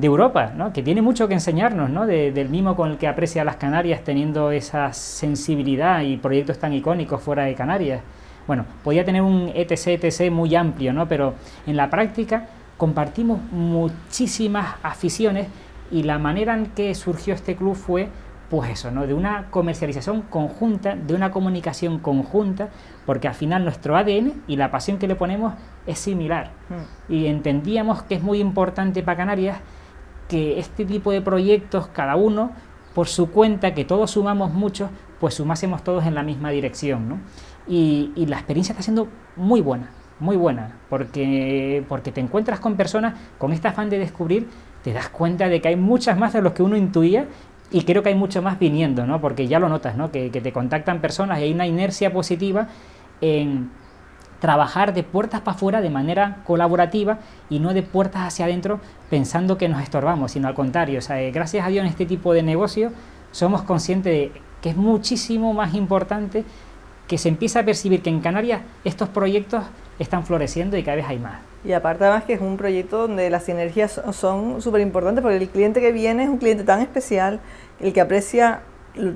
Europa, 0.00 0.52
¿no? 0.56 0.72
que 0.72 0.84
tiene 0.84 1.02
mucho 1.02 1.26
que 1.26 1.34
enseñarnos, 1.34 1.90
¿no? 1.90 2.06
del 2.06 2.48
mismo 2.48 2.76
con 2.76 2.92
el 2.92 2.96
que 2.96 3.08
aprecia 3.08 3.42
las 3.42 3.56
Canarias, 3.56 4.02
teniendo 4.04 4.52
esa 4.52 4.92
sensibilidad 4.92 6.02
y 6.02 6.16
proyectos 6.16 6.60
tan 6.60 6.72
icónicos 6.72 7.20
fuera 7.20 7.42
de 7.42 7.56
Canarias. 7.56 8.02
Bueno, 8.46 8.66
podía 8.84 9.04
tener 9.04 9.22
un 9.22 9.50
etc, 9.52 10.04
etc 10.04 10.30
muy 10.30 10.54
amplio, 10.54 10.92
¿no? 10.92 11.08
pero 11.08 11.34
en 11.66 11.76
la 11.76 11.90
práctica 11.90 12.46
compartimos 12.76 13.40
muchísimas 13.50 14.76
aficiones 14.84 15.48
y 15.90 16.04
la 16.04 16.20
manera 16.20 16.54
en 16.54 16.66
que 16.66 16.94
surgió 16.94 17.34
este 17.34 17.56
club 17.56 17.74
fue 17.74 18.08
pues 18.50 18.70
eso, 18.70 18.90
¿no? 18.90 19.06
de 19.06 19.14
una 19.14 19.46
comercialización 19.50 20.22
conjunta, 20.22 20.96
de 20.96 21.14
una 21.14 21.30
comunicación 21.30 22.00
conjunta, 22.00 22.68
porque 23.06 23.28
al 23.28 23.34
final 23.34 23.64
nuestro 23.64 23.96
ADN 23.96 24.42
y 24.48 24.56
la 24.56 24.70
pasión 24.70 24.98
que 24.98 25.06
le 25.06 25.14
ponemos 25.14 25.54
es 25.86 25.98
similar. 25.98 26.50
Mm. 26.68 27.12
Y 27.12 27.26
entendíamos 27.26 28.02
que 28.02 28.16
es 28.16 28.22
muy 28.22 28.40
importante 28.40 29.02
para 29.02 29.16
Canarias 29.16 29.58
que 30.28 30.58
este 30.58 30.84
tipo 30.84 31.12
de 31.12 31.22
proyectos, 31.22 31.86
cada 31.88 32.16
uno 32.16 32.50
por 32.94 33.06
su 33.06 33.30
cuenta, 33.30 33.72
que 33.72 33.84
todos 33.84 34.10
sumamos 34.10 34.52
mucho, 34.52 34.90
pues 35.20 35.34
sumásemos 35.34 35.84
todos 35.84 36.04
en 36.04 36.14
la 36.16 36.24
misma 36.24 36.50
dirección. 36.50 37.08
¿no? 37.08 37.18
y, 37.70 38.12
y 38.16 38.26
la 38.26 38.36
experiencia 38.36 38.72
está 38.72 38.82
siendo 38.82 39.08
muy 39.36 39.60
buena, 39.60 39.90
muy 40.18 40.36
buena, 40.36 40.76
porque, 40.88 41.84
porque 41.88 42.12
te 42.12 42.20
encuentras 42.20 42.58
con 42.58 42.76
personas 42.76 43.14
con 43.38 43.52
este 43.52 43.68
afán 43.68 43.88
de 43.88 43.98
descubrir, 43.98 44.48
te 44.82 44.92
das 44.92 45.08
cuenta 45.08 45.48
de 45.48 45.60
que 45.60 45.68
hay 45.68 45.76
muchas 45.76 46.18
más 46.18 46.32
de 46.32 46.42
los 46.42 46.52
que 46.52 46.62
uno 46.62 46.76
intuía 46.76 47.26
y 47.70 47.82
creo 47.82 48.02
que 48.02 48.08
hay 48.10 48.14
mucho 48.14 48.42
más 48.42 48.58
viniendo, 48.58 49.06
¿no? 49.06 49.20
porque 49.20 49.46
ya 49.46 49.58
lo 49.58 49.68
notas, 49.68 49.96
¿no? 49.96 50.10
que, 50.10 50.30
que 50.30 50.40
te 50.40 50.52
contactan 50.52 51.00
personas 51.00 51.38
y 51.38 51.44
hay 51.44 51.52
una 51.52 51.66
inercia 51.66 52.12
positiva 52.12 52.68
en 53.20 53.70
trabajar 54.40 54.94
de 54.94 55.02
puertas 55.02 55.42
para 55.42 55.56
afuera 55.56 55.80
de 55.80 55.90
manera 55.90 56.38
colaborativa 56.44 57.18
y 57.48 57.60
no 57.60 57.74
de 57.74 57.82
puertas 57.82 58.22
hacia 58.22 58.46
adentro 58.46 58.80
pensando 59.08 59.58
que 59.58 59.68
nos 59.68 59.82
estorbamos, 59.82 60.32
sino 60.32 60.48
al 60.48 60.54
contrario. 60.54 60.98
O 60.98 61.02
sea, 61.02 61.22
eh, 61.22 61.30
gracias 61.30 61.64
a 61.64 61.68
Dios 61.68 61.84
en 61.84 61.90
este 61.90 62.06
tipo 62.06 62.32
de 62.32 62.42
negocio 62.42 62.90
somos 63.32 63.62
conscientes 63.62 64.12
de 64.12 64.32
que 64.62 64.70
es 64.70 64.76
muchísimo 64.76 65.52
más 65.52 65.74
importante 65.74 66.44
que 67.06 67.18
se 67.18 67.28
empiece 67.28 67.58
a 67.58 67.64
percibir 67.64 68.02
que 68.02 68.10
en 68.10 68.20
Canarias 68.20 68.62
estos 68.84 69.08
proyectos 69.08 69.64
están 69.98 70.24
floreciendo 70.24 70.76
y 70.76 70.82
cada 70.82 70.96
vez 70.96 71.06
hay 71.06 71.18
más. 71.18 71.49
Y 71.64 71.72
aparte 71.72 72.04
además 72.04 72.24
que 72.24 72.32
es 72.32 72.40
un 72.40 72.56
proyecto 72.56 73.06
donde 73.06 73.28
las 73.28 73.44
sinergias 73.44 74.00
son 74.12 74.62
súper 74.62 74.80
importantes 74.80 75.22
porque 75.22 75.36
el 75.36 75.48
cliente 75.48 75.80
que 75.80 75.92
viene 75.92 76.24
es 76.24 76.28
un 76.30 76.38
cliente 76.38 76.64
tan 76.64 76.80
especial, 76.80 77.40
el 77.80 77.92
que 77.92 78.00
aprecia 78.00 78.62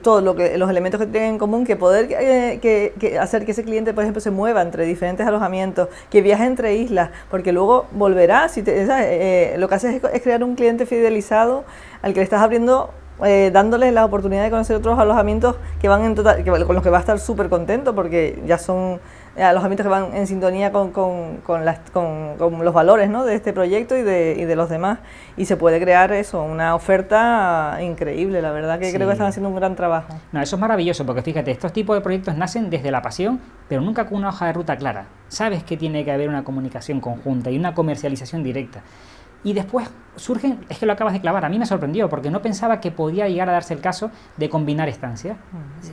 todo 0.03 0.21
lo 0.21 0.37
que 0.37 0.57
los 0.57 0.71
elementos 0.71 1.01
que 1.01 1.07
tienen 1.07 1.31
en 1.31 1.39
común 1.39 1.65
que 1.65 1.77
poder 1.77 2.09
eh, 2.11 2.61
que, 2.61 3.19
hacer 3.19 3.45
que 3.45 3.53
ese 3.53 3.65
cliente 3.65 3.93
por 3.93 4.05
ejemplo 4.05 4.21
se 4.21 4.31
mueva 4.31 4.63
entre 4.63 4.85
diferentes 4.85 5.27
alojamientos 5.27 5.89
que 6.11 6.23
viaje 6.23 6.45
entre 6.45 6.77
islas 6.77 7.11
porque 7.31 7.53
luego 7.53 7.87
volverá 7.93 8.49
si 8.49 8.63
te, 8.63 8.87
eh, 8.89 9.57
lo 9.59 9.69
que 9.69 9.75
haces 9.75 10.01
es, 10.03 10.23
crear 10.23 10.45
un 10.45 10.55
cliente 10.55 10.87
fidelizado 10.87 11.65
al 12.03 12.13
que 12.13 12.21
le 12.21 12.25
estás 12.25 12.41
abriendo 12.41 12.91
eh, 13.25 13.51
dándoles 13.53 13.93
la 13.93 14.05
oportunidad 14.05 14.45
de 14.45 14.51
conocer 14.51 14.77
otros 14.77 14.99
alojamientos 14.99 15.57
que 15.81 15.89
van 15.89 16.05
en 16.05 16.15
total, 16.15 16.43
que, 16.43 16.51
con 16.51 16.75
los 16.75 16.83
que 16.83 16.91
va 16.91 16.99
a 16.99 17.01
estar 17.01 17.19
súper 17.19 17.49
contento 17.49 17.95
porque 17.95 18.41
ya 18.47 18.59
son 18.59 19.01
alojamientos 19.37 19.85
que 19.85 19.91
van 19.91 20.15
en 20.15 20.27
sintonía 20.27 20.71
con, 20.73 20.93
con, 20.93 21.39
con, 21.39 21.65
las, 21.65 21.79
con, 21.91 22.37
los 22.39 22.75
valores 22.75 23.11
¿no? 23.11 23.25
de 23.25 23.35
este 23.35 23.53
proyecto 23.53 23.97
y 23.97 24.03
de, 24.03 24.37
y 24.39 24.45
de 24.45 24.57
los 24.57 24.69
demás. 24.69 24.99
Y 25.37 25.47
se 25.47 25.57
puede 25.57 25.81
crear 25.81 26.13
eso, 26.13 26.43
una 26.43 26.75
oferta 26.75 27.79
increíble, 27.81 28.41
la 28.43 28.53
verdad 28.53 28.79
que 28.79 28.93
creo 28.93 29.09
que 29.09 29.13
están 29.13 29.29
haciendo 29.29 29.49
un 29.49 29.57
gran 29.57 29.75
trabajo. 29.75 30.15
No, 30.33 30.41
eso 30.41 30.57
es 30.57 30.61
maravilloso, 30.61 31.05
porque 31.05 31.23
fíjate, 31.23 31.51
estos 31.51 31.73
tipos 31.73 31.97
de 31.97 32.01
proyectos 32.01 32.37
nacen 32.37 32.71
desde 32.71 32.91
la 32.91 33.03
pasión, 33.03 33.41
pero 33.69 33.81
nunca 33.81 34.07
con 34.07 34.19
una 34.19 34.29
hoja 34.29 34.47
de 34.47 34.53
ruta 34.53 34.77
clara. 34.77 35.07
Sabes 35.29 35.65
que 35.65 35.77
tiene 35.77 36.05
que 36.05 36.13
haber 36.13 36.29
una 36.29 36.45
comunicación 36.45 37.01
conjunta 37.01 37.51
y 37.51 37.59
una 37.59 37.75
comercialización 37.75 38.43
directa. 38.43 38.83
Y 39.45 39.53
después 39.53 39.89
surgen, 40.17 40.65
es 40.69 40.79
que 40.79 40.87
lo 40.87 40.93
acabas 40.93 41.13
de 41.13 41.21
clavar, 41.21 41.45
a 41.45 41.49
mí 41.49 41.59
me 41.59 41.67
sorprendió 41.67 42.09
porque 42.09 42.31
no 42.31 42.41
pensaba 42.41 42.81
que 42.81 42.91
podía 42.91 43.29
llegar 43.29 43.49
a 43.51 43.53
darse 43.53 43.75
el 43.75 43.81
caso 43.81 44.11
de 44.39 44.49
combinar 44.49 44.89
estancias. 44.89 45.37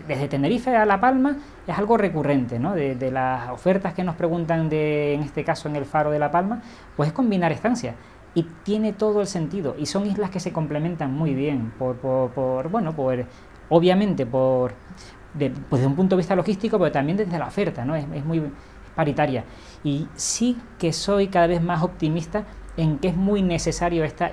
Desde 0.07 0.27
Tenerife 0.29 0.75
a 0.75 0.85
La 0.85 1.01
Palma 1.01 1.37
es 1.67 1.77
algo 1.77 1.97
recurrente, 1.97 2.59
¿no? 2.59 2.73
De, 2.73 3.11
las 3.11 3.49
ofertas 3.49 3.93
que 3.93 4.03
nos 4.03 4.15
preguntan, 4.15 4.69
de, 4.69 5.13
en 5.15 5.21
este 5.21 5.43
caso 5.43 5.67
en 5.67 5.75
el 5.75 5.85
Faro 5.85 6.11
de 6.11 6.19
La 6.19 6.31
Palma, 6.31 6.61
pues 6.95 7.07
es 7.07 7.13
combinar 7.13 7.51
estancias. 7.51 7.95
Y 8.33 8.43
tiene 8.63 8.93
todo 8.93 9.19
el 9.19 9.27
sentido. 9.27 9.75
Y 9.77 9.85
son 9.87 10.05
islas 10.05 10.29
que 10.29 10.39
se 10.39 10.53
complementan 10.53 11.13
muy 11.13 11.33
bien, 11.33 11.73
por, 11.77 11.97
por, 11.97 12.69
bueno, 12.69 12.95
por, 12.95 13.25
obviamente 13.67 14.25
por, 14.25 14.73
pues 15.37 15.51
desde 15.69 15.87
un 15.87 15.95
punto 15.95 16.15
de 16.15 16.21
vista 16.21 16.35
logístico, 16.35 16.79
pero 16.79 16.91
también 16.91 17.17
desde 17.17 17.37
la 17.37 17.47
oferta, 17.47 17.83
¿no? 17.83 17.95
Es, 17.95 18.05
es 18.13 18.23
muy 18.23 18.41
paritaria. 18.95 19.43
Y 19.83 20.07
sí 20.15 20.57
que 20.77 20.93
soy 20.93 21.27
cada 21.27 21.47
vez 21.47 21.61
más 21.61 21.81
optimista 21.81 22.45
en 22.77 22.97
que 22.99 23.09
es 23.09 23.15
muy 23.15 23.41
necesario 23.41 24.03
esta 24.03 24.31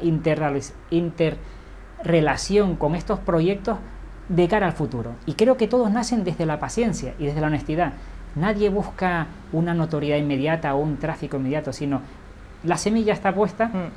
interrelación 0.90 2.76
con 2.76 2.94
estos 2.94 3.18
proyectos 3.18 3.78
de 4.28 4.48
cara 4.48 4.66
al 4.66 4.72
futuro. 4.72 5.12
Y 5.26 5.34
creo 5.34 5.56
que 5.56 5.68
todos 5.68 5.90
nacen 5.90 6.24
desde 6.24 6.46
la 6.46 6.58
paciencia 6.58 7.14
y 7.18 7.26
desde 7.26 7.40
la 7.40 7.48
honestidad. 7.48 7.92
Nadie 8.34 8.68
busca 8.68 9.26
una 9.52 9.74
notoriedad 9.74 10.18
inmediata 10.18 10.74
o 10.74 10.78
un 10.78 10.98
tráfico 10.98 11.38
inmediato, 11.38 11.72
sino 11.72 12.02
la 12.64 12.76
semilla 12.76 13.12
está 13.12 13.34
puesta, 13.34 13.66
mm. 13.66 13.90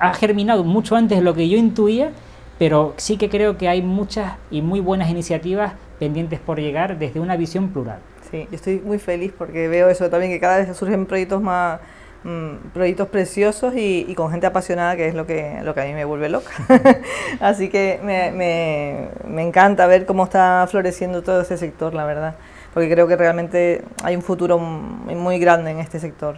ha 0.00 0.14
germinado 0.14 0.64
mucho 0.64 0.96
antes 0.96 1.18
de 1.18 1.24
lo 1.24 1.34
que 1.34 1.48
yo 1.48 1.56
intuía, 1.56 2.10
pero 2.58 2.94
sí 2.96 3.16
que 3.16 3.28
creo 3.28 3.56
que 3.56 3.68
hay 3.68 3.82
muchas 3.82 4.34
y 4.50 4.62
muy 4.62 4.80
buenas 4.80 5.10
iniciativas 5.10 5.74
pendientes 5.98 6.40
por 6.40 6.60
llegar 6.60 6.98
desde 6.98 7.20
una 7.20 7.36
visión 7.36 7.68
plural. 7.68 7.98
Sí, 8.30 8.46
yo 8.50 8.56
estoy 8.56 8.80
muy 8.80 8.98
feliz 8.98 9.32
porque 9.36 9.68
veo 9.68 9.88
eso 9.88 10.10
también, 10.10 10.32
que 10.32 10.40
cada 10.40 10.58
vez 10.58 10.76
surgen 10.76 11.06
proyectos 11.06 11.40
más, 11.40 11.80
Mm, 12.24 12.70
proyectos 12.72 13.08
preciosos 13.08 13.74
y, 13.76 14.14
con 14.14 14.30
gente 14.30 14.46
apasionada, 14.46 14.96
que 14.96 15.08
es 15.08 15.14
lo 15.14 15.26
que, 15.26 15.60
lo 15.62 15.74
que 15.74 15.82
a 15.82 15.84
mí 15.84 15.92
me 15.92 16.06
vuelve 16.06 16.30
loca. 16.30 16.50
Así 17.40 17.68
que 17.68 18.00
me, 18.02 18.30
me, 18.30 19.08
me, 19.28 19.42
encanta 19.42 19.86
ver 19.86 20.06
cómo 20.06 20.24
está 20.24 20.66
floreciendo 20.70 21.22
todo 21.22 21.42
ese 21.42 21.58
sector, 21.58 21.92
la 21.92 22.06
verdad, 22.06 22.36
porque 22.72 22.90
creo 22.90 23.06
que 23.06 23.16
realmente 23.16 23.84
hay 24.02 24.16
un 24.16 24.22
futuro 24.22 24.58
muy 24.58 25.38
grande 25.38 25.72
en 25.72 25.80
este 25.80 26.00
sector. 26.00 26.36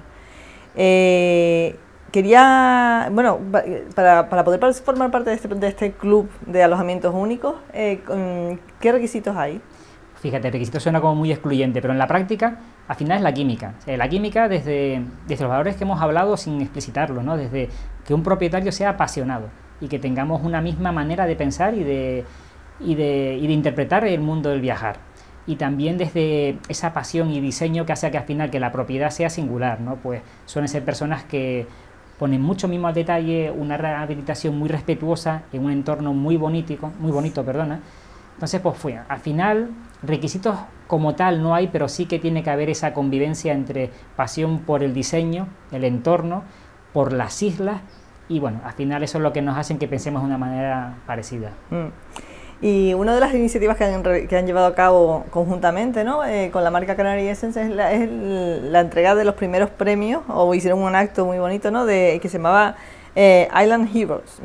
Eh, 0.74 1.76
quería, 2.10 3.08
bueno, 3.12 3.38
para, 3.94 4.28
para, 4.28 4.42
poder 4.42 4.74
formar 4.74 5.12
parte 5.12 5.30
de 5.30 5.36
este, 5.36 5.46
de 5.46 5.68
este 5.68 5.92
club 5.92 6.28
de 6.46 6.64
alojamientos 6.64 7.14
únicos, 7.14 7.54
eh, 7.72 8.00
¿qué 8.80 8.90
requisitos 8.90 9.36
hay? 9.36 9.60
Fíjate, 10.20 10.48
el 10.48 10.52
requisito 10.52 10.80
suena 10.80 11.00
como 11.00 11.14
muy 11.14 11.30
excluyente, 11.30 11.80
pero 11.80 11.92
en 11.92 12.00
la 12.00 12.08
práctica, 12.08 12.58
al 12.88 12.96
final 12.96 13.18
es 13.18 13.22
la 13.22 13.32
química. 13.32 13.74
la 13.86 14.08
química 14.08 14.48
desde, 14.48 15.02
desde 15.26 15.44
los 15.44 15.50
valores 15.50 15.76
que 15.76 15.84
hemos 15.84 16.00
hablado 16.00 16.36
sin 16.36 16.60
explicitarlo, 16.60 17.22
¿no? 17.22 17.36
desde 17.36 17.68
que 18.06 18.14
un 18.14 18.22
propietario 18.22 18.70
sea 18.72 18.90
apasionado 18.90 19.48
y 19.80 19.88
que 19.88 19.98
tengamos 19.98 20.42
una 20.42 20.60
misma 20.60 20.92
manera 20.92 21.26
de 21.26 21.36
pensar 21.36 21.74
y 21.74 21.82
de, 21.82 22.24
y 22.80 22.94
de, 22.94 23.38
y 23.40 23.46
de 23.46 23.52
interpretar 23.52 24.04
el 24.04 24.20
mundo 24.20 24.50
del 24.50 24.60
viajar. 24.60 24.98
Y 25.48 25.56
también 25.56 25.96
desde 25.98 26.58
esa 26.68 26.92
pasión 26.92 27.30
y 27.30 27.40
diseño 27.40 27.86
que 27.86 27.92
hace 27.92 28.10
que 28.10 28.18
al 28.18 28.24
final 28.24 28.50
que 28.50 28.58
la 28.58 28.72
propiedad 28.72 29.10
sea 29.10 29.30
singular, 29.30 29.80
¿no? 29.80 29.94
Pues 29.96 30.22
suelen 30.44 30.68
ser 30.68 30.84
personas 30.84 31.22
que 31.22 31.68
ponen 32.18 32.40
mucho 32.40 32.66
mismo 32.66 32.88
al 32.88 32.94
detalle, 32.94 33.52
una 33.52 33.76
rehabilitación 33.76 34.58
muy 34.58 34.68
respetuosa 34.68 35.42
en 35.52 35.64
un 35.64 35.70
entorno 35.70 36.12
muy 36.14 36.36
bonito, 36.36 36.92
muy 36.98 37.12
bonito, 37.12 37.44
perdona. 37.44 37.80
Entonces, 38.34 38.60
pues 38.60 38.76
fue, 38.76 38.98
al 39.08 39.20
final 39.20 39.70
Requisitos 40.02 40.56
como 40.86 41.14
tal 41.14 41.42
no 41.42 41.54
hay, 41.54 41.68
pero 41.68 41.88
sí 41.88 42.06
que 42.06 42.18
tiene 42.18 42.42
que 42.42 42.50
haber 42.50 42.70
esa 42.70 42.94
convivencia 42.94 43.52
entre 43.52 43.90
pasión 44.16 44.60
por 44.60 44.82
el 44.82 44.94
diseño, 44.94 45.48
el 45.72 45.84
entorno, 45.84 46.44
por 46.92 47.12
las 47.12 47.42
islas 47.42 47.80
y 48.28 48.40
bueno, 48.40 48.60
al 48.64 48.72
final 48.72 49.02
eso 49.02 49.18
es 49.18 49.22
lo 49.22 49.32
que 49.32 49.42
nos 49.42 49.56
hace 49.56 49.76
que 49.78 49.88
pensemos 49.88 50.22
de 50.22 50.26
una 50.26 50.38
manera 50.38 50.94
parecida. 51.06 51.50
Mm. 51.70 51.86
Y 52.62 52.94
una 52.94 53.14
de 53.14 53.20
las 53.20 53.34
iniciativas 53.34 53.76
que 53.76 53.84
han, 53.84 54.02
que 54.02 54.36
han 54.36 54.46
llevado 54.46 54.66
a 54.66 54.74
cabo 54.74 55.26
conjuntamente 55.30 56.04
¿no? 56.04 56.24
Eh, 56.24 56.50
con 56.50 56.64
la 56.64 56.70
marca 56.70 56.96
Canary 56.96 57.28
Essence 57.28 57.60
es, 57.60 57.68
la, 57.68 57.92
es 57.92 58.10
la, 58.10 58.80
entrega 58.80 59.14
de 59.14 59.24
los 59.24 59.34
primeros 59.34 59.68
premios, 59.68 60.22
o 60.28 60.54
hicieron 60.54 60.80
un 60.80 60.94
acto 60.94 61.26
muy 61.26 61.38
bonito 61.38 61.70
¿no? 61.70 61.84
de, 61.84 62.18
que 62.22 62.30
se 62.30 62.38
llamaba 62.38 62.76
eh, 63.14 63.48
Island 63.62 63.94
Heroes, 63.94 64.40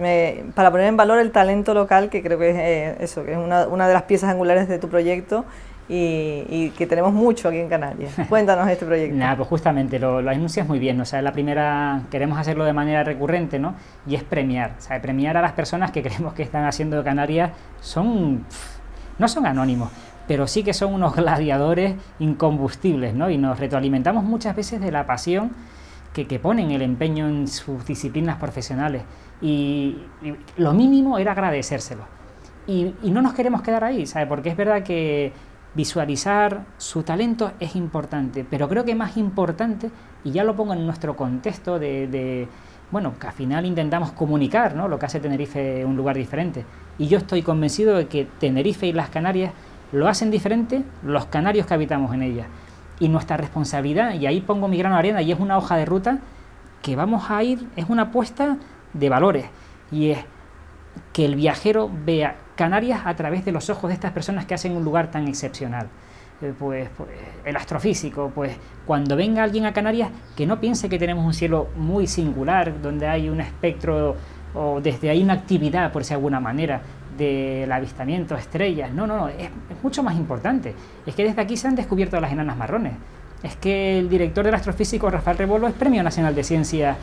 para 0.54 0.72
poner 0.72 0.88
en 0.88 0.98
valor 0.98 1.20
el 1.20 1.32
talento 1.32 1.74
local, 1.74 2.10
que 2.10 2.22
creo 2.22 2.38
que 2.38 2.50
es 2.50 2.58
eh, 2.58 2.98
eso, 3.00 3.24
que 3.24 3.32
es 3.32 3.38
una, 3.38 3.68
una, 3.68 3.88
de 3.88 3.94
las 3.94 4.04
piezas 4.04 4.30
angulares 4.30 4.68
de 4.68 4.78
tu 4.78 4.90
proyecto 4.90 5.46
y, 5.94 6.70
que 6.78 6.88
tenemos 6.88 7.12
mucho 7.12 7.50
aquí 7.50 7.58
en 7.58 7.68
Canarias. 7.68 8.14
Cuéntanos 8.30 8.68
este 8.70 8.86
proyecto. 8.86 9.16
Nada, 9.18 9.36
pues 9.36 9.50
justamente 9.50 10.00
lo, 10.00 10.22
lo, 10.22 10.30
anuncias 10.32 10.66
muy 10.66 10.80
bien, 10.80 11.00
o 11.02 11.06
sea, 11.06 11.22
la 11.22 11.34
primera, 11.34 12.04
queremos 12.10 12.40
hacerlo 12.40 12.64
de 12.64 12.72
manera 12.72 13.04
recurrente, 13.04 13.60
¿no? 13.60 13.76
Y 14.08 14.16
es 14.16 14.24
premiar, 14.24 14.76
o 14.78 14.82
sea, 14.82 15.02
premiar 15.02 15.36
a 15.36 15.42
las 15.42 15.52
personas 15.52 15.92
que 15.92 16.02
creemos 16.04 16.34
que 16.34 16.44
están 16.44 16.66
haciendo 16.66 16.98
de 16.98 17.04
Canarias, 17.04 17.52
son, 17.82 18.46
no 19.20 19.28
son 19.28 19.46
anónimos, 19.46 19.90
pero 20.28 20.48
sí 20.48 20.64
que 20.64 20.74
son 20.74 20.94
unos 20.94 21.14
gladiadores 21.16 21.96
incombustibles, 22.20 23.14
¿no? 23.14 23.30
Y 23.30 23.38
nos 23.38 23.60
retroalimentamos 23.60 24.24
muchas 24.24 24.56
veces 24.56 24.80
de 24.80 24.92
la 24.92 25.06
pasión 25.06 25.52
que, 26.14 26.40
ponen 26.40 26.72
el 26.72 26.82
empeño 26.82 27.28
en 27.28 27.48
sus 27.48 27.86
disciplinas 27.86 28.38
profesionales. 28.38 29.04
Y, 29.42 29.98
lo 30.56 30.74
mínimo 30.74 31.18
era 31.18 31.34
agradecérselo. 31.34 32.04
Y, 32.66 32.94
no 33.04 33.22
nos 33.22 33.34
queremos 33.34 33.62
quedar 33.62 33.84
ahí, 33.84 34.06
¿sabe? 34.06 34.28
Porque 34.28 34.50
es 34.50 34.56
verdad 34.56 34.84
que 34.84 35.34
visualizar 35.74 36.66
su 36.78 37.04
talento 37.04 37.54
es 37.60 37.76
importante, 37.76 38.46
pero 38.50 38.68
creo 38.68 38.84
que 38.84 38.96
más 38.96 39.18
importante, 39.18 39.90
y 40.24 40.32
ya 40.32 40.44
lo 40.44 40.56
pongo 40.56 40.74
en 40.74 40.86
nuestro 40.86 41.16
contexto 41.16 41.80
de, 41.80 42.48
bueno, 42.92 43.14
que 43.20 43.28
al 43.28 43.34
final 43.34 43.66
intentamos 43.66 44.12
comunicar, 44.12 44.76
¿no? 44.76 44.88
Lo 44.88 45.00
que 45.00 45.06
hace 45.06 45.20
Tenerife 45.20 45.86
un 45.86 45.96
lugar 45.96 46.18
diferente. 46.18 46.66
Y 46.98 47.08
yo 47.08 47.18
estoy 47.18 47.42
convencido 47.42 47.96
de 47.96 48.08
que 48.08 48.26
Tenerife 48.40 48.86
y 48.88 48.94
las 48.94 49.10
Canarias 49.10 49.54
lo 49.92 50.08
hacen 50.08 50.30
diferente 50.32 50.84
los 51.04 51.26
canarios 51.26 51.66
que 51.66 51.74
habitamos 51.74 52.14
en 52.14 52.24
ellas 52.24 52.48
y 53.00 53.10
nuestra 53.10 53.38
responsabilidad, 53.38 54.14
y 54.14 54.28
ahí 54.28 54.42
pongo 54.42 54.68
mi 54.68 54.78
grano 54.78 54.96
de 54.96 55.00
arena, 55.00 55.22
y 55.22 55.32
es 55.32 55.40
una 55.40 55.58
hoja 55.58 55.76
de 55.78 55.86
ruta 55.86 56.20
que 56.82 56.96
vamos 56.96 57.32
a 57.32 57.44
ir, 57.44 57.68
es 57.76 57.90
una 57.90 58.04
apuesta 58.04 58.58
de 58.94 59.10
valores, 59.10 59.46
y 59.92 60.12
es 60.12 60.20
que 61.14 61.26
el 61.26 61.36
viajero 61.36 61.90
vea 62.06 62.36
Canarias 62.62 63.02
a 63.06 63.16
través 63.16 63.44
de 63.44 63.52
los 63.52 63.72
ojos 63.72 63.88
de 63.88 63.96
estas 63.96 64.12
personas 64.12 64.46
que 64.46 64.54
hacen 64.54 64.74
un 64.74 64.84
lugar 64.84 65.10
tan 65.10 65.28
excepcional. 65.28 65.88
Eh, 66.44 66.54
pues, 66.60 66.90
pues, 66.96 67.10
el 67.44 67.56
astrofísico, 67.56 68.32
pues 68.36 68.56
cuando 68.86 69.16
venga 69.16 69.42
alguien 69.42 69.66
a 69.66 69.74
Canarias, 69.74 70.12
que 70.36 70.46
no 70.46 70.60
piense 70.60 70.88
que 70.88 71.00
tenemos 71.00 71.26
un 71.26 71.34
cielo 71.34 71.70
muy 71.76 72.06
singular, 72.06 72.80
donde 72.80 73.08
hay 73.08 73.30
un 73.30 73.42
espectro 73.42 74.16
o 74.54 74.80
desde 74.80 75.10
ahí 75.10 75.24
una 75.24 75.34
actividad, 75.34 75.92
por 75.92 76.04
si 76.04 76.14
alguna 76.14 76.40
manera, 76.40 76.84
del 77.18 77.72
avistamiento, 77.72 78.36
estrellas. 78.36 78.94
No, 78.94 79.08
no, 79.08 79.18
no, 79.18 79.28
es, 79.28 79.50
mucho 79.82 80.04
más 80.04 80.16
importante. 80.16 80.76
Es 81.04 81.16
que 81.16 81.24
desde 81.24 81.42
aquí 81.42 81.58
se 81.58 81.68
han 81.68 81.74
descubierto 81.74 82.22
las 82.22 82.32
enanas 82.32 82.58
marrones. 82.58 82.94
Es 83.42 83.56
que 83.56 83.98
el 83.98 84.08
director 84.08 84.46
del 84.46 84.54
astrofísico 84.54 85.10
Rafael 85.10 85.40
Rebolo 85.40 85.68
es 85.68 85.74
Premio 85.74 86.04
Nacional 86.04 86.36
de 86.36 86.44
Ciencia 86.44 86.96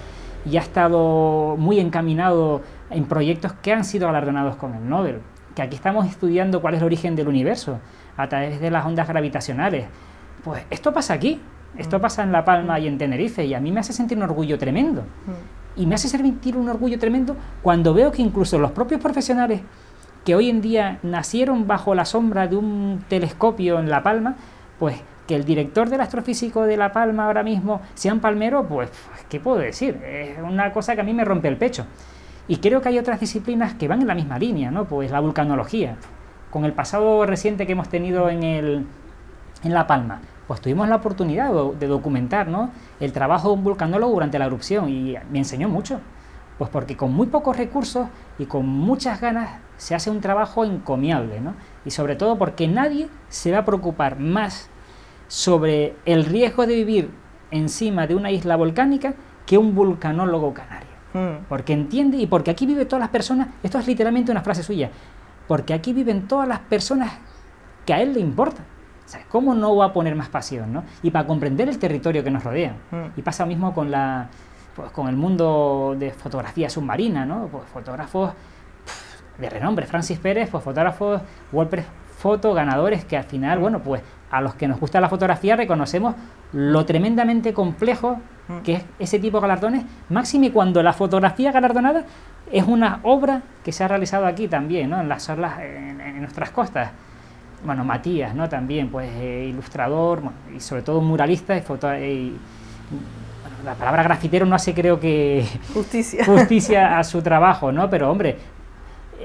y 0.49 0.57
ha 0.57 0.61
estado 0.61 1.57
muy 1.59 1.81
encaminado 1.81 2.63
en 2.91 3.07
proyectos 3.07 3.55
que 3.55 3.73
han 3.73 3.85
sido 3.85 4.07
galardonados 4.07 4.55
con 4.55 4.77
el 4.77 4.89
Nobel. 4.89 5.21
Que 5.59 5.63
aquí 5.63 5.75
estamos 5.75 6.07
estudiando 6.07 6.61
cuál 6.61 6.75
es 6.75 6.81
el 6.83 6.87
origen 6.87 7.17
del 7.17 7.27
universo 7.27 7.81
a 8.17 8.29
través 8.29 8.61
de 8.61 8.71
las 8.71 8.87
ondas 8.87 9.09
gravitacionales. 9.09 9.87
Pues 10.45 10.63
esto 10.71 10.93
pasa 10.93 11.15
aquí, 11.15 11.41
esto 11.77 11.99
mm. 11.99 12.01
pasa 12.01 12.23
en 12.23 12.31
La 12.31 12.45
Palma 12.45 12.79
y 12.79 12.87
en 12.87 12.97
Tenerife 12.97 13.45
y 13.45 13.55
a 13.55 13.59
mí 13.59 13.73
me 13.73 13.81
hace 13.81 13.93
sentir 13.93 14.17
un 14.19 14.23
orgullo 14.23 14.57
tremendo. 14.57 15.03
Mm. 15.03 15.81
Y 15.81 15.87
me 15.87 15.97
hace 15.97 16.07
sentir 16.07 16.57
un 16.57 16.69
orgullo 16.69 16.97
tremendo 17.01 17.37
cuando 17.61 17.93
veo 17.93 18.13
que 18.13 18.23
incluso 18.23 18.57
los 18.57 18.71
propios 18.71 19.01
profesionales 19.01 19.63
que 20.25 20.37
hoy 20.37 20.49
en 20.49 20.61
día 20.61 21.01
nacieron 21.03 21.67
bajo 21.67 21.93
la 21.93 22.05
sombra 22.05 22.47
de 22.47 22.55
un 22.55 23.03
telescopio 23.09 23.81
en 23.81 23.91
La 23.91 24.05
Palma, 24.05 24.37
pues 24.79 25.03
que 25.27 25.35
el 25.35 25.45
director 25.45 25.91
del 25.91 26.03
astrofísico 26.03 26.63
de 26.67 26.77
La 26.77 26.93
Palma 26.93 27.27
ahora 27.27 27.43
mismo 27.43 27.81
sea 27.95 28.13
un 28.13 28.21
palmero, 28.21 28.63
pues, 28.69 28.91
¿qué 29.29 29.41
puedo 29.41 29.59
decir? 29.59 29.97
Es 30.05 30.39
una 30.39 30.73
cosa 30.73 30.95
que 30.95 31.01
a 31.01 31.05
mí 31.05 31.15
me 31.15 31.25
rompe 31.25 31.49
el 31.49 31.57
pecho. 31.57 31.85
Y 32.49 32.57
creo 32.57 32.81
que 32.81 32.89
hay 32.89 32.99
otras 32.99 33.21
disciplinas 33.21 33.75
que 33.75 33.89
van 33.89 34.01
en 34.01 34.07
la 34.07 34.15
misma 34.15 34.39
línea, 34.39 34.71
¿no? 34.71 34.87
Pues 34.87 35.11
la 35.11 35.21
vulcanología. 35.21 35.97
Con 36.51 36.65
el 36.65 36.73
pasado 36.73 37.27
reciente 37.27 37.67
que 37.67 37.73
hemos 37.73 37.91
tenido 37.91 38.31
en, 38.31 38.43
el, 38.43 38.87
en 39.63 39.75
La 39.75 39.87
Palma, 39.87 40.23
pues 40.47 40.63
tuvimos 40.63 40.89
la 40.89 40.97
oportunidad 40.97 41.53
de 41.79 41.87
documentar 41.87 42.49
¿no? 42.49 42.71
el 43.01 43.13
trabajo 43.13 43.49
de 43.49 43.55
un 43.55 43.65
vulcanólogo 43.65 44.15
durante 44.15 44.39
la 44.39 44.47
erupción 44.47 44.89
y 44.89 45.15
me 45.31 45.39
enseñó 45.39 45.69
mucho. 45.69 46.01
Pues 46.57 46.71
porque 46.71 46.97
con 46.97 47.13
muy 47.13 47.27
pocos 47.27 47.57
recursos 47.57 48.09
y 48.39 48.47
con 48.47 48.67
muchas 48.67 49.21
ganas 49.21 49.61
se 49.77 49.95
hace 49.95 50.11
un 50.11 50.23
trabajo 50.23 50.65
encomiable, 50.65 51.41
¿no? 51.41 51.55
Y 51.85 51.93
sobre 51.93 52.17
todo 52.17 52.37
porque 52.37 52.67
nadie 52.67 53.09
se 53.29 53.53
va 53.53 53.59
a 53.59 53.65
preocupar 53.65 54.19
más 54.19 54.69
sobre 55.29 55.95
el 56.05 56.25
riesgo 56.25 56.67
de 56.67 56.75
vivir 56.75 57.11
encima 57.53 58.09
de 58.09 58.17
una 58.17 58.33
isla 58.33 58.57
volcánica 58.57 59.15
que 59.47 59.59
un 59.59 59.75
vulcanólogo 59.75 60.53
canario. 60.53 60.98
Hmm. 61.19 61.45
Porque 61.49 61.73
entiende 61.73 62.17
y 62.19 62.27
porque 62.27 62.51
aquí 62.51 62.67
viven 62.67 62.87
todas 62.87 63.01
las 63.01 63.11
personas, 63.11 63.49
esto 63.63 63.79
es 63.79 63.87
literalmente 63.87 64.31
una 64.31 64.43
frase 64.43 64.63
suya, 64.63 64.91
porque 65.47 65.75
aquí 65.75 65.93
viven 65.93 66.29
todas 66.29 66.47
las 66.47 66.61
personas 66.61 67.13
que 67.85 67.95
a 67.95 68.01
él 68.01 68.15
le 68.15 68.21
importan. 68.21 68.65
¿Cómo 69.31 69.55
no 69.55 69.75
va 69.75 69.87
a 69.87 69.93
poner 69.95 70.15
más 70.15 70.29
pasión? 70.29 70.71
¿no? 70.71 70.85
Y 71.03 71.11
para 71.11 71.27
comprender 71.27 71.69
el 71.69 71.79
territorio 71.79 72.23
que 72.23 72.31
nos 72.31 72.45
rodea. 72.45 72.77
Hmm. 72.91 73.19
Y 73.19 73.23
pasa 73.23 73.45
lo 73.45 73.49
mismo 73.49 73.73
con 73.73 73.91
la, 73.91 74.29
pues, 74.77 74.91
con 74.91 75.09
el 75.09 75.17
mundo 75.17 75.97
de 75.99 76.11
fotografía 76.11 76.69
submarina, 76.69 77.25
¿no? 77.25 77.49
Pues 77.49 77.65
fotógrafos 77.71 78.33
de 79.39 79.49
renombre, 79.49 79.87
Francis 79.87 80.19
Pérez, 80.19 80.51
pues 80.51 80.63
fotógrafos 80.63 81.23
WordPress 81.53 81.87
Foto 82.19 82.53
ganadores 82.53 83.05
que 83.05 83.17
al 83.17 83.23
final, 83.23 83.61
bueno, 83.61 83.81
pues 83.81 84.03
a 84.31 84.41
los 84.41 84.55
que 84.55 84.69
nos 84.69 84.79
gusta 84.79 85.01
la 85.01 85.09
fotografía 85.09 85.57
reconocemos 85.57 86.15
lo 86.53 86.85
tremendamente 86.85 87.53
complejo 87.53 88.21
mm. 88.49 88.59
que 88.59 88.75
es 88.75 88.85
ese 88.99 89.19
tipo 89.19 89.39
de 89.39 89.43
galardones, 89.43 89.85
máxime 90.09 90.53
cuando 90.53 90.83
la 90.83 90.93
fotografía 90.93 91.53
galardonada 91.53 92.05
es 92.51 92.65
una 92.65 93.01
obra 93.03 93.43
que 93.65 93.73
se 93.73 93.85
ha 93.85 93.89
realizado 93.89 94.27
aquí 94.27 94.49
también, 94.49 94.91
¿no? 94.91 95.01
En 95.01 95.09
las 95.09 95.29
en, 95.29 96.21
nuestras 96.21 96.51
costas. 96.51 96.91
Bueno, 97.65 97.85
Matías, 97.85 98.35
¿no? 98.35 98.49
También, 98.49 98.89
pues, 98.89 99.11
eh, 99.17 99.47
ilustrador 99.49 100.23
y 100.55 100.61
sobre 100.61 100.83
todo 100.83 101.01
muralista 101.01 101.57
y, 101.57 101.61
foto, 101.61 101.93
y 101.95 102.37
la 103.65 103.75
palabra 103.75 104.03
grafitero 104.03 104.47
no 104.47 104.55
hace 104.55 104.73
creo 104.73 105.01
que 105.01 105.47
justicia. 105.75 106.25
justicia 106.25 106.99
a 106.99 107.05
su 107.05 107.21
trabajo, 107.23 107.73
¿no? 107.73 107.91
Pero 107.91 108.11
hombre, 108.11 108.39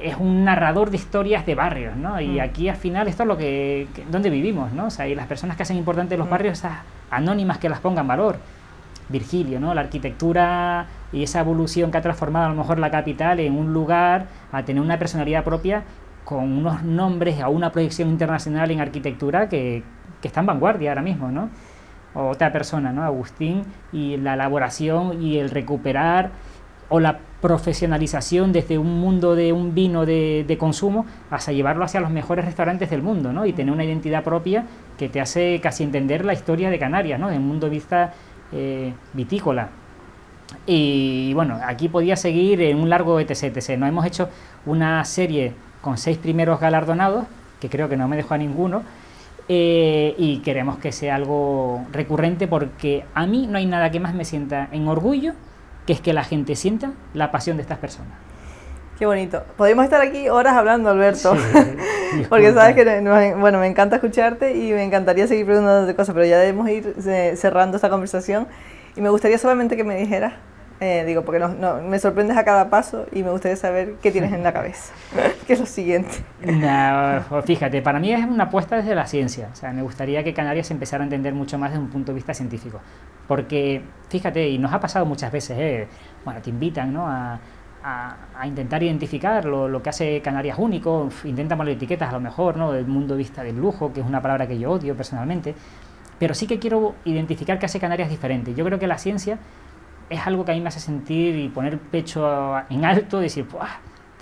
es 0.02 0.16
un 0.18 0.44
narrador 0.44 0.90
de 0.90 0.98
historias 0.98 1.46
de 1.46 1.56
barrios, 1.56 1.96
¿no? 1.96 2.20
Y 2.20 2.40
mm. 2.40 2.42
aquí 2.42 2.70
al 2.70 2.76
final 2.76 3.08
esto 3.08 3.24
es 3.24 3.28
lo 3.28 3.38
que, 3.38 3.88
donde 4.12 4.30
vivimos, 4.30 4.72
¿no? 4.74 4.88
O 4.88 4.90
sea, 4.90 5.08
y 5.08 5.16
las 5.16 5.28
personas 5.28 5.56
que 5.58 5.64
hacen 5.64 5.78
importantes 5.78 6.18
los 6.18 6.28
mm. 6.28 6.32
barrios, 6.32 6.60
esas 6.60 6.80
anónimas 7.10 7.58
que 7.58 7.70
las 7.70 7.80
pongan 7.80 8.08
valor. 8.08 8.38
Virgilio, 9.10 9.60
¿no? 9.60 9.74
La 9.74 9.82
arquitectura 9.82 10.88
y 11.12 11.24
esa 11.24 11.42
evolución 11.42 11.92
que 11.92 11.98
ha 11.98 12.02
transformado 12.02 12.46
a 12.46 12.50
lo 12.50 12.56
mejor 12.56 12.80
la 12.80 12.90
capital 12.90 13.40
en 13.40 13.54
un 13.54 13.74
lugar 13.74 14.28
a 14.52 14.64
tener 14.64 14.82
una 14.82 14.98
personalidad 14.98 15.44
propia 15.44 15.84
con 16.24 16.52
unos 16.52 16.84
nombres 16.84 17.42
a 17.42 17.50
una 17.50 17.72
proyección 17.72 18.10
internacional 18.10 18.72
en 18.72 18.80
arquitectura 18.80 19.50
que, 19.50 19.84
que 20.22 20.28
está 20.30 20.40
en 20.40 20.46
vanguardia 20.46 20.92
ahora 20.92 21.02
mismo, 21.02 21.30
¿no? 21.30 21.50
otra 22.14 22.52
persona, 22.52 22.92
¿no? 22.92 23.04
Agustín, 23.04 23.64
y 23.92 24.18
la 24.18 24.36
elaboración 24.36 25.22
y 25.22 25.40
el 25.40 25.50
recuperar 25.50 26.32
o 26.94 27.00
la 27.00 27.18
profesionalización 27.42 28.54
desde 28.54 28.78
un 28.78 29.00
mundo 29.00 29.34
de 29.34 29.52
un 29.52 29.74
vino 29.74 30.06
de, 30.06 30.56
consumo 30.60 31.08
hasta 31.32 31.52
llevarlo 31.52 31.84
hacia 31.84 32.00
los 32.00 32.12
mejores 32.12 32.46
restaurantes 32.46 32.92
del 32.92 33.02
mundo, 33.02 33.34
¿no? 33.34 33.48
Y 33.48 33.54
tener 33.54 33.74
una 33.74 33.84
identidad 33.84 34.24
propia 34.24 34.66
que 34.96 35.10
te 35.10 35.20
hace 35.20 35.60
casi 35.60 35.84
entender 35.84 36.24
la 36.24 36.34
historia 36.34 36.70
de 36.70 36.78
Canarias, 36.78 37.20
¿no? 37.20 37.32
En 37.32 37.42
un 37.42 37.48
mundo 37.48 37.68
vista 37.68 38.14
eh, 38.52 38.94
vitícola. 39.12 39.70
Y 40.68 41.34
bueno, 41.34 41.60
aquí 41.66 41.90
podía 41.90 42.16
seguir 42.16 42.62
en 42.62 42.78
un 42.80 42.92
largo 42.92 43.20
etc, 43.20 43.46
etc. 43.46 43.80
¿no? 43.80 43.88
Hemos 43.88 44.06
hecho 44.06 44.30
una 44.68 45.04
serie 45.04 45.54
con 45.82 45.98
seis 45.98 46.20
primeros 46.20 46.60
galardonados, 46.60 47.26
que 47.60 47.70
creo 47.70 47.90
que 47.90 47.98
no 47.98 48.08
me 48.08 48.18
dejó 48.18 48.36
a 48.36 48.38
ninguno, 48.38 48.84
eh, 49.50 50.14
y 50.20 50.38
queremos 50.42 50.78
que 50.78 50.92
sea 50.92 51.16
algo 51.16 51.88
recurrente 51.92 52.48
porque 52.48 53.04
a 53.16 53.26
mí 53.26 53.48
no 53.48 53.58
hay 53.58 53.66
nada 53.66 53.90
que 53.90 54.00
más 54.00 54.14
me 54.14 54.26
sienta 54.26 54.70
en 54.72 54.88
orgullo 54.88 55.34
que 55.86 55.94
es 55.94 56.02
que 56.02 56.14
la 56.14 56.24
gente 56.24 56.56
sienta 56.56 56.92
la 57.14 57.32
pasión 57.32 57.58
de 57.58 57.64
estas 57.64 57.78
personas. 57.80 58.14
Qué 58.98 59.06
bonito. 59.06 59.44
Podríamos 59.58 59.86
estar 59.86 60.02
aquí 60.02 60.30
horas 60.30 60.54
hablando, 60.54 60.90
Alberto. 60.90 61.36
porque 62.30 62.54
sabes 62.54 62.76
que 62.76 63.36
bueno, 63.38 63.60
me 63.60 63.68
encanta 63.68 63.96
escucharte 63.96 64.56
y 64.56 64.72
me 64.72 64.84
encantaría 64.84 65.28
seguir 65.28 65.46
preguntándote 65.46 65.96
cosas, 65.96 66.14
pero 66.14 66.26
ya 66.26 66.38
debemos 66.38 66.70
ir 66.70 66.96
eh, 67.06 67.34
cerrando 67.36 67.76
esta 67.78 67.90
conversación. 67.90 68.48
Y 68.96 69.02
me 69.02 69.10
gustaría 69.10 69.38
solamente 69.38 69.76
que 69.76 69.84
me 69.84 69.98
dijeras 69.98 70.34
eh, 70.84 71.06
digo, 71.06 71.24
porque 71.24 71.40
no, 71.40 71.82
me 71.82 71.98
sorprendes 71.98 72.36
a 72.36 72.44
cada 72.44 72.70
paso 72.70 73.06
y 73.14 73.24
me 73.24 73.32
gustaría 73.32 73.56
saber 73.56 73.96
qué 74.02 74.12
tienes 74.12 74.34
en 74.34 74.44
la 74.44 74.52
cabeza, 74.58 74.94
qué 75.48 75.54
es 75.54 75.60
lo 75.62 75.66
siguiente. 75.66 76.12
Pues 77.30 77.46
fíjate, 77.46 77.82
para 77.82 78.00
mí 78.00 78.12
es 78.12 78.26
una 78.26 78.46
apuesta 78.46 78.76
desde 78.76 78.94
la 78.94 79.08
ciencia. 79.08 79.48
O 79.54 79.56
sea, 79.56 79.72
me 79.72 79.82
gustaría 79.82 80.26
que 80.26 80.34
Canarias 80.34 80.70
empezara 80.72 81.02
a 81.04 81.06
entender 81.06 81.34
mucho 81.34 81.58
más 81.58 81.72
desde 81.72 81.82
un 81.82 81.90
punto 81.90 82.12
de 82.12 82.16
vista 82.16 82.34
científico. 82.34 82.82
Porque, 83.30 83.82
fíjate, 84.10 84.50
y 84.50 84.58
nos 84.58 84.74
ha 84.74 84.82
pasado 84.82 85.06
muchas 85.06 85.32
veces, 85.32 85.58
eh, 85.58 85.88
bueno, 86.26 86.42
te 86.42 86.50
invitan 86.50 86.92
¿no? 86.92 87.08
a, 87.08 87.40
a, 87.82 88.46
intentar 88.46 88.84
identificar 88.84 89.46
lo, 89.46 89.70
lo, 89.70 89.82
que 89.82 89.90
hace 89.90 90.22
Canarias 90.22 90.60
único, 90.60 91.08
intentan 91.24 91.58
poner 91.58 91.76
etiquetas 91.78 92.10
a 92.10 92.12
lo 92.12 92.20
mejor, 92.20 92.58
¿no? 92.58 92.74
Del 92.74 92.88
mundo 92.88 93.16
vista 93.16 93.42
del 93.42 93.56
lujo, 93.56 93.94
que 93.94 94.02
es 94.02 94.06
una 94.06 94.22
palabra 94.22 94.48
que 94.48 94.60
yo 94.60 94.72
odio 94.72 94.98
personalmente. 94.98 95.56
Pero 96.20 96.34
sí 96.34 96.46
que 96.46 96.60
quiero 96.60 96.96
identificar 97.06 97.58
qué 97.58 97.68
hace 97.68 97.80
Canarias 97.80 98.10
diferente. 98.10 98.54
Yo 98.54 98.66
creo 98.66 98.80
que 98.80 98.88
la 98.88 98.98
ciencia 98.98 99.38
es 100.10 100.26
algo 100.26 100.46
que 100.46 100.52
a 100.52 100.56
mí 100.56 100.62
me 100.62 100.68
hace 100.68 100.80
sentir 100.80 101.36
y 101.36 101.50
poner 101.50 101.74
el 101.74 101.80
pecho 101.80 102.58
en 102.70 102.86
alto, 102.86 103.20
decir, 103.20 103.46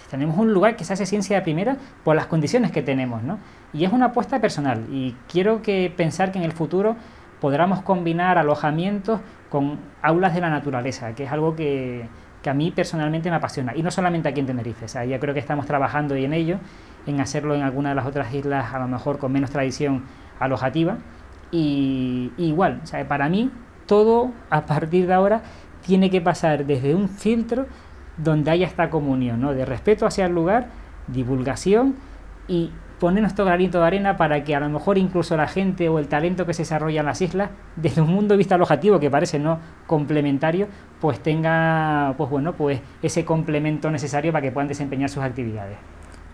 tenemos 0.09 0.37
un 0.37 0.53
lugar 0.53 0.75
que 0.75 0.83
se 0.83 0.91
hace 0.91 1.05
ciencia 1.05 1.37
de 1.37 1.41
primera 1.41 1.77
por 2.03 2.17
las 2.17 2.27
condiciones 2.27 2.71
que 2.71 2.81
tenemos, 2.81 3.23
¿no? 3.23 3.39
Y 3.73 3.85
es 3.85 3.93
una 3.93 4.07
apuesta 4.07 4.41
personal 4.41 4.85
y 4.91 5.15
quiero 5.29 5.61
que 5.61 5.91
pensar 5.95 6.33
que 6.33 6.37
en 6.37 6.43
el 6.43 6.51
futuro 6.51 6.97
podamos 7.39 7.81
combinar 7.81 8.37
alojamientos 8.37 9.21
con 9.49 9.79
aulas 10.01 10.33
de 10.33 10.41
la 10.41 10.49
naturaleza, 10.49 11.15
que 11.15 11.23
es 11.23 11.31
algo 11.31 11.55
que, 11.55 12.07
que, 12.43 12.49
a 12.49 12.53
mí 12.53 12.71
personalmente 12.71 13.29
me 13.29 13.37
apasiona. 13.37 13.73
Y 13.75 13.83
no 13.83 13.89
solamente 13.89 14.27
aquí 14.27 14.41
en 14.41 14.47
Tenerife, 14.47 14.85
o 14.85 14.87
sea, 14.89 15.05
ya 15.05 15.17
creo 15.17 15.33
que 15.33 15.39
estamos 15.39 15.65
trabajando 15.65 16.17
y 16.17 16.25
en 16.25 16.33
ello, 16.33 16.57
en 17.07 17.21
hacerlo 17.21 17.55
en 17.55 17.61
alguna 17.61 17.89
de 17.89 17.95
las 17.95 18.05
otras 18.05 18.33
islas, 18.33 18.73
a 18.73 18.79
lo 18.79 18.89
mejor 18.89 19.17
con 19.17 19.31
menos 19.31 19.49
tradición 19.49 20.03
alojativa. 20.39 20.97
Y, 21.51 22.31
y 22.37 22.47
igual, 22.47 22.81
o 22.83 22.85
sea, 22.85 23.05
para 23.07 23.29
mí 23.29 23.49
todo 23.85 24.31
a 24.49 24.65
partir 24.65 25.07
de 25.07 25.13
ahora 25.13 25.41
tiene 25.85 26.09
que 26.09 26.21
pasar 26.21 26.65
desde 26.65 26.95
un 26.95 27.09
filtro 27.09 27.65
donde 28.17 28.51
haya 28.51 28.67
esta 28.67 28.89
comunión, 28.89 29.41
¿no? 29.41 29.53
De 29.53 29.65
respeto 29.65 30.05
hacia 30.05 30.25
el 30.25 30.33
lugar, 30.33 30.67
divulgación 31.07 31.95
y 32.47 32.71
poner 32.99 33.21
nuestro 33.23 33.45
granito 33.45 33.79
de 33.79 33.87
arena 33.87 34.15
para 34.15 34.43
que 34.43 34.55
a 34.55 34.59
lo 34.59 34.69
mejor 34.69 34.99
incluso 34.99 35.35
la 35.35 35.47
gente 35.47 35.89
o 35.89 35.97
el 35.97 36.07
talento 36.07 36.45
que 36.45 36.53
se 36.53 36.61
desarrolla 36.61 36.99
en 36.99 37.07
las 37.07 37.21
islas, 37.21 37.49
desde 37.75 38.01
un 38.01 38.13
mundo 38.13 38.35
de 38.35 38.37
vista 38.37 38.55
alojativo 38.55 38.99
que 38.99 39.09
parece 39.09 39.39
no 39.39 39.59
complementario, 39.87 40.67
pues 40.99 41.19
tenga 41.19 42.13
pues 42.17 42.29
bueno, 42.29 42.53
pues 42.53 42.79
ese 43.01 43.25
complemento 43.25 43.89
necesario 43.89 44.31
para 44.31 44.43
que 44.43 44.51
puedan 44.51 44.67
desempeñar 44.67 45.09
sus 45.09 45.23
actividades. 45.23 45.77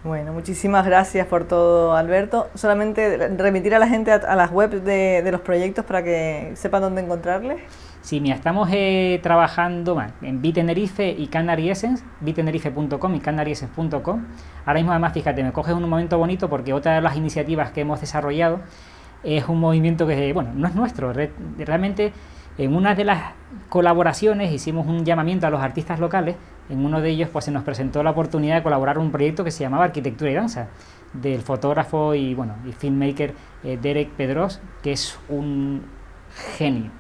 Bueno, 0.04 0.32
muchísimas 0.32 0.86
gracias 0.86 1.26
por 1.28 1.46
todo, 1.46 1.96
Alberto. 1.96 2.50
Solamente 2.54 3.30
remitir 3.30 3.74
a 3.74 3.80
la 3.80 3.88
gente 3.88 4.12
a, 4.12 4.36
las 4.36 4.52
webs 4.52 4.84
de, 4.84 5.22
de 5.24 5.32
los 5.32 5.42
proyectos 5.42 5.86
para 5.86 6.04
que 6.04 6.52
sepan 6.56 6.82
dónde 6.82 7.02
encontrarles. 7.02 7.62
Sí, 8.08 8.22
mira, 8.22 8.36
estamos 8.36 8.70
eh, 8.72 9.20
trabajando 9.22 10.02
en 10.22 10.42
Bitenerife 10.42 11.10
y 11.10 11.28
Canary 11.28 11.70
Essence, 11.70 12.06
bitenerife.com 12.22 13.16
y 13.16 13.20
canaryessence.com. 13.20 14.26
Ahora 14.66 14.80
mismo, 14.80 14.92
además, 14.92 15.12
fíjate, 15.12 15.44
me 15.44 15.52
coges 15.52 15.74
un 15.74 15.90
momento 15.90 16.18
bonito 16.18 16.50
porque 16.50 16.72
otra 16.72 16.96
de 16.96 17.02
las 17.02 17.18
iniciativas 17.18 17.72
que 17.72 17.82
hemos 17.82 18.00
desarrollado 18.00 18.62
es 19.24 19.50
un 19.50 19.60
movimiento 19.60 20.08
que, 20.08 20.32
bueno, 20.32 20.52
no 20.56 20.70
es 20.70 20.74
nuestro. 20.74 21.12
realmente, 21.12 22.14
en 22.58 22.74
una 22.74 22.96
de 22.96 23.04
las 23.04 23.34
colaboraciones 23.68 24.54
hicimos 24.54 24.88
un 24.88 25.04
llamamiento 25.04 25.46
a 25.46 25.50
los 25.50 25.60
artistas 25.60 26.00
locales 26.00 26.38
en 26.70 26.86
uno 26.86 27.02
de 27.02 27.10
ellos 27.10 27.28
pues 27.28 27.44
se 27.44 27.52
nos 27.52 27.64
presentó 27.64 28.04
la 28.04 28.12
oportunidad 28.12 28.56
de 28.56 28.64
colaborar 28.64 29.00
un 29.00 29.12
proyecto 29.12 29.44
que 29.44 29.52
se 29.52 29.66
llamaba 29.66 29.84
Arquitectura 29.84 30.32
y 30.32 30.34
Danza, 30.34 30.70
del 31.12 31.42
fotógrafo 31.42 32.16
y, 32.16 32.34
bueno, 32.36 32.56
y 32.66 32.72
filmmaker 32.72 33.34
eh, 33.66 33.78
Derek 33.82 34.12
Pedros, 34.12 34.62
que 34.82 34.94
es 34.94 35.20
un 35.28 35.82
genio. 36.58 36.92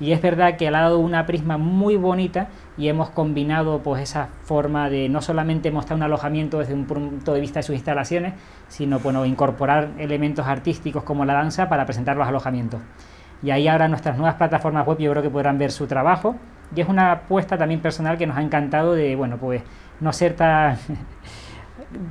Y 0.00 0.12
es 0.12 0.22
verdad 0.22 0.56
que 0.56 0.68
ha 0.68 0.70
dado 0.70 0.98
una 0.98 1.26
prisma 1.26 1.58
muy 1.58 1.96
bonita 1.96 2.48
y 2.76 2.88
hemos 2.88 3.10
combinado 3.10 3.80
pues 3.82 4.02
esa 4.02 4.28
forma 4.44 4.88
de 4.88 5.08
no 5.08 5.20
solamente 5.22 5.70
mostrar 5.70 5.96
un 5.96 6.02
alojamiento 6.02 6.58
desde 6.58 6.74
un 6.74 6.86
punto 6.86 7.34
de 7.34 7.40
vista 7.40 7.60
de 7.60 7.64
sus 7.64 7.74
instalaciones, 7.74 8.34
sino 8.68 8.98
bueno, 8.98 9.24
incorporar 9.26 9.90
elementos 9.98 10.46
artísticos 10.46 11.02
como 11.04 11.24
la 11.24 11.34
danza 11.34 11.68
para 11.68 11.84
presentar 11.84 12.16
los 12.16 12.26
alojamientos. 12.26 12.80
Y 13.42 13.50
ahí 13.50 13.68
ahora 13.68 13.88
nuestras 13.88 14.16
nuevas 14.16 14.36
plataformas 14.36 14.86
web 14.86 14.98
yo 14.98 15.10
creo 15.10 15.22
que 15.22 15.30
podrán 15.30 15.58
ver 15.58 15.72
su 15.72 15.86
trabajo 15.86 16.36
y 16.74 16.80
es 16.80 16.88
una 16.88 17.12
apuesta 17.12 17.58
también 17.58 17.80
personal 17.80 18.16
que 18.16 18.26
nos 18.26 18.36
ha 18.36 18.42
encantado 18.42 18.94
de, 18.94 19.14
bueno, 19.16 19.36
pues 19.36 19.62
no 20.00 20.12
ser 20.12 20.34
tan, 20.34 20.78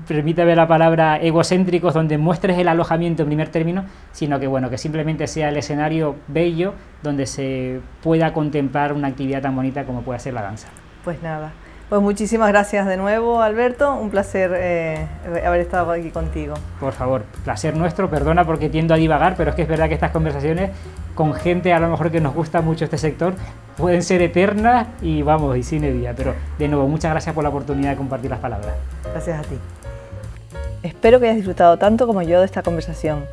permítame 0.07 0.55
la 0.55 0.67
palabra, 0.67 1.17
egocéntricos, 1.17 1.93
donde 1.93 2.17
muestres 2.17 2.57
el 2.57 2.67
alojamiento 2.67 3.23
en 3.23 3.27
primer 3.27 3.49
término, 3.49 3.85
sino 4.11 4.39
que, 4.39 4.47
bueno, 4.47 4.69
que 4.69 4.77
simplemente 4.77 5.27
sea 5.27 5.49
el 5.49 5.57
escenario 5.57 6.15
bello 6.27 6.73
donde 7.03 7.25
se 7.25 7.79
pueda 8.01 8.33
contemplar 8.33 8.93
una 8.93 9.07
actividad 9.07 9.41
tan 9.41 9.55
bonita 9.55 9.85
como 9.85 10.01
puede 10.01 10.19
ser 10.19 10.33
la 10.33 10.41
danza. 10.41 10.67
Pues 11.03 11.21
nada, 11.23 11.51
pues 11.91 12.01
muchísimas 12.01 12.47
gracias 12.47 12.87
de 12.87 12.95
nuevo, 12.95 13.41
Alberto. 13.41 13.93
Un 13.95 14.09
placer 14.11 14.53
eh, 14.55 15.07
haber 15.45 15.59
estado 15.59 15.91
aquí 15.91 16.09
contigo. 16.09 16.53
Por 16.79 16.93
favor, 16.93 17.23
placer 17.43 17.75
nuestro. 17.75 18.09
Perdona 18.09 18.45
porque 18.45 18.69
tiendo 18.69 18.93
a 18.93 18.97
divagar, 18.97 19.35
pero 19.35 19.49
es 19.49 19.57
que 19.57 19.63
es 19.63 19.67
verdad 19.67 19.89
que 19.89 19.95
estas 19.95 20.11
conversaciones 20.11 20.71
con 21.15 21.33
gente 21.33 21.73
a 21.73 21.79
lo 21.79 21.89
mejor 21.89 22.11
que 22.11 22.21
nos 22.21 22.33
gusta 22.33 22.61
mucho 22.61 22.85
este 22.85 22.97
sector 22.97 23.33
pueden 23.77 24.03
ser 24.03 24.21
eternas 24.21 24.87
y 25.01 25.21
vamos, 25.21 25.57
y 25.57 25.63
sin 25.63 25.81
día. 25.81 26.13
Pero 26.15 26.33
de 26.57 26.67
nuevo, 26.67 26.87
muchas 26.87 27.11
gracias 27.11 27.33
por 27.33 27.43
la 27.43 27.49
oportunidad 27.49 27.91
de 27.91 27.97
compartir 27.97 28.29
las 28.29 28.39
palabras. 28.39 28.75
Gracias 29.11 29.39
a 29.39 29.43
ti. 29.43 29.57
Espero 30.83 31.19
que 31.19 31.25
hayas 31.25 31.37
disfrutado 31.37 31.77
tanto 31.77 32.07
como 32.07 32.21
yo 32.21 32.39
de 32.39 32.45
esta 32.45 32.63
conversación. 32.63 33.25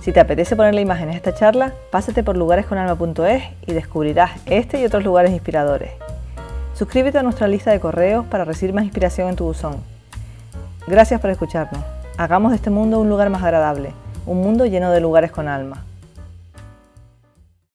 Si 0.00 0.12
te 0.12 0.20
apetece 0.20 0.56
ponerle 0.56 0.80
imagen 0.80 1.10
a 1.10 1.12
esta 1.12 1.34
charla, 1.34 1.74
pásate 1.90 2.22
por 2.22 2.36
lugaresconalma.es 2.36 3.42
y 3.66 3.72
descubrirás 3.72 4.32
este 4.46 4.80
y 4.80 4.84
otros 4.84 5.04
lugares 5.04 5.30
inspiradores. 5.32 5.90
Suscríbete 6.74 7.18
a 7.18 7.22
nuestra 7.22 7.48
lista 7.48 7.70
de 7.70 7.80
correos 7.80 8.24
para 8.26 8.44
recibir 8.44 8.74
más 8.74 8.84
inspiración 8.84 9.28
en 9.28 9.36
tu 9.36 9.44
buzón. 9.44 9.76
Gracias 10.86 11.20
por 11.20 11.28
escucharnos. 11.28 11.84
Hagamos 12.16 12.52
de 12.52 12.56
este 12.56 12.70
mundo 12.70 13.00
un 13.00 13.10
lugar 13.10 13.28
más 13.28 13.42
agradable, 13.42 13.92
un 14.24 14.38
mundo 14.38 14.64
lleno 14.64 14.90
de 14.90 15.00
lugares 15.00 15.30
con 15.30 15.48
alma. 15.48 15.84